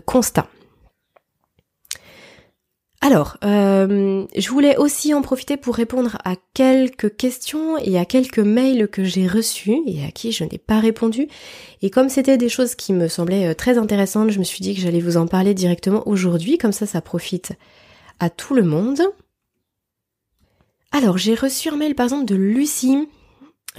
constat. 0.00 0.48
Alors, 3.04 3.36
euh, 3.42 4.26
je 4.36 4.48
voulais 4.48 4.76
aussi 4.76 5.12
en 5.12 5.22
profiter 5.22 5.56
pour 5.56 5.74
répondre 5.74 6.18
à 6.24 6.36
quelques 6.54 7.16
questions 7.16 7.76
et 7.76 7.98
à 7.98 8.04
quelques 8.04 8.38
mails 8.38 8.86
que 8.86 9.02
j'ai 9.02 9.26
reçus 9.26 9.76
et 9.86 10.04
à 10.04 10.12
qui 10.12 10.30
je 10.30 10.44
n'ai 10.44 10.58
pas 10.58 10.78
répondu. 10.78 11.26
Et 11.82 11.90
comme 11.90 12.08
c'était 12.08 12.38
des 12.38 12.48
choses 12.48 12.76
qui 12.76 12.92
me 12.92 13.08
semblaient 13.08 13.48
euh, 13.48 13.54
très 13.54 13.76
intéressantes, 13.76 14.30
je 14.30 14.38
me 14.38 14.44
suis 14.44 14.60
dit 14.60 14.72
que 14.76 14.80
j'allais 14.80 15.00
vous 15.00 15.16
en 15.16 15.26
parler 15.26 15.52
directement 15.52 16.06
aujourd'hui, 16.06 16.58
comme 16.58 16.70
ça 16.70 16.86
ça 16.86 17.00
profite 17.00 17.54
à 18.20 18.30
tout 18.30 18.54
le 18.54 18.62
monde. 18.62 19.00
Alors, 20.92 21.18
j'ai 21.18 21.34
reçu 21.34 21.70
un 21.70 21.76
mail 21.76 21.96
par 21.96 22.04
exemple 22.04 22.26
de 22.26 22.36
Lucie, 22.36 23.08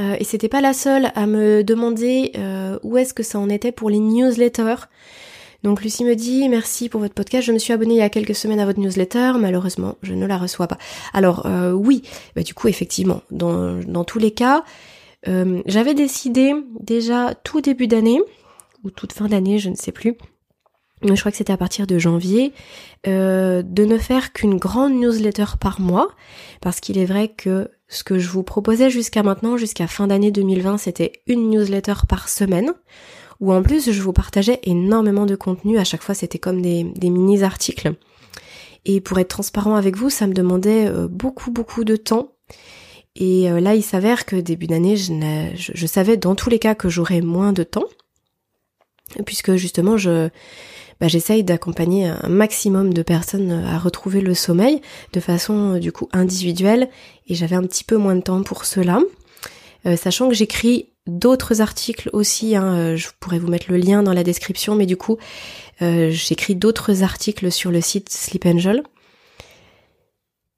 euh, 0.01 0.17
et 0.19 0.25
c'était 0.25 0.49
pas 0.49 0.59
la 0.59 0.73
seule 0.73 1.13
à 1.15 1.27
me 1.27 1.63
demander 1.63 2.33
où 2.83 2.97
est-ce 2.97 3.13
que 3.13 3.23
ça 3.23 3.39
en 3.39 3.47
était 3.47 3.71
pour 3.71 3.89
les 3.89 3.99
newsletters. 3.99 4.89
Donc 5.63 5.81
Lucie 5.81 6.03
me 6.03 6.15
dit 6.15 6.49
merci 6.49 6.89
pour 6.89 6.99
votre 6.99 7.13
podcast. 7.13 7.47
Je 7.47 7.53
me 7.53 7.57
suis 7.57 7.73
abonnée 7.73 7.95
il 7.95 7.99
y 7.99 8.01
a 8.01 8.09
quelques 8.09 8.35
semaines 8.35 8.59
à 8.59 8.65
votre 8.65 8.79
newsletter. 8.79 9.33
Malheureusement, 9.39 9.95
je 10.01 10.13
ne 10.13 10.25
la 10.25 10.37
reçois 10.37 10.67
pas. 10.67 10.77
Alors 11.13 11.45
euh, 11.45 11.71
oui, 11.71 12.03
bah, 12.35 12.43
du 12.43 12.53
coup 12.53 12.67
effectivement, 12.67 13.21
dans, 13.31 13.79
dans 13.79 14.03
tous 14.03 14.19
les 14.19 14.31
cas, 14.31 14.63
euh, 15.27 15.61
j'avais 15.65 15.93
décidé 15.93 16.53
déjà 16.81 17.33
tout 17.43 17.61
début 17.61 17.87
d'année 17.87 18.21
ou 18.83 18.91
toute 18.91 19.13
fin 19.13 19.27
d'année, 19.27 19.59
je 19.59 19.69
ne 19.69 19.75
sais 19.75 19.93
plus. 19.93 20.17
Je 21.03 21.19
crois 21.19 21.31
que 21.31 21.37
c'était 21.37 21.53
à 21.53 21.57
partir 21.57 21.85
de 21.85 21.99
janvier, 21.99 22.53
euh, 23.07 23.61
de 23.61 23.83
ne 23.83 23.97
faire 23.97 24.31
qu'une 24.31 24.57
grande 24.57 24.93
newsletter 24.93 25.57
par 25.59 25.81
mois, 25.81 26.09
parce 26.61 26.79
qu'il 26.79 26.97
est 26.97 27.05
vrai 27.05 27.27
que 27.27 27.69
ce 27.89 28.03
que 28.03 28.19
je 28.19 28.29
vous 28.29 28.43
proposais 28.43 28.89
jusqu'à 28.89 29.21
maintenant, 29.21 29.57
jusqu'à 29.57 29.87
fin 29.87 30.07
d'année 30.07 30.31
2020, 30.31 30.77
c'était 30.77 31.11
une 31.27 31.49
newsletter 31.49 31.93
par 32.07 32.29
semaine 32.29 32.73
où 33.39 33.53
en 33.53 33.61
plus 33.61 33.91
je 33.91 34.01
vous 34.01 34.13
partageais 34.13 34.59
énormément 34.63 35.25
de 35.25 35.35
contenu, 35.35 35.77
à 35.77 35.83
chaque 35.83 36.03
fois 36.03 36.15
c'était 36.15 36.39
comme 36.39 36.61
des, 36.61 36.83
mini-articles. 37.01 37.93
Et 38.85 38.99
pour 38.99 39.19
être 39.19 39.29
transparent 39.29 39.75
avec 39.75 39.95
vous, 39.95 40.09
ça 40.09 40.27
me 40.27 40.33
demandait 40.33 40.87
euh, 40.87 41.07
beaucoup 41.07 41.51
beaucoup 41.51 41.83
de 41.83 41.95
temps. 41.95 42.33
Et 43.15 43.49
euh, 43.49 43.59
là, 43.59 43.75
il 43.75 43.83
s'avère 43.83 44.25
que 44.25 44.35
début 44.35 44.67
d'année, 44.67 44.97
je, 44.97 45.85
savais 45.85 46.17
dans 46.17 46.35
tous 46.35 46.49
les 46.49 46.59
cas 46.59 46.75
que 46.75 46.89
j'aurais 46.89 47.21
moins 47.21 47.53
de 47.53 47.63
temps, 47.63 47.85
puisque 49.25 49.55
justement, 49.55 49.95
bah, 50.99 51.07
j'essaye 51.07 51.43
d'accompagner 51.43 52.07
un 52.07 52.27
maximum 52.27 52.93
de 52.93 53.03
personnes 53.03 53.51
à 53.51 53.77
retrouver 53.77 54.19
le 54.19 54.33
sommeil 54.33 54.81
de 55.13 55.19
façon 55.19 55.77
du 55.77 55.91
coup 55.91 56.09
individuelle, 56.11 56.89
et 57.27 57.35
j'avais 57.35 57.55
un 57.55 57.63
petit 57.63 57.83
peu 57.83 57.97
moins 57.97 58.15
de 58.15 58.21
temps 58.21 58.41
pour 58.41 58.65
cela. 58.65 58.99
Euh, 59.85 59.97
sachant 59.97 60.29
que 60.29 60.35
j'écris 60.35 60.92
d'autres 61.07 61.61
articles 61.61 62.09
aussi, 62.13 62.55
hein, 62.55 62.95
je 62.95 63.07
pourrais 63.19 63.39
vous 63.39 63.49
mettre 63.49 63.69
le 63.69 63.77
lien 63.77 64.03
dans 64.03 64.13
la 64.13 64.23
description, 64.23 64.75
mais 64.75 64.85
du 64.85 64.97
coup, 64.97 65.17
j'écris 65.79 66.55
d'autres 66.55 67.03
articles 67.03 67.51
sur 67.51 67.71
le 67.71 67.81
site 67.81 68.09
Sleep 68.09 68.45
Angel. 68.45 68.83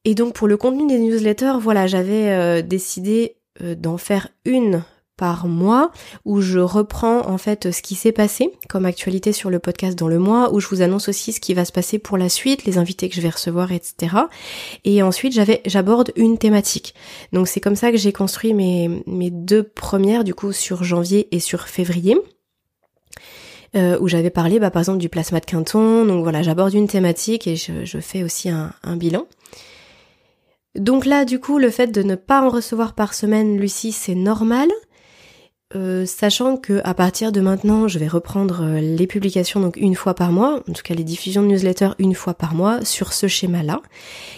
Et 0.04 0.14
donc 0.14 0.34
pour 0.36 0.48
le 0.48 0.58
contenu 0.58 0.88
des 0.88 1.00
newsletters, 1.00 1.58
voilà, 1.60 1.88
j'avais 1.88 2.62
décidé 2.62 3.38
d'en 3.60 3.98
faire 3.98 4.30
une 4.46 4.84
par 5.18 5.48
mois 5.48 5.92
où 6.26 6.42
je 6.42 6.60
reprends 6.60 7.28
en 7.28 7.38
fait 7.38 7.72
ce 7.72 7.82
qui 7.82 7.96
s'est 7.96 8.12
passé 8.12 8.52
comme 8.70 8.86
actualité 8.86 9.32
sur 9.32 9.50
le 9.50 9.60
podcast 9.60 9.98
dans 9.98 10.08
le 10.08 10.20
mois, 10.20 10.54
où 10.54 10.60
je 10.60 10.68
vous 10.68 10.82
annonce 10.82 11.10
aussi 11.10 11.34
ce 11.34 11.40
qui 11.40 11.54
va 11.54 11.66
se 11.66 11.72
passer 11.72 12.00
pour 12.00 12.18
la 12.18 12.30
suite, 12.30 12.66
les 12.66 12.78
invités 12.78 13.10
que 13.10 13.16
je 13.16 13.22
vais 13.22 13.30
recevoir, 13.30 13.72
etc. 13.72 14.16
Et 14.84 15.02
ensuite 15.02 15.34
j'avais 15.34 15.62
j'aborde 15.66 16.12
une 16.16 16.38
thématique. 16.38 16.94
Donc 17.34 17.48
c'est 17.48 17.62
comme 17.62 17.76
ça 17.76 17.92
que 17.92 17.98
j'ai 17.98 18.14
construit 18.14 18.54
mes, 18.54 19.04
mes 19.08 19.32
deux 19.32 19.64
premières 19.64 20.24
du 20.24 20.34
coup 20.34 20.52
sur 20.52 20.84
janvier 20.84 21.28
et 21.32 21.40
sur 21.40 21.68
février. 21.68 22.18
Euh, 23.76 23.98
où 24.00 24.08
j'avais 24.08 24.30
parlé 24.30 24.58
bah, 24.58 24.72
par 24.72 24.84
exemple 24.84 25.00
du 25.00 25.10
plasma 25.10 25.42
de 25.42 25.46
Quinton, 25.46 26.06
donc 26.06 26.24
voilà 26.24 26.42
j'aborde 26.42 26.74
une 26.74 26.88
thématique 26.88 27.46
et 27.46 27.58
je, 27.58 27.84
je 27.84 28.00
fais 28.00 28.24
aussi 28.24 28.48
un, 28.48 28.72
un 28.84 28.96
bilan. 28.96 29.28
Donc 30.76 31.06
là, 31.06 31.24
du 31.24 31.40
coup, 31.40 31.58
le 31.58 31.70
fait 31.70 31.88
de 31.88 32.04
ne 32.04 32.16
pas 32.16 32.42
en 32.42 32.50
recevoir 32.50 32.94
par 32.94 33.14
semaine, 33.14 33.58
Lucie, 33.58 33.94
c'est 33.94 34.16
normal. 34.16 34.70
Euh, 35.74 36.06
sachant 36.06 36.58
que 36.58 36.80
à 36.84 36.94
partir 36.94 37.32
de 37.32 37.42
maintenant, 37.42 37.88
je 37.88 37.98
vais 37.98 38.08
reprendre 38.08 38.62
euh, 38.62 38.80
les 38.80 39.08
publications 39.08 39.60
donc 39.60 39.78
une 39.78 39.96
fois 39.96 40.14
par 40.14 40.32
mois, 40.32 40.62
en 40.70 40.74
tout 40.74 40.84
cas 40.84 40.94
les 40.94 41.04
diffusions 41.04 41.42
de 41.42 41.48
newsletter 41.48 41.90
une 41.98 42.14
fois 42.14 42.36
par 42.36 42.54
mois 42.54 42.86
sur 42.86 43.14
ce 43.14 43.28
schéma-là. 43.28 43.82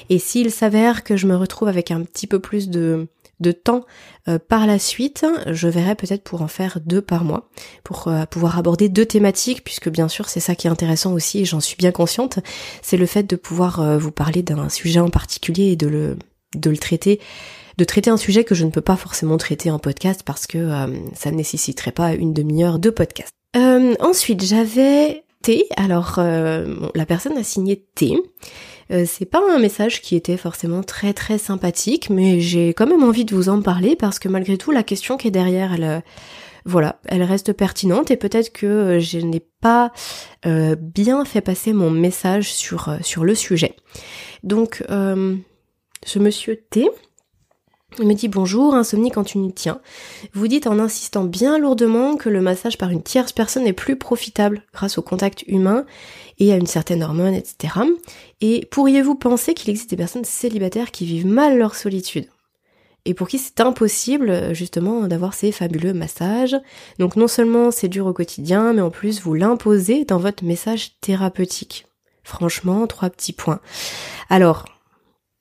Et 0.10 0.20
s'il 0.20 0.52
s'avère 0.52 1.04
que 1.04 1.18
je 1.18 1.28
me 1.28 1.36
retrouve 1.36 1.68
avec 1.68 1.92
un 1.92 2.04
petit 2.04 2.28
peu 2.28 2.40
plus 2.40 2.70
de 2.70 3.08
de 3.40 3.52
temps 3.52 3.86
euh, 4.30 4.40
par 4.40 4.66
la 4.66 4.80
suite, 4.80 5.26
je 5.48 5.68
verrai 5.68 5.96
peut-être 5.96 6.24
pour 6.24 6.42
en 6.42 6.48
faire 6.48 6.80
deux 6.84 7.02
par 7.02 7.24
mois, 7.26 7.50
pour 7.84 8.10
pouvoir 8.32 8.58
aborder 8.58 8.88
deux 8.90 9.06
thématiques, 9.06 9.64
puisque 9.64 9.90
bien 9.90 10.08
sûr 10.08 10.30
c'est 10.30 10.40
ça 10.40 10.56
qui 10.56 10.66
est 10.66 10.72
intéressant 10.72 11.14
aussi, 11.14 11.42
et 11.42 11.46
j'en 11.46 11.60
suis 11.60 11.76
bien 11.76 11.92
consciente, 11.92 12.40
c'est 12.82 12.98
le 12.98 13.06
fait 13.06 13.24
de 13.24 13.36
pouvoir 13.36 14.00
vous 14.00 14.12
parler 14.12 14.42
d'un 14.42 14.70
sujet 14.70 15.02
en 15.02 15.10
particulier 15.10 15.66
et 15.66 15.76
de 15.76 15.88
le, 15.88 16.18
de 16.56 16.70
le 16.72 16.78
traiter 16.78 17.20
de 17.78 17.84
traiter 17.84 18.10
un 18.10 18.18
sujet 18.18 18.44
que 18.44 18.56
je 18.56 18.66
ne 18.66 18.72
peux 18.72 18.82
pas 18.82 18.96
forcément 18.96 19.38
traiter 19.38 19.70
en 19.70 19.80
podcast 19.80 20.22
parce 20.26 20.48
que 20.48 20.58
euh, 20.58 20.88
ça 21.14 21.32
ne 21.32 21.38
nécessiterait 21.38 21.92
pas 21.92 22.14
une 22.14 22.34
demi-heure 22.34 22.80
de 22.80 22.90
podcast. 22.90 23.32
Euh, 23.56 23.96
ensuite, 24.00 24.44
j'avais 24.44 25.24
T. 25.44 25.68
Alors, 25.78 26.16
euh, 26.18 26.76
la 26.96 27.06
personne 27.06 27.38
a 27.38 27.44
signé 27.44 27.86
T. 27.96 28.18
c'est 29.06 29.26
pas 29.26 29.42
un 29.50 29.60
message 29.60 30.02
qui 30.02 30.16
était 30.16 30.38
forcément 30.38 30.82
très 30.82 31.14
très 31.14 31.38
sympathique, 31.38 32.10
mais 32.10 32.40
j'ai 32.40 32.70
quand 32.70 32.88
même 32.88 33.04
envie 33.04 33.26
de 33.26 33.36
vous 33.36 33.50
en 33.50 33.62
parler 33.62 33.96
parce 33.96 34.18
que 34.18 34.28
malgré 34.28 34.58
tout, 34.58 34.72
la 34.72 34.84
question 34.84 35.18
qui 35.18 35.28
est 35.28 35.32
derrière, 35.32 35.74
elle, 35.74 36.04
voilà, 36.66 37.00
elle 37.06 37.24
reste 37.24 37.54
pertinente 37.54 38.12
et 38.12 38.18
peut-être 38.18 38.52
que 38.52 38.98
je 39.00 39.20
n'ai 39.20 39.46
pas 39.62 39.92
bien 40.46 41.26
fait 41.26 41.42
passer 41.42 41.74
mon 41.74 41.92
message 41.92 42.52
sur 42.52 42.98
sur 43.02 43.24
le 43.24 43.36
sujet. 43.36 43.76
Donc, 44.44 44.84
ce 44.90 46.20
monsieur 46.20 46.56
T 46.70 46.90
me 48.06 48.14
dit 48.14 48.28
bonjour, 48.28 48.76
insomnie 48.76 49.12
quand 49.12 49.24
tu 49.24 49.38
n'y 49.38 49.54
tiens. 49.54 49.80
Vous 50.34 50.48
dites 50.48 50.68
en 50.68 50.80
insistant 50.80 51.24
bien 51.24 51.58
lourdement 51.58 52.16
que 52.16 52.30
le 52.30 52.42
massage 52.42 52.78
par 52.78 52.90
une 52.90 53.04
tierce 53.04 53.32
personne 53.32 53.68
est 53.68 53.74
plus 53.74 53.96
profitable 53.96 54.64
grâce 54.74 54.98
au 54.98 55.02
contact 55.02 55.44
humain 55.48 55.86
et 56.40 56.54
à 56.54 56.58
une 56.58 56.68
certaine 56.68 57.04
hormone, 57.04 57.34
etc. 57.34 57.74
Et 58.42 58.68
pourriez-vous 58.72 59.16
penser 59.16 59.54
qu'il 59.54 59.70
existe 59.70 59.90
des 59.90 59.98
personnes 59.98 60.26
célibataires 60.26 60.92
qui 60.92 61.06
vivent 61.06 61.28
mal 61.28 61.58
leur 61.58 61.76
solitude? 61.76 62.28
Et 63.06 63.14
pour 63.14 63.30
qui 63.30 63.38
c'est 63.38 63.62
impossible 63.62 64.54
justement 64.54 65.08
d'avoir 65.08 65.34
ces 65.34 65.54
fabuleux 65.54 65.94
massages. 65.94 66.58
Donc 67.00 67.16
non 67.16 67.28
seulement 67.28 67.72
c'est 67.72 67.88
dur 67.88 68.06
au 68.06 68.14
quotidien, 68.14 68.74
mais 68.74 68.82
en 68.82 68.90
plus 68.90 69.22
vous 69.22 69.34
l'imposez 69.34 70.04
dans 70.04 70.20
votre 70.20 70.44
message 70.44 71.00
thérapeutique. 71.00 71.86
Franchement, 72.24 72.86
trois 72.88 73.10
petits 73.10 73.32
points. 73.32 73.62
Alors, 74.30 74.66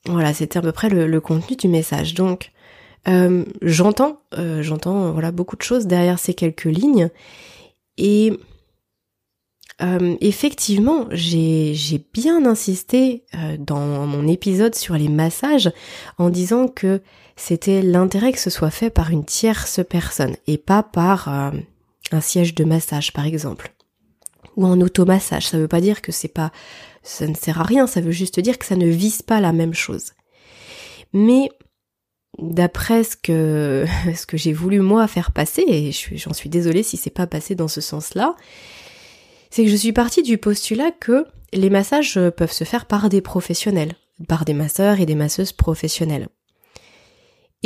voilà, 0.09 0.35
c'était 0.35 0.59
à 0.59 0.63
peu 0.63 0.73
près 0.73 0.89
le, 0.89 1.21
contenu 1.21 1.57
du 1.57 1.69
message. 1.69 2.15
Donc, 2.15 2.53
euh, 3.09 3.45
j'entends, 3.63 4.21
euh, 4.39 4.63
j'entends 4.63 5.13
voilà 5.13 5.31
beaucoup 5.31 5.57
de 5.57 5.63
choses 5.63 5.87
derrière 5.87 6.19
ces 6.19 6.35
quelques 6.35 6.65
lignes, 6.65 7.11
et 7.99 8.33
euh, 9.83 10.17
effectivement, 10.21 11.07
j'ai 11.11 11.75
bien 12.13 12.47
insisté 12.47 13.25
dans 13.59 14.07
mon 14.07 14.27
épisode 14.27 14.75
sur 14.75 14.95
les 14.95 15.09
massages 15.09 15.71
en 16.19 16.31
disant 16.31 16.69
que 16.69 17.03
c'était 17.37 17.83
l'intérêt 17.83 18.33
que 18.33 18.39
ce 18.39 18.51
soit 18.51 18.71
fait 18.71 18.91
par 18.91 19.11
une 19.11 19.25
tierce 19.25 19.81
personne 19.89 20.37
et 20.47 20.57
pas 20.57 20.83
par 20.83 21.29
un 21.29 22.21
siège 22.21 22.55
de 22.55 22.65
massage, 22.65 23.13
par 23.13 23.27
exemple, 23.27 23.73
ou 24.57 24.67
en 24.67 24.81
automassage. 24.81 25.49
Ça 25.49 25.59
veut 25.59 25.69
pas 25.69 25.83
dire 25.83 26.01
que 26.01 26.13
c'est 26.13 26.29
pas 26.29 26.51
ça 27.07 27.27
ne 27.27 27.35
sert 27.35 27.61
à 27.61 27.65
rien, 27.65 27.87
ça 27.87 28.01
veut 28.01 28.11
juste 28.11 28.41
dire 28.41 28.59
que 28.59 28.67
ça 28.67 28.77
ne 28.77 28.87
vise 28.87 29.23
pas 29.23 29.41
la 29.41 29.53
même 29.53 29.75
chose. 29.75 30.13
Mais 31.13 31.49
d'après 32.39 33.05
ce 33.05 33.17
que, 33.17 33.87
ce 34.15 34.27
que 34.27 34.37
j'ai 34.37 34.53
voulu 34.53 34.81
moi 34.81 35.07
faire 35.07 35.31
passer, 35.31 35.65
et 35.67 35.93
j'en 35.93 36.33
suis 36.33 36.51
désolée 36.51 36.83
si 36.83 36.97
c'est 36.97 37.11
pas 37.11 37.27
passé 37.27 37.55
dans 37.55 37.69
ce 37.69 37.81
sens-là, 37.81 38.35
c'est 39.51 39.65
que 39.65 39.71
je 39.71 39.77
suis 39.77 39.93
partie 39.93 40.23
du 40.23 40.37
postulat 40.37 40.91
que 40.91 41.25
les 41.53 41.71
massages 41.71 42.19
peuvent 42.37 42.53
se 42.53 42.65
faire 42.65 42.87
par 42.87 43.09
des 43.09 43.21
professionnels, 43.21 43.95
par 44.29 44.45
des 44.45 44.55
masseurs 44.55 45.01
et 45.01 45.07
des 45.07 45.15
masseuses 45.15 45.53
professionnelles. 45.53 46.29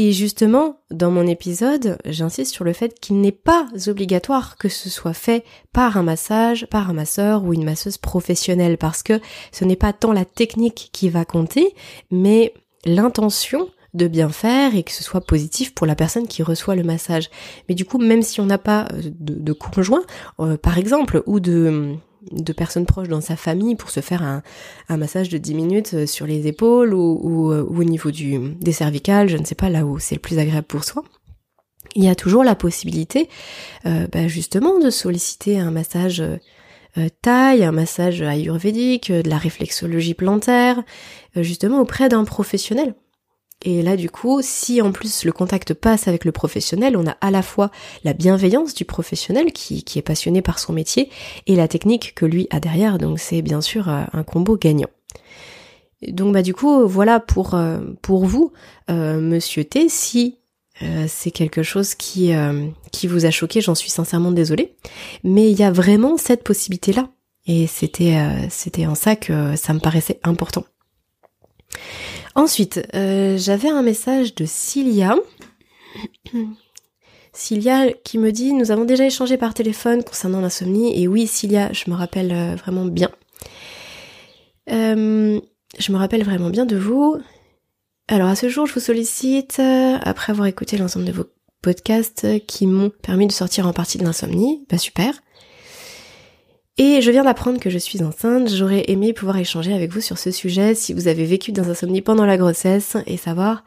Et 0.03 0.12
justement, 0.12 0.78
dans 0.90 1.11
mon 1.11 1.26
épisode, 1.26 1.98
j'insiste 2.07 2.55
sur 2.55 2.64
le 2.64 2.72
fait 2.72 2.98
qu'il 2.98 3.20
n'est 3.20 3.32
pas 3.32 3.68
obligatoire 3.86 4.57
que 4.57 4.70
ce 4.70 4.88
soit 4.88 5.12
fait 5.12 5.44
par 5.74 5.98
un 5.98 6.03
massage, 6.03 6.66
par 6.70 6.88
un 6.88 6.94
masseur 6.94 7.44
ou 7.44 7.53
une 7.53 7.66
masseuse 7.66 7.98
professionnelle, 7.98 8.78
parce 8.78 9.03
que 9.03 9.20
ce 9.53 9.66
n'est 9.66 9.76
pas 9.76 9.92
tant 9.92 10.14
la 10.14 10.24
technique 10.24 10.88
qui 10.94 11.11
va 11.11 11.26
compter, 11.26 11.74
mais 12.11 12.55
l'intention 12.86 13.68
de 13.92 14.09
bien 14.09 14.30
faire 14.30 14.74
et 14.74 14.84
que 14.84 14.92
ce 14.92 15.05
soit 15.05 15.20
positif 15.20 15.74
pour 15.74 15.86
la 15.86 15.94
personne 15.94 16.28
qui 16.28 16.42
reçoit 16.42 16.76
le 16.76 16.82
massage. 16.82 17.28
Mais 17.68 17.74
du 17.74 17.84
coup, 17.84 17.98
même 17.98 18.22
si 18.22 18.40
on 18.40 18.46
n'a 18.46 18.57
pas 18.57 18.88
euh, 18.94 19.03
de, 19.05 19.53
conjoint, 19.53 20.05
euh, 20.38 20.57
par 20.57 20.78
exemple, 20.78 21.22
ou 21.26 21.40
de 21.40 21.94
de 22.31 22.53
personnes 22.53 22.87
proches 22.87 23.09
dans 23.09 23.21
sa 23.21 23.37
famille 23.37 23.77
pour 23.77 23.91
se 23.91 24.01
faire 24.01 24.23
un, 24.23 24.43
un 24.89 24.97
massage 24.97 25.29
de 25.29 25.39
10 25.39 25.55
minutes 25.55 25.95
euh, 25.95 26.07
sur 26.07 26.27
les 26.27 26.47
épaules 26.47 26.95
ou, 26.95 27.53
euh, 27.53 27.62
au 27.62 27.85
niveau 27.85 28.11
du, 28.11 28.39
des 28.39 28.73
cervicales, 28.73 29.29
je 29.29 29.37
ne 29.37 29.45
sais 29.45 29.55
pas, 29.55 29.68
là 29.68 29.85
où 29.85 29.99
c'est 29.99 30.14
le 30.14 30.21
plus 30.21 30.39
agréable 30.39 30.66
pour 30.66 30.85
soi. 30.85 31.05
Il 31.97 32.05
y 32.05 32.09
a 32.09 32.14
toujours 32.14 32.45
la 32.45 32.55
possibilité 32.55 33.29
euh, 33.85 34.07
bah 34.12 34.29
justement 34.29 34.79
de 34.79 34.91
solliciter 34.91 35.59
un 35.59 35.71
massage 35.73 36.21
euh, 36.21 37.09
taille, 37.23 37.64
un 37.64 37.73
massage 37.73 38.23
ayurvédique, 38.23 39.11
de 39.11 39.29
la 39.29 39.39
réflexologie 39.39 40.14
plantaire, 40.14 40.83
justement 41.37 41.81
auprès 41.81 42.09
d'un 42.09 42.25
professionnel. 42.25 42.95
Et 43.63 43.83
là, 43.83 43.97
du 43.97 44.09
coup, 44.09 44.41
si 44.43 44.81
en 44.81 44.91
plus 44.91 45.25
le 45.25 45.33
contact 45.33 45.75
passe 45.75 46.09
avec 46.09 46.25
le 46.25 46.33
professionnel, 46.33 46.97
on 46.97 47.07
a 47.07 47.17
à 47.21 47.31
la 47.31 47.43
fois 47.43 47.71
la 48.05 48.15
bienveillance 48.15 48.73
du 48.73 48.87
professionnel 48.87 49.53
qui, 49.53 49.85
qui 49.85 49.99
est 49.99 50.03
passionné 50.03 50.41
par 50.41 50.59
son 50.59 50.73
métier 50.73 51.11
et 51.47 51.57
la 51.57 51.69
technique 51.69 52.15
que 52.15 52.25
lui 52.25 52.47
a 52.51 52.59
derrière. 52.59 52.97
Donc 52.97 53.19
c'est 53.19 53.43
bien 53.43 53.61
sûr 53.61 53.91
euh, 53.91 54.05
un 54.13 54.23
combo 54.23 54.57
gagnant. 54.57 54.89
Donc 56.09 56.33
bah 56.33 56.41
du 56.41 56.55
coup, 56.55 56.87
voilà 56.87 57.21
pour, 57.21 57.55
euh, 57.55 57.81
pour 58.01 58.25
vous, 58.25 58.53
euh, 58.91 59.21
monsieur 59.21 59.65
T, 59.65 59.89
si 59.89 60.37
c'est 61.09 61.31
quelque 61.31 61.63
chose 61.63 61.95
qui, 61.95 62.33
qui 62.91 63.07
vous 63.07 63.27
a 63.27 63.31
choqué, 63.31 63.61
j'en 63.61 63.75
suis 63.75 63.91
sincèrement 63.91 64.31
désolée. 64.31 64.77
Mais 65.25 65.51
il 65.51 65.59
y 65.59 65.63
a 65.63 65.71
vraiment 65.71 66.17
cette 66.17 66.43
possibilité-là. 66.43 67.11
Et 67.47 67.67
c'était 67.67 68.17
c'était 68.49 68.87
en 68.87 68.95
ça 68.95 69.15
que 69.15 69.57
ça 69.57 69.75
me 69.75 69.79
paraissait 69.79 70.21
important. 70.23 70.65
Ensuite, 72.35 72.81
euh, 72.95 73.37
j'avais 73.39 73.68
un 73.68 73.83
message 73.83 74.35
de 74.35 74.45
Cilia. 74.45 75.16
Cilia 77.33 77.93
qui 78.05 78.18
me 78.18 78.33
dit 78.33 78.53
nous 78.53 78.70
avons 78.70 78.85
déjà 78.85 79.07
échangé 79.07 79.37
par 79.37 79.55
téléphone 79.55 80.03
concernant 80.03 80.41
l'insomnie 80.41 81.01
et 81.01 81.07
oui 81.07 81.26
Cilia 81.26 81.72
je 81.72 81.91
me 81.91 81.97
rappelle 81.97 82.33
euh, 82.33 82.55
vraiment 82.57 82.85
bien. 82.85 83.11
Euh, 84.70 85.41
je 85.78 85.93
me 85.93 85.97
rappelle 85.97 86.24
vraiment 86.24 86.51
bien 86.51 86.66
de 86.66 86.76
vous. 86.76 87.16
Alors 88.09 88.28
à 88.28 88.37
ce 88.37 88.49
jour 88.49 88.66
je 88.66 88.74
vous 88.74 88.81
sollicite 88.81 89.61
après 90.03 90.33
avoir 90.33 90.47
écouté 90.47 90.76
l'ensemble 90.76 91.07
de 91.07 91.12
vos 91.12 91.26
podcasts 91.62 92.26
qui 92.47 92.66
m'ont 92.66 92.91
permis 92.91 93.26
de 93.26 93.33
sortir 93.33 93.66
en 93.66 93.72
partie 93.72 93.99
de 93.99 94.05
l'insomnie. 94.05 94.64
Bah 94.68 94.78
super. 94.78 95.14
Et 96.83 97.03
je 97.03 97.11
viens 97.11 97.24
d'apprendre 97.24 97.61
que 97.61 97.68
je 97.68 97.76
suis 97.76 98.03
enceinte, 98.03 98.49
j'aurais 98.49 98.85
aimé 98.89 99.12
pouvoir 99.12 99.37
échanger 99.37 99.74
avec 99.74 99.93
vous 99.93 100.01
sur 100.01 100.16
ce 100.16 100.31
sujet 100.31 100.74
si 100.74 100.95
vous 100.95 101.09
avez 101.09 101.26
vécu 101.26 101.53
dans 101.53 101.68
insomnie 101.68 102.01
pendant 102.01 102.24
la 102.24 102.39
grossesse 102.39 102.97
et 103.05 103.18
savoir 103.18 103.64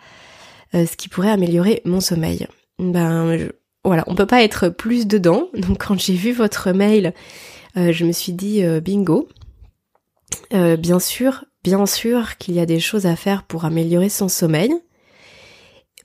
euh, 0.74 0.88
ce 0.88 0.97
qui 0.97 1.09
pourrait 1.09 1.30
améliorer 1.30 1.84
mon 1.86 1.99
sommeil. 1.99 2.47
Ben 2.80 3.49
voilà, 3.86 4.03
on 4.07 4.16
peut 4.16 4.26
pas 4.26 4.41
être 4.41 4.68
plus 4.70 5.05
dedans. 5.05 5.49
Donc 5.53 5.86
quand 5.86 5.99
j'ai 5.99 6.16
vu 6.16 6.32
votre 6.32 6.72
mail, 6.72 7.14
euh, 7.78 7.91
je 7.91 8.03
me 8.03 8.11
suis 8.11 8.34
dit 8.34 8.64
euh, 8.64 8.80
bingo. 8.80 9.30
bien 10.51 10.99
sûr, 10.99 11.45
bien 11.64 11.86
sûr 11.86 12.39
qu'il 12.39 12.55
y 12.55 12.59
a 12.59 12.66
des 12.66 12.80
choses 12.80 13.05
à 13.05 13.16
faire 13.16 13.43
pour 13.43 13.66
améliorer 13.66 14.09
son 14.09 14.28
sommeil. 14.28 14.74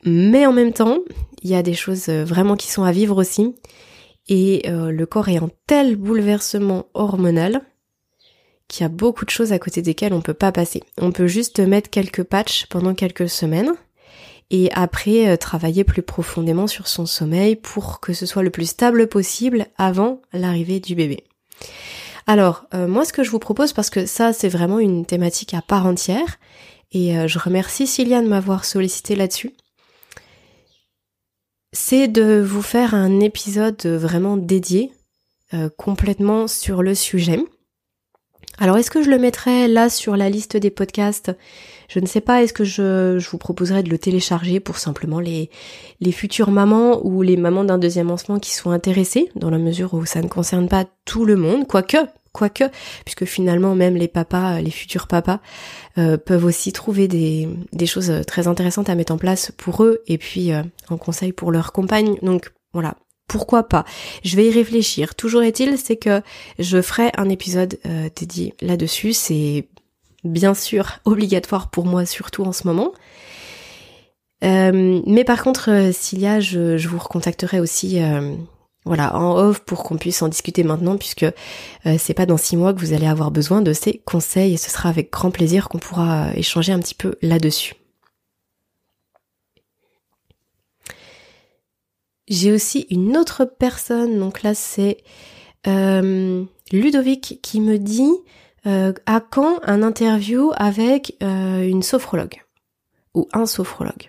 Mais 0.05 0.45
en 0.45 0.53
même 0.53 0.75
temps, 0.75 0.99
il 1.43 1.49
y 1.49 1.55
a 1.55 1.63
des 1.63 1.73
choses 1.73 2.11
vraiment 2.11 2.55
qui 2.55 2.71
sont 2.71 2.83
à 2.83 2.93
vivre 2.93 3.17
aussi. 3.17 3.55
Et 4.29 4.63
le 4.69 5.07
corps 5.07 5.29
est 5.29 5.39
en 5.39 5.49
tel 5.67 5.97
bouleversement 5.97 6.87
hormonal 6.95 7.63
qu'il 8.69 8.83
y 8.83 8.87
a 8.87 8.91
beaucoup 8.91 9.25
de 9.25 9.31
choses 9.31 9.53
à 9.53 9.59
côté 9.59 9.81
desquelles 9.81 10.13
on 10.13 10.21
peut 10.21 10.35
pas 10.35 10.53
passer. 10.53 10.83
On 11.01 11.13
peut 11.13 11.27
juste 11.27 11.61
mettre 11.61 11.89
quelques 11.89 12.25
patchs 12.25 12.67
pendant 12.67 12.95
quelques 12.95 13.31
semaines 13.31 13.73
et 14.51 14.71
après 14.73 15.37
travailler 15.39 15.83
plus 15.85 16.03
profondément 16.03 16.67
sur 16.67 16.89
son 16.89 17.07
sommeil 17.07 17.57
pour 17.57 18.01
que 18.01 18.13
ce 18.13 18.27
soit 18.27 18.43
le 18.43 18.51
plus 18.51 18.69
stable 18.69 19.09
possible 19.09 19.67
avant 19.79 20.21
l'arrivée 20.35 20.81
du 20.81 20.95
bébé. 20.95 21.25
Alors, 22.27 22.67
moi 22.75 23.07
ce 23.07 23.15
que 23.15 23.25
je 23.25 23.31
vous 23.31 23.39
propose, 23.39 23.73
parce 23.73 23.89
que 23.89 24.05
ça 24.05 24.35
c'est 24.35 24.51
vraiment 24.51 24.79
une 24.79 25.07
thématique 25.07 25.55
à 25.55 25.63
part 25.63 25.87
entière, 25.87 26.39
et 26.93 27.19
euh, 27.19 27.29
je 27.29 27.39
remercie 27.39 27.87
Cilia 27.87 28.23
de 28.23 28.29
m'avoir 28.29 28.65
sollicité 28.65 29.15
là-dessus. 29.15 29.53
C'est 31.73 32.09
de 32.09 32.41
vous 32.41 32.63
faire 32.63 32.95
un 32.95 33.21
épisode 33.21 33.85
vraiment 33.85 34.37
dédié 34.37 34.93
euh, 35.55 35.69
complètement 35.77 36.47
sur 36.47 36.83
le 36.83 36.95
sujet. 36.95 37.41
Alors 38.59 38.77
est-ce 38.77 38.91
que 38.91 39.03
je 39.03 39.11
le 39.11 39.19
mettrai 39.19 39.69
là 39.69 39.89
sur 39.89 40.17
la 40.17 40.31
liste 40.31 40.57
des 40.57 40.71
podcasts? 40.71 41.31
Je 41.89 42.01
ne 42.01 42.07
sais 42.07 42.21
pas, 42.21 42.43
est-ce 42.43 42.53
que 42.53 42.65
je, 42.65 43.19
je, 43.19 43.31
vous 43.31 43.39
proposerai 43.39 43.83
de 43.83 43.89
le 43.89 43.99
télécharger 43.99 44.61
pour 44.61 44.79
simplement 44.79 45.21
les, 45.21 45.49
les 46.01 46.13
futures 46.13 46.51
mamans 46.51 47.01
ou 47.07 47.23
les 47.23 47.37
mamans 47.37 47.65
d'un 47.65 47.79
deuxième 47.79 48.09
lancement 48.09 48.39
qui 48.39 48.55
sont 48.55 48.71
intéressées, 48.71 49.31
dans 49.37 49.51
la 49.51 49.59
mesure 49.59 49.95
où 49.95 50.05
ça 50.05 50.21
ne 50.21 50.29
concerne 50.29 50.69
pas 50.69 50.87
tout 51.05 51.25
le 51.25 51.37
monde, 51.37 51.67
quoique 51.67 51.99
quoique, 52.33 52.65
puisque 53.05 53.25
finalement 53.25 53.75
même 53.75 53.97
les 53.97 54.09
papas, 54.09 54.61
les 54.61 54.71
futurs 54.71 55.07
papas, 55.07 55.41
euh, 55.99 56.17
peuvent 56.17 56.45
aussi 56.45 56.73
trouver 56.73 57.09
des, 57.09 57.49
choses 57.87 58.13
très 58.27 58.47
intéressantes 58.47 58.89
à 58.89 58.95
mettre 58.95 59.13
en 59.13 59.19
place 59.19 59.53
pour 59.57 59.83
eux 59.85 60.03
et 60.07 60.19
puis 60.19 60.53
euh, 60.53 60.63
en 60.89 60.97
conseil 60.97 61.33
pour 61.33 61.51
leurs 61.53 61.73
compagnes. 61.73 62.17
Donc 62.23 62.53
voilà, 62.73 62.95
pourquoi 63.27 63.65
pas? 63.65 63.85
Je 64.25 64.37
vais 64.37 64.47
y 64.47 64.51
réfléchir. 64.51 65.15
Toujours 65.15 65.43
est-il, 65.43 65.79
c'est 65.79 65.97
que 65.97 66.23
je 66.59 66.81
ferai 66.83 67.11
un 67.17 67.29
épisode 67.29 67.79
euh, 67.87 68.09
dédié 68.15 68.55
là-dessus. 68.61 69.13
C'est 69.13 69.69
bien 70.25 70.55
sûr 70.55 70.99
obligatoire 71.05 71.71
pour 71.71 71.87
moi, 71.87 72.07
surtout 72.07 72.45
en 72.45 72.53
ce 72.53 72.67
moment. 72.67 72.93
mais 74.43 75.25
par 75.25 75.43
contre, 75.43 75.91
Cilia, 75.93 76.41
je, 76.41 76.77
je 76.77 76.89
vous 76.89 76.99
recontacterai 76.99 77.59
aussi 77.59 77.99
voilà, 78.85 79.15
en 79.17 79.37
off 79.37 79.61
pour 79.61 79.83
qu'on 79.83 79.97
puisse 79.97 80.23
en 80.23 80.29
discuter 80.29 80.65
maintenant 80.65 80.97
puisque 80.97 81.25
euh, 81.25 81.97
c'est 81.99 82.15
pas 82.15 82.27
dans 82.27 82.37
six 82.37 82.57
mois 82.57 82.73
que 82.73 82.81
vous 82.81 82.93
allez 82.93 83.07
avoir 83.07 83.31
besoin 83.31 83.61
de 83.61 83.73
ces 83.73 83.99
conseils 84.05 84.55
et 84.55 84.57
ce 84.57 84.71
sera 84.71 84.89
avec 84.89 85.13
grand 85.13 85.31
plaisir 85.31 85.69
qu'on 85.69 85.79
pourra 85.79 86.33
échanger 86.35 86.73
un 86.73 86.79
petit 86.79 86.95
peu 86.95 87.17
là-dessus. 87.21 87.75
J'ai 92.29 92.53
aussi 92.53 92.87
une 92.91 93.17
autre 93.17 93.45
personne, 93.45 94.19
donc 94.19 94.43
là 94.43 94.55
c'est 94.55 94.99
euh, 95.67 96.45
Ludovic 96.73 97.41
qui 97.43 97.61
me 97.61 97.79
dit 97.79 98.13
euh, 98.67 98.93
à 99.07 99.21
quand 99.21 99.61
un 99.65 99.83
interview 99.83 100.53
avec 100.57 101.17
une 101.21 101.83
sophrologue? 101.83 102.43
Ou 103.15 103.29
un 103.33 103.47
sophrologue? 103.47 104.09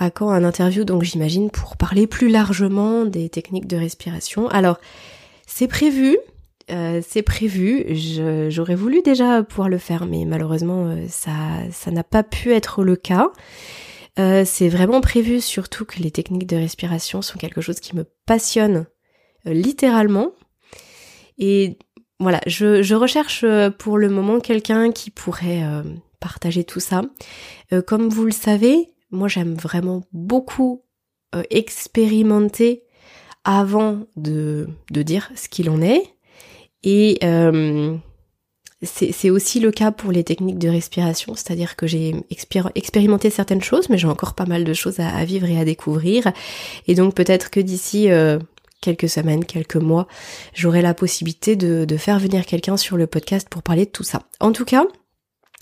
À 0.00 0.10
quand 0.10 0.30
un 0.30 0.42
interview, 0.44 0.84
donc 0.84 1.04
j'imagine, 1.04 1.50
pour 1.50 1.76
parler 1.76 2.06
plus 2.06 2.30
largement 2.30 3.04
des 3.04 3.28
techniques 3.28 3.66
de 3.66 3.76
respiration. 3.76 4.48
Alors, 4.48 4.80
c'est 5.46 5.68
prévu, 5.68 6.16
euh, 6.70 7.02
c'est 7.06 7.22
prévu. 7.22 7.84
J'aurais 8.48 8.74
voulu 8.74 9.02
déjà 9.02 9.42
pouvoir 9.42 9.68
le 9.68 9.76
faire, 9.76 10.06
mais 10.06 10.24
malheureusement, 10.24 10.86
euh, 10.86 11.04
ça, 11.08 11.32
ça 11.70 11.90
n'a 11.90 12.02
pas 12.02 12.22
pu 12.22 12.52
être 12.52 12.82
le 12.82 12.96
cas. 12.96 13.30
Euh, 14.18 14.44
c'est 14.46 14.70
vraiment 14.70 15.02
prévu, 15.02 15.40
surtout 15.40 15.84
que 15.84 15.98
les 15.98 16.10
techniques 16.10 16.46
de 16.46 16.56
respiration 16.56 17.20
sont 17.20 17.38
quelque 17.38 17.60
chose 17.60 17.78
qui 17.78 17.94
me 17.94 18.04
passionne 18.26 18.86
littéralement. 19.44 20.32
Et 21.36 21.78
voilà, 22.18 22.40
je, 22.46 22.82
je, 22.82 22.94
recherche 22.94 23.44
pour 23.78 23.98
le 23.98 24.08
moment 24.08 24.40
quelqu'un 24.40 24.92
qui 24.92 25.10
pourrait 25.10 25.62
partager 26.20 26.64
tout 26.64 26.80
ça. 26.80 27.02
comme 27.86 28.10
vous 28.10 28.26
le 28.26 28.32
savez, 28.32 28.90
moi, 29.10 29.28
j'aime 29.28 29.54
vraiment 29.54 30.02
beaucoup 30.12 30.82
euh, 31.34 31.42
expérimenter 31.50 32.84
avant 33.44 34.00
de, 34.16 34.68
de, 34.90 35.02
dire 35.02 35.30
ce 35.34 35.48
qu'il 35.48 35.70
en 35.70 35.80
est. 35.80 36.02
Et 36.82 37.18
euh, 37.24 37.96
c'est 38.82 39.28
aussi 39.30 39.60
le 39.60 39.70
cas 39.70 39.92
pour 39.92 40.10
les 40.10 40.24
techniques 40.24 40.58
de 40.58 40.68
respiration, 40.68 41.34
c'est-à-dire 41.34 41.76
que 41.76 41.86
j'ai 41.86 42.14
expérimenté 42.74 43.28
certaines 43.28 43.62
choses, 43.62 43.90
mais 43.90 43.98
j'ai 43.98 44.06
encore 44.06 44.34
pas 44.34 44.46
mal 44.46 44.64
de 44.64 44.72
choses 44.72 45.00
à, 45.00 45.24
vivre 45.24 45.46
et 45.48 45.58
à 45.58 45.64
découvrir. 45.66 46.32
Et 46.86 46.94
donc 46.94 47.14
peut-être 47.14 47.50
que 47.50 47.60
d'ici 47.60 48.10
euh, 48.10 48.38
quelques 48.80 49.08
semaines, 49.08 49.44
quelques 49.44 49.76
mois, 49.76 50.08
j'aurai 50.54 50.80
la 50.80 50.94
possibilité 50.94 51.56
de, 51.56 51.84
de 51.84 51.96
faire 51.98 52.18
venir 52.18 52.46
quelqu'un 52.46 52.78
sur 52.78 52.96
le 52.96 53.06
podcast 53.06 53.48
pour 53.50 53.62
parler 53.62 53.84
de 53.84 53.90
tout 53.90 54.04
ça. 54.04 54.22
En 54.40 54.52
tout 54.52 54.64
cas, 54.64 54.84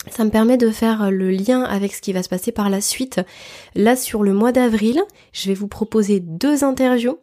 ça 0.07 0.23
me 0.23 0.29
permet 0.29 0.57
de 0.57 0.69
faire 0.69 1.11
le 1.11 1.29
lien 1.29 1.63
avec 1.63 1.93
ce 1.93 2.01
qui 2.01 2.13
va 2.13 2.23
se 2.23 2.29
passer 2.29 2.51
par 2.51 2.69
la 2.69 2.81
suite. 2.81 3.19
Là, 3.75 3.95
sur 3.95 4.23
le 4.23 4.33
mois 4.33 4.51
d'avril, 4.51 5.01
je 5.33 5.49
vais 5.49 5.53
vous 5.53 5.67
proposer 5.67 6.19
deux 6.19 6.63
interviews. 6.63 7.17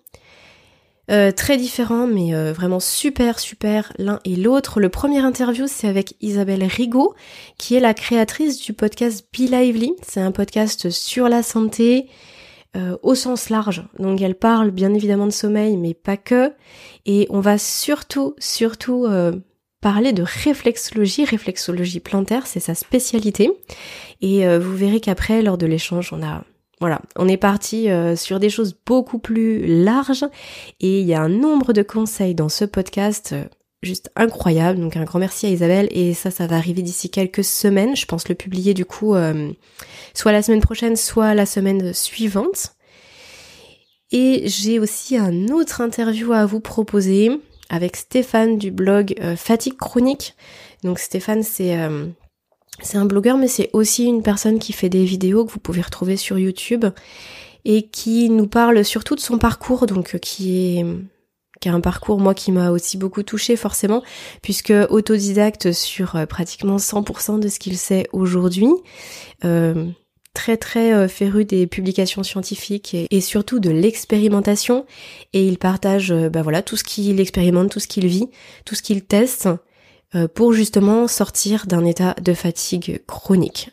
Euh, 1.08 1.30
très 1.30 1.56
différents, 1.56 2.08
mais 2.08 2.34
euh, 2.34 2.52
vraiment 2.52 2.80
super, 2.80 3.38
super 3.38 3.92
l'un 3.96 4.18
et 4.24 4.34
l'autre. 4.34 4.80
Le 4.80 4.88
premier 4.88 5.20
interview, 5.20 5.66
c'est 5.68 5.86
avec 5.86 6.14
Isabelle 6.20 6.64
Rigaud, 6.64 7.14
qui 7.58 7.76
est 7.76 7.80
la 7.80 7.94
créatrice 7.94 8.60
du 8.60 8.72
podcast 8.72 9.24
Be 9.32 9.48
Lively. 9.48 9.92
C'est 10.02 10.20
un 10.20 10.32
podcast 10.32 10.90
sur 10.90 11.28
la 11.28 11.44
santé, 11.44 12.08
euh, 12.76 12.96
au 13.04 13.14
sens 13.14 13.50
large. 13.50 13.84
Donc 14.00 14.20
elle 14.20 14.34
parle 14.34 14.72
bien 14.72 14.92
évidemment 14.94 15.26
de 15.26 15.32
sommeil, 15.32 15.76
mais 15.76 15.94
pas 15.94 16.16
que. 16.16 16.52
Et 17.04 17.28
on 17.30 17.38
va 17.38 17.56
surtout, 17.56 18.34
surtout 18.40 19.06
parler 19.80 20.12
de 20.12 20.22
réflexologie, 20.22 21.24
réflexologie 21.24 22.00
plantaire, 22.00 22.46
c'est 22.46 22.60
sa 22.60 22.74
spécialité. 22.74 23.50
Et 24.20 24.46
euh, 24.46 24.58
vous 24.58 24.76
verrez 24.76 25.00
qu'après, 25.00 25.42
lors 25.42 25.58
de 25.58 25.66
l'échange, 25.66 26.12
on 26.12 26.22
a 26.22 26.44
voilà, 26.78 27.00
on 27.16 27.26
est 27.26 27.38
parti 27.38 27.88
euh, 27.88 28.16
sur 28.16 28.38
des 28.38 28.50
choses 28.50 28.76
beaucoup 28.84 29.18
plus 29.18 29.82
larges 29.82 30.26
et 30.78 31.00
il 31.00 31.06
y 31.06 31.14
a 31.14 31.22
un 31.22 31.30
nombre 31.30 31.72
de 31.72 31.80
conseils 31.80 32.34
dans 32.34 32.50
ce 32.50 32.66
podcast 32.66 33.30
euh, 33.32 33.44
juste 33.82 34.10
incroyable. 34.14 34.80
Donc 34.80 34.94
un 34.94 35.04
grand 35.04 35.18
merci 35.18 35.46
à 35.46 35.48
Isabelle 35.48 35.88
et 35.90 36.12
ça, 36.12 36.30
ça 36.30 36.46
va 36.46 36.56
arriver 36.56 36.82
d'ici 36.82 37.08
quelques 37.08 37.44
semaines. 37.44 37.96
Je 37.96 38.04
pense 38.04 38.28
le 38.28 38.34
publier 38.34 38.74
du 38.74 38.84
coup 38.84 39.14
soit 40.12 40.32
la 40.32 40.42
semaine 40.42 40.60
prochaine, 40.60 40.96
soit 40.96 41.32
la 41.34 41.46
semaine 41.46 41.94
suivante. 41.94 42.76
Et 44.12 44.42
j'ai 44.46 44.78
aussi 44.78 45.16
un 45.16 45.48
autre 45.48 45.80
interview 45.80 46.32
à 46.32 46.46
vous 46.46 46.60
proposer 46.60 47.30
avec 47.68 47.96
Stéphane 47.96 48.58
du 48.58 48.70
blog 48.70 49.14
euh, 49.20 49.36
Fatigue 49.36 49.76
Chronique. 49.76 50.34
Donc 50.82 50.98
Stéphane, 50.98 51.42
c'est 51.42 51.78
euh, 51.78 52.06
c'est 52.82 52.98
un 52.98 53.06
blogueur, 53.06 53.38
mais 53.38 53.48
c'est 53.48 53.70
aussi 53.72 54.04
une 54.04 54.22
personne 54.22 54.58
qui 54.58 54.72
fait 54.72 54.88
des 54.88 55.04
vidéos 55.04 55.44
que 55.44 55.52
vous 55.52 55.60
pouvez 55.60 55.80
retrouver 55.80 56.16
sur 56.16 56.38
YouTube 56.38 56.84
et 57.64 57.88
qui 57.88 58.28
nous 58.28 58.46
parle 58.46 58.84
surtout 58.84 59.14
de 59.14 59.20
son 59.20 59.38
parcours, 59.38 59.86
donc 59.86 60.14
euh, 60.14 60.18
qui 60.18 60.78
est 60.78 60.86
qui 61.58 61.70
a 61.70 61.72
un 61.72 61.80
parcours 61.80 62.20
moi 62.20 62.34
qui 62.34 62.52
m'a 62.52 62.70
aussi 62.70 62.98
beaucoup 62.98 63.22
touché 63.22 63.56
forcément 63.56 64.02
puisque 64.42 64.74
autodidacte 64.90 65.72
sur 65.72 66.26
pratiquement 66.28 66.76
100% 66.76 67.40
de 67.40 67.48
ce 67.48 67.58
qu'il 67.58 67.78
sait 67.78 68.06
aujourd'hui 68.12 68.68
très 70.36 70.58
très 70.58 70.92
euh, 70.92 71.08
féru 71.08 71.46
des 71.46 71.66
publications 71.66 72.22
scientifiques 72.22 72.94
et, 72.94 73.20
surtout 73.22 73.58
de 73.58 73.70
l'expérimentation 73.70 74.84
et 75.32 75.48
il 75.48 75.56
partage 75.56 76.12
euh, 76.12 76.28
bah 76.28 76.42
voilà 76.42 76.60
tout 76.60 76.76
ce 76.76 76.84
qu'il 76.84 77.20
expérimente, 77.20 77.70
tout 77.70 77.80
ce 77.80 77.88
qu'il 77.88 78.06
vit, 78.06 78.28
tout 78.66 78.74
ce 78.74 78.82
qu'il 78.82 79.02
teste 79.02 79.48
euh, 80.14 80.28
pour 80.28 80.52
justement 80.52 81.08
sortir 81.08 81.66
d'un 81.66 81.86
état 81.86 82.14
de 82.20 82.34
fatigue 82.34 83.00
chronique. 83.06 83.70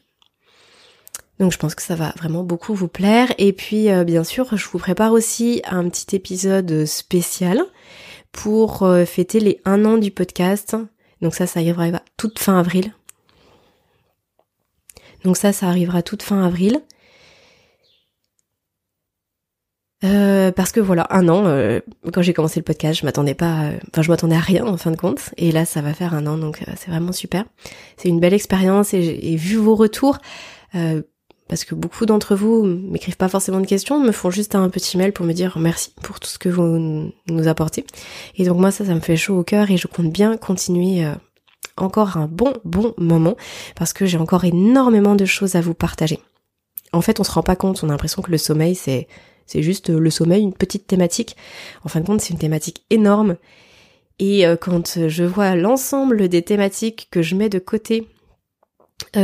Donc 1.38 1.51
je 1.51 1.57
pense 1.57 1.76
que 1.76 1.82
ça 1.82 1.95
va 1.95 2.14
vraiment 2.18 2.43
beaucoup 2.43 2.74
vous 2.74 2.88
plaire 2.88 3.34
et 3.38 3.51
puis 3.51 3.89
bien 4.05 4.24
sûr 4.24 4.55
je 4.55 4.66
vous 4.70 4.78
prépare 4.78 5.11
aussi 5.11 5.61
un 5.66 5.89
petit 5.89 6.16
épisode 6.16 6.86
spécial 6.86 7.61
pour 8.32 8.88
fêter 9.05 9.39
les 9.39 9.59
un 9.66 9.84
an 9.84 9.97
du 9.97 10.11
podcast. 10.11 10.78
Donc 11.22 11.34
ça 11.34 11.47
ça 11.47 11.59
arrivera 11.59 12.01
toute 12.18 12.39
fin 12.39 12.57
avril 12.57 12.93
donc 15.24 15.38
ça, 15.38 15.54
ça 15.54 15.68
arrivera 15.68 16.02
toute 16.02 16.24
fin 16.24 16.44
avril. 16.44 16.82
Euh, 20.04 20.52
parce 20.52 20.74
que 20.74 20.82
voilà, 20.82 21.08
un 21.12 21.30
an, 21.30 21.46
euh, 21.46 21.80
quand 22.12 22.22
j'ai 22.22 22.34
commencé 22.34 22.60
le 22.60 22.66
podcast, 22.66 23.00
je 23.00 23.06
m'attendais 23.06 23.36
pas, 23.36 23.64
euh, 23.64 23.78
enfin 23.90 24.02
je 24.02 24.10
m'attendais 24.10 24.36
à 24.36 24.42
rien 24.42 24.66
en 24.66 24.76
fin 24.76 24.92
de 24.92 24.98
compte, 24.98 25.30
et 25.38 25.54
là 25.54 25.64
ça 25.64 25.82
va 25.82 25.94
faire 25.94 26.14
un 26.14 26.28
an, 26.28 26.38
donc 26.38 26.62
c'est 26.76 26.92
vraiment 26.92 27.14
super. 27.14 27.46
C'est 27.96 28.10
une 28.10 28.20
belle 28.20 28.34
expérience 28.34 28.94
et, 28.94 29.36
vu 29.38 29.56
vos 29.56 29.76
retours, 29.76 30.18
parce 31.48 31.64
que 31.64 31.74
beaucoup 31.76 32.06
d'entre 32.06 32.36
vous 32.36 32.64
m'écrivent 32.66 33.16
pas 33.16 33.30
forcément 33.30 33.62
de 33.62 33.66
questions, 33.66 34.00
me 34.00 34.12
font 34.12 34.30
juste 34.30 34.56
un 34.56 34.68
petit 34.70 34.98
mail 34.98 35.14
pour 35.14 35.26
me 35.26 35.32
dire 35.32 35.58
merci 35.58 35.94
pour 36.02 36.20
tout 36.20 36.30
ce 36.30 36.38
que 36.38 36.50
vous 36.50 37.12
nous 37.28 37.48
apportez. 37.48 37.86
Et 38.36 38.44
donc 38.46 38.58
moi 38.58 38.72
ça, 38.72 38.86
ça 38.86 38.94
me 38.94 39.00
fait 39.00 39.16
chaud 39.16 39.38
au 39.38 39.44
cœur 39.44 39.72
et 39.72 39.78
je 39.78 39.88
compte 39.88 40.12
bien 40.12 40.36
continuer 40.36 41.06
encore 41.78 42.18
un 42.18 42.28
bon 42.28 42.54
bon 42.66 42.94
moment 42.98 43.36
parce 43.76 43.94
que 43.94 44.06
j'ai 44.06 44.18
encore 44.18 44.46
énormément 44.46 45.16
de 45.16 45.26
choses 45.26 45.56
à 45.56 45.62
vous 45.62 45.74
partager. 45.74 46.20
En 46.92 47.02
fait, 47.02 47.20
on 47.20 47.24
se 47.24 47.32
rend 47.32 47.44
pas 47.44 47.56
compte, 47.56 47.84
on 47.84 47.90
a 47.90 47.92
l'impression 47.92 48.22
que 48.22 48.32
le 48.32 48.38
sommeil 48.38 48.76
c'est 48.76 49.08
C'est 49.46 49.64
juste 49.64 49.90
le 49.90 50.10
sommeil, 50.10 50.42
une 50.44 50.54
petite 50.54 50.88
thématique. 50.88 51.36
En 51.84 51.90
fin 51.90 52.00
de 52.00 52.06
compte, 52.06 52.22
c'est 52.22 52.34
une 52.34 52.40
thématique 52.40 52.86
énorme. 52.90 53.36
Et 54.20 54.46
quand 54.62 55.08
je 55.10 55.24
vois 55.24 55.56
l'ensemble 55.56 56.30
des 56.30 56.44
thématiques 56.44 57.08
que 57.12 57.22
je 57.22 57.36
mets 57.36 57.50
de 57.50 57.60
côté 57.60 58.08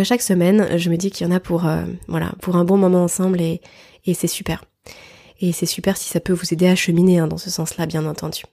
chaque 0.04 0.22
semaine, 0.22 0.78
je 0.78 0.90
me 0.90 0.98
dis 0.98 1.10
qu'il 1.12 1.26
y 1.26 1.30
en 1.30 1.34
a 1.34 1.40
pour 1.40 1.64
voilà 2.08 2.34
pour 2.42 2.56
un 2.58 2.66
bon 2.66 2.78
moment 2.78 3.04
ensemble 3.04 3.40
et, 3.40 3.62
et 4.06 4.14
c'est 4.14 4.28
super. 4.28 4.66
Et 5.40 5.54
c'est 5.54 5.66
super 5.66 5.96
si 5.96 6.10
ça 6.10 6.20
peut 6.20 6.34
vous 6.34 6.54
aider 6.54 6.68
à 6.68 6.76
cheminer 6.76 7.20
hein, 7.20 7.28
dans 7.28 7.38
ce 7.38 7.50
sens-là, 7.50 7.86
bien 7.86 8.06
entendu. 8.06 8.44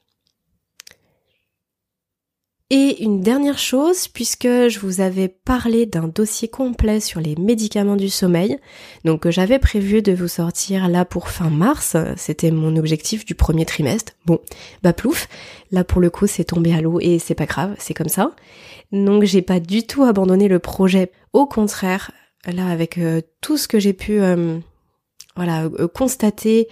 Et 2.69 3.05
une 3.05 3.21
dernière 3.21 3.59
chose, 3.59 4.09
puisque 4.09 4.49
je 4.49 4.81
vous 4.81 5.01
avais 5.01 5.29
parlé 5.29 5.87
d'un 5.87 6.09
dossier 6.09 6.49
complet 6.49 6.99
sur 6.99 7.21
les 7.21 7.37
médicaments 7.37 7.95
du 7.95 8.09
sommeil, 8.09 8.59
donc 9.05 9.21
que 9.21 9.31
j'avais 9.31 9.61
prévu 9.61 10.03
de 10.03 10.13
vous 10.13 10.27
sortir 10.27 10.89
là 10.89 11.05
pour 11.05 11.29
fin 11.29 11.49
mars, 11.49 11.97
c'était 12.17 12.51
mon 12.51 12.75
objectif 12.75 13.25
du 13.25 13.37
premier 13.37 13.65
trimestre. 13.67 14.15
Bon, 14.25 14.41
bah 14.83 14.93
plouf, 14.93 15.29
là 15.71 15.85
pour 15.85 16.01
le 16.01 16.11
coup 16.11 16.27
c'est 16.27 16.43
tombé 16.43 16.75
à 16.75 16.81
l'eau 16.81 16.99
et 17.01 17.21
c'est 17.21 17.37
pas 17.37 17.47
grave, 17.47 17.77
c'est 17.79 17.95
comme 17.95 18.09
ça. 18.09 18.33
Donc 18.91 19.23
j'ai 19.23 19.43
pas 19.43 19.61
du 19.61 19.85
tout 19.85 20.03
abandonné 20.03 20.49
le 20.49 20.59
projet, 20.59 21.13
au 21.33 21.47
contraire, 21.47 22.11
là 22.53 22.67
avec 22.67 22.99
euh, 22.99 23.21
tout 23.41 23.59
ce 23.59 23.69
que 23.69 23.79
j'ai 23.79 23.93
pu 23.93 24.21
euh, 24.21 24.59
voilà 25.37 25.67
euh, 25.67 25.87
constater 25.87 26.67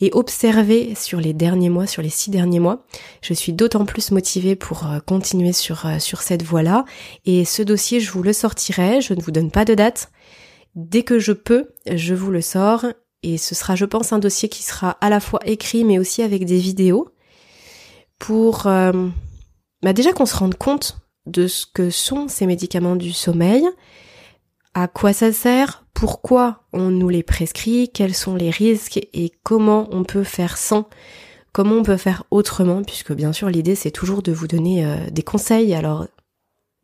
et 0.00 0.10
observer 0.12 0.94
sur 0.94 1.20
les 1.20 1.32
derniers 1.32 1.68
mois, 1.68 1.86
sur 1.86 2.02
les 2.02 2.08
six 2.08 2.30
derniers 2.30 2.60
mois. 2.60 2.84
Je 3.22 3.34
suis 3.34 3.52
d'autant 3.52 3.84
plus 3.84 4.10
motivée 4.10 4.56
pour 4.56 4.86
euh, 4.86 4.98
continuer 5.00 5.52
sur, 5.52 5.86
euh, 5.86 5.98
sur 5.98 6.22
cette 6.22 6.42
voie-là. 6.42 6.84
Et 7.26 7.44
ce 7.44 7.62
dossier, 7.62 8.00
je 8.00 8.10
vous 8.10 8.22
le 8.22 8.32
sortirai, 8.32 9.00
je 9.00 9.14
ne 9.14 9.20
vous 9.20 9.30
donne 9.30 9.50
pas 9.50 9.64
de 9.64 9.74
date. 9.74 10.10
Dès 10.74 11.02
que 11.02 11.18
je 11.18 11.32
peux, 11.32 11.70
je 11.90 12.14
vous 12.14 12.30
le 12.30 12.40
sors. 12.40 12.86
Et 13.22 13.36
ce 13.36 13.54
sera, 13.54 13.76
je 13.76 13.84
pense, 13.84 14.12
un 14.12 14.18
dossier 14.18 14.48
qui 14.48 14.62
sera 14.62 14.92
à 15.00 15.10
la 15.10 15.20
fois 15.20 15.40
écrit, 15.44 15.84
mais 15.84 15.98
aussi 15.98 16.22
avec 16.22 16.46
des 16.46 16.58
vidéos. 16.58 17.08
Pour 18.18 18.66
euh, 18.66 19.08
bah 19.82 19.92
déjà 19.92 20.12
qu'on 20.12 20.26
se 20.26 20.36
rende 20.36 20.56
compte 20.56 20.98
de 21.26 21.46
ce 21.46 21.66
que 21.66 21.90
sont 21.90 22.28
ces 22.28 22.46
médicaments 22.46 22.96
du 22.96 23.12
sommeil, 23.12 23.64
à 24.74 24.88
quoi 24.88 25.12
ça 25.12 25.32
sert, 25.32 25.84
pourquoi 25.94 26.64
on 26.72 26.90
nous 26.90 27.08
les 27.08 27.22
prescrit, 27.22 27.90
quels 27.92 28.14
sont 28.14 28.34
les 28.34 28.50
risques? 28.50 28.98
Et 29.12 29.32
comment 29.42 29.88
on 29.90 30.04
peut 30.04 30.24
faire 30.24 30.56
sans, 30.56 30.88
comment 31.52 31.74
on 31.76 31.82
peut 31.82 31.96
faire 31.96 32.24
autrement, 32.30 32.82
puisque 32.82 33.12
bien 33.12 33.32
sûr 33.32 33.48
l'idée 33.48 33.74
c'est 33.74 33.90
toujours 33.90 34.22
de 34.22 34.32
vous 34.32 34.46
donner 34.46 34.84
euh, 34.84 34.96
des 35.10 35.22
conseils, 35.22 35.74
alors 35.74 36.06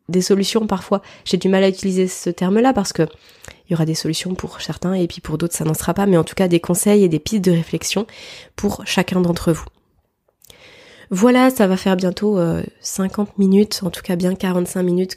des 0.09 0.22
solutions 0.22 0.66
parfois, 0.66 1.03
j'ai 1.24 1.37
du 1.37 1.49
mal 1.49 1.64
à 1.64 1.68
utiliser 1.68 2.07
ce 2.07 2.30
terme-là 2.30 2.72
parce 2.72 2.93
que 2.93 3.03
il 3.68 3.72
y 3.72 3.74
aura 3.74 3.84
des 3.84 3.95
solutions 3.95 4.34
pour 4.34 4.61
certains 4.61 4.95
et 4.95 5.09
puis 5.09 5.20
pour 5.20 5.39
d'autres 5.39 5.57
ça 5.57 5.64
n'en 5.64 5.74
sera 5.74 5.95
pas, 5.95 6.07
mais 6.07 6.16
en 6.16 6.24
tout 6.24 6.37
cas 6.37 6.47
des 6.49 6.61
conseils 6.61 7.03
et 7.03 7.09
des 7.09 7.18
pistes 7.18 7.45
de 7.45 7.51
réflexion 7.51 8.07
pour 8.55 8.82
chacun 8.87 9.20
d'entre 9.20 9.53
vous. 9.53 9.64
Voilà, 11.11 11.51
ça 11.51 11.66
va 11.66 11.76
faire 11.76 11.97
bientôt 11.97 12.39
50 12.80 13.28
euh, 13.28 13.32
minutes, 13.39 13.80
en 13.84 13.91
tout 13.91 14.03
cas 14.03 14.16
bien 14.16 14.34
45 14.34 14.82
minutes 14.82 15.16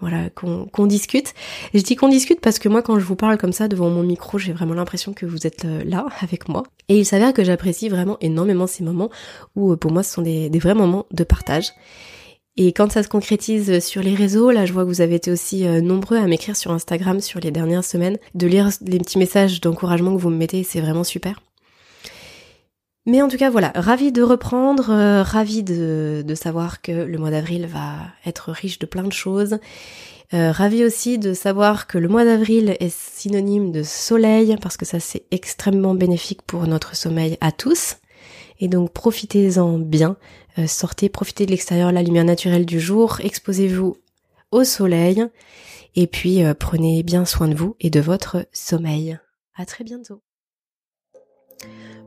voilà, 0.00 0.30
qu'on 0.30 0.86
discute. 0.86 1.34
je 1.74 1.80
dis 1.80 1.96
qu'on 1.96 2.08
discute 2.08 2.40
parce 2.40 2.58
que 2.58 2.68
moi, 2.68 2.82
quand 2.82 2.98
je 2.98 3.04
vous 3.04 3.16
parle 3.16 3.38
comme 3.38 3.52
ça 3.52 3.68
devant 3.68 3.90
mon 3.90 4.02
micro, 4.02 4.38
j'ai 4.38 4.52
vraiment 4.52 4.74
l'impression 4.74 5.12
que 5.12 5.26
vous 5.26 5.46
êtes 5.46 5.64
euh, 5.64 5.82
là 5.84 6.06
avec 6.20 6.48
moi. 6.48 6.62
Et 6.88 6.98
il 6.98 7.04
s'avère 7.04 7.32
que 7.32 7.44
j'apprécie 7.44 7.88
vraiment 7.88 8.16
énormément 8.20 8.66
ces 8.66 8.82
moments 8.82 9.10
où, 9.56 9.72
euh, 9.72 9.76
pour 9.76 9.92
moi, 9.92 10.02
ce 10.02 10.14
sont 10.14 10.22
des, 10.22 10.50
vrais 10.58 10.74
moments 10.74 11.06
de 11.10 11.24
partage. 11.24 11.72
Et 12.56 12.72
quand 12.72 12.92
ça 12.92 13.02
se 13.02 13.08
concrétise 13.08 13.78
sur 13.78 14.02
les 14.02 14.14
réseaux, 14.14 14.50
là 14.50 14.66
je 14.66 14.72
vois 14.72 14.82
que 14.82 14.88
vous 14.88 15.00
avez 15.00 15.14
été 15.14 15.30
aussi 15.30 15.66
euh, 15.66 15.80
nombreux 15.80 16.18
à 16.18 16.26
m'écrire 16.26 16.56
sur 16.56 16.72
Instagram 16.72 17.20
sur 17.20 17.40
les 17.40 17.50
dernières 17.50 17.84
semaines, 17.84 18.18
de 18.34 18.46
lire 18.46 18.68
les 18.82 18.98
petits 18.98 19.18
messages 19.18 19.60
d'encouragement 19.60 20.14
que 20.14 20.20
vous 20.20 20.30
me 20.30 20.36
mettez, 20.36 20.62
c'est 20.64 20.80
vraiment 20.80 21.04
super. 21.04 21.40
Mais 23.10 23.22
en 23.22 23.28
tout 23.28 23.38
cas, 23.38 23.50
voilà, 23.50 23.72
ravi 23.74 24.12
de 24.12 24.22
reprendre, 24.22 24.90
euh, 24.90 25.24
ravi 25.24 25.64
de, 25.64 26.24
savoir 26.36 26.80
que 26.80 26.92
le 26.92 27.18
mois 27.18 27.32
d'avril 27.32 27.66
va 27.66 27.96
être 28.24 28.52
riche 28.52 28.78
de 28.78 28.86
plein 28.86 29.02
de 29.02 29.12
choses. 29.12 29.58
Euh, 30.32 30.52
ravi 30.52 30.84
aussi 30.84 31.18
de 31.18 31.34
savoir 31.34 31.88
que 31.88 31.98
le 31.98 32.06
mois 32.06 32.24
d'avril 32.24 32.76
est 32.78 32.94
synonyme 32.94 33.72
de 33.72 33.82
soleil, 33.82 34.56
parce 34.62 34.76
que 34.76 34.84
ça 34.84 35.00
c'est 35.00 35.24
extrêmement 35.32 35.96
bénéfique 35.96 36.42
pour 36.42 36.68
notre 36.68 36.94
sommeil 36.94 37.36
à 37.40 37.50
tous. 37.50 37.96
Et 38.60 38.68
donc 38.68 38.92
profitez-en 38.92 39.78
bien, 39.78 40.16
euh, 40.58 40.68
sortez, 40.68 41.08
profitez 41.08 41.46
de 41.46 41.50
l'extérieur, 41.50 41.90
la 41.90 42.04
lumière 42.04 42.24
naturelle 42.24 42.64
du 42.64 42.78
jour, 42.78 43.18
exposez-vous 43.24 43.96
au 44.52 44.62
soleil, 44.62 45.26
et 45.96 46.06
puis 46.06 46.42
prenez 46.60 47.02
bien 47.02 47.24
soin 47.24 47.48
de 47.48 47.56
vous 47.56 47.74
et 47.80 47.90
de 47.90 47.98
votre 47.98 48.46
sommeil. 48.52 49.18
À 49.56 49.66
très 49.66 49.82
bientôt. 49.82 50.22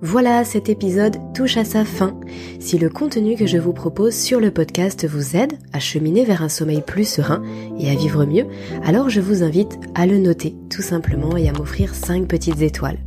Voilà, 0.05 0.43
cet 0.43 0.67
épisode 0.67 1.15
touche 1.33 1.55
à 1.55 1.63
sa 1.63 1.85
fin. 1.85 2.19
Si 2.59 2.77
le 2.77 2.89
contenu 2.89 3.37
que 3.37 3.47
je 3.47 3.57
vous 3.57 3.71
propose 3.71 4.13
sur 4.13 4.41
le 4.41 4.51
podcast 4.51 5.07
vous 5.07 5.37
aide 5.37 5.53
à 5.71 5.79
cheminer 5.79 6.25
vers 6.25 6.41
un 6.41 6.49
sommeil 6.49 6.81
plus 6.85 7.07
serein 7.07 7.41
et 7.79 7.89
à 7.89 7.95
vivre 7.95 8.25
mieux, 8.25 8.45
alors 8.83 9.09
je 9.09 9.21
vous 9.21 9.43
invite 9.43 9.79
à 9.95 10.05
le 10.05 10.17
noter 10.17 10.55
tout 10.69 10.81
simplement 10.81 11.37
et 11.37 11.47
à 11.47 11.53
m'offrir 11.53 11.95
5 11.95 12.27
petites 12.27 12.61
étoiles. 12.61 12.97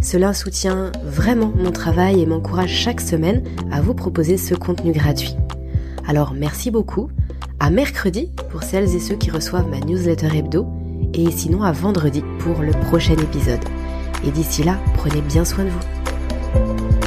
Cela 0.00 0.32
soutient 0.32 0.92
vraiment 1.04 1.52
mon 1.56 1.72
travail 1.72 2.22
et 2.22 2.26
m'encourage 2.26 2.70
chaque 2.70 3.00
semaine 3.00 3.42
à 3.72 3.80
vous 3.80 3.94
proposer 3.94 4.36
ce 4.36 4.54
contenu 4.54 4.92
gratuit. 4.92 5.34
Alors 6.06 6.32
merci 6.32 6.70
beaucoup, 6.70 7.08
à 7.58 7.70
mercredi 7.70 8.30
pour 8.50 8.62
celles 8.62 8.94
et 8.94 9.00
ceux 9.00 9.16
qui 9.16 9.32
reçoivent 9.32 9.68
ma 9.68 9.80
newsletter 9.80 10.28
hebdo, 10.32 10.68
et 11.12 11.28
sinon 11.32 11.64
à 11.64 11.72
vendredi 11.72 12.22
pour 12.38 12.62
le 12.62 12.70
prochain 12.70 13.14
épisode. 13.14 13.64
Et 14.24 14.30
d'ici 14.30 14.62
là, 14.62 14.78
prenez 14.94 15.22
bien 15.22 15.44
soin 15.44 15.64
de 15.64 15.70
vous. 15.70 16.99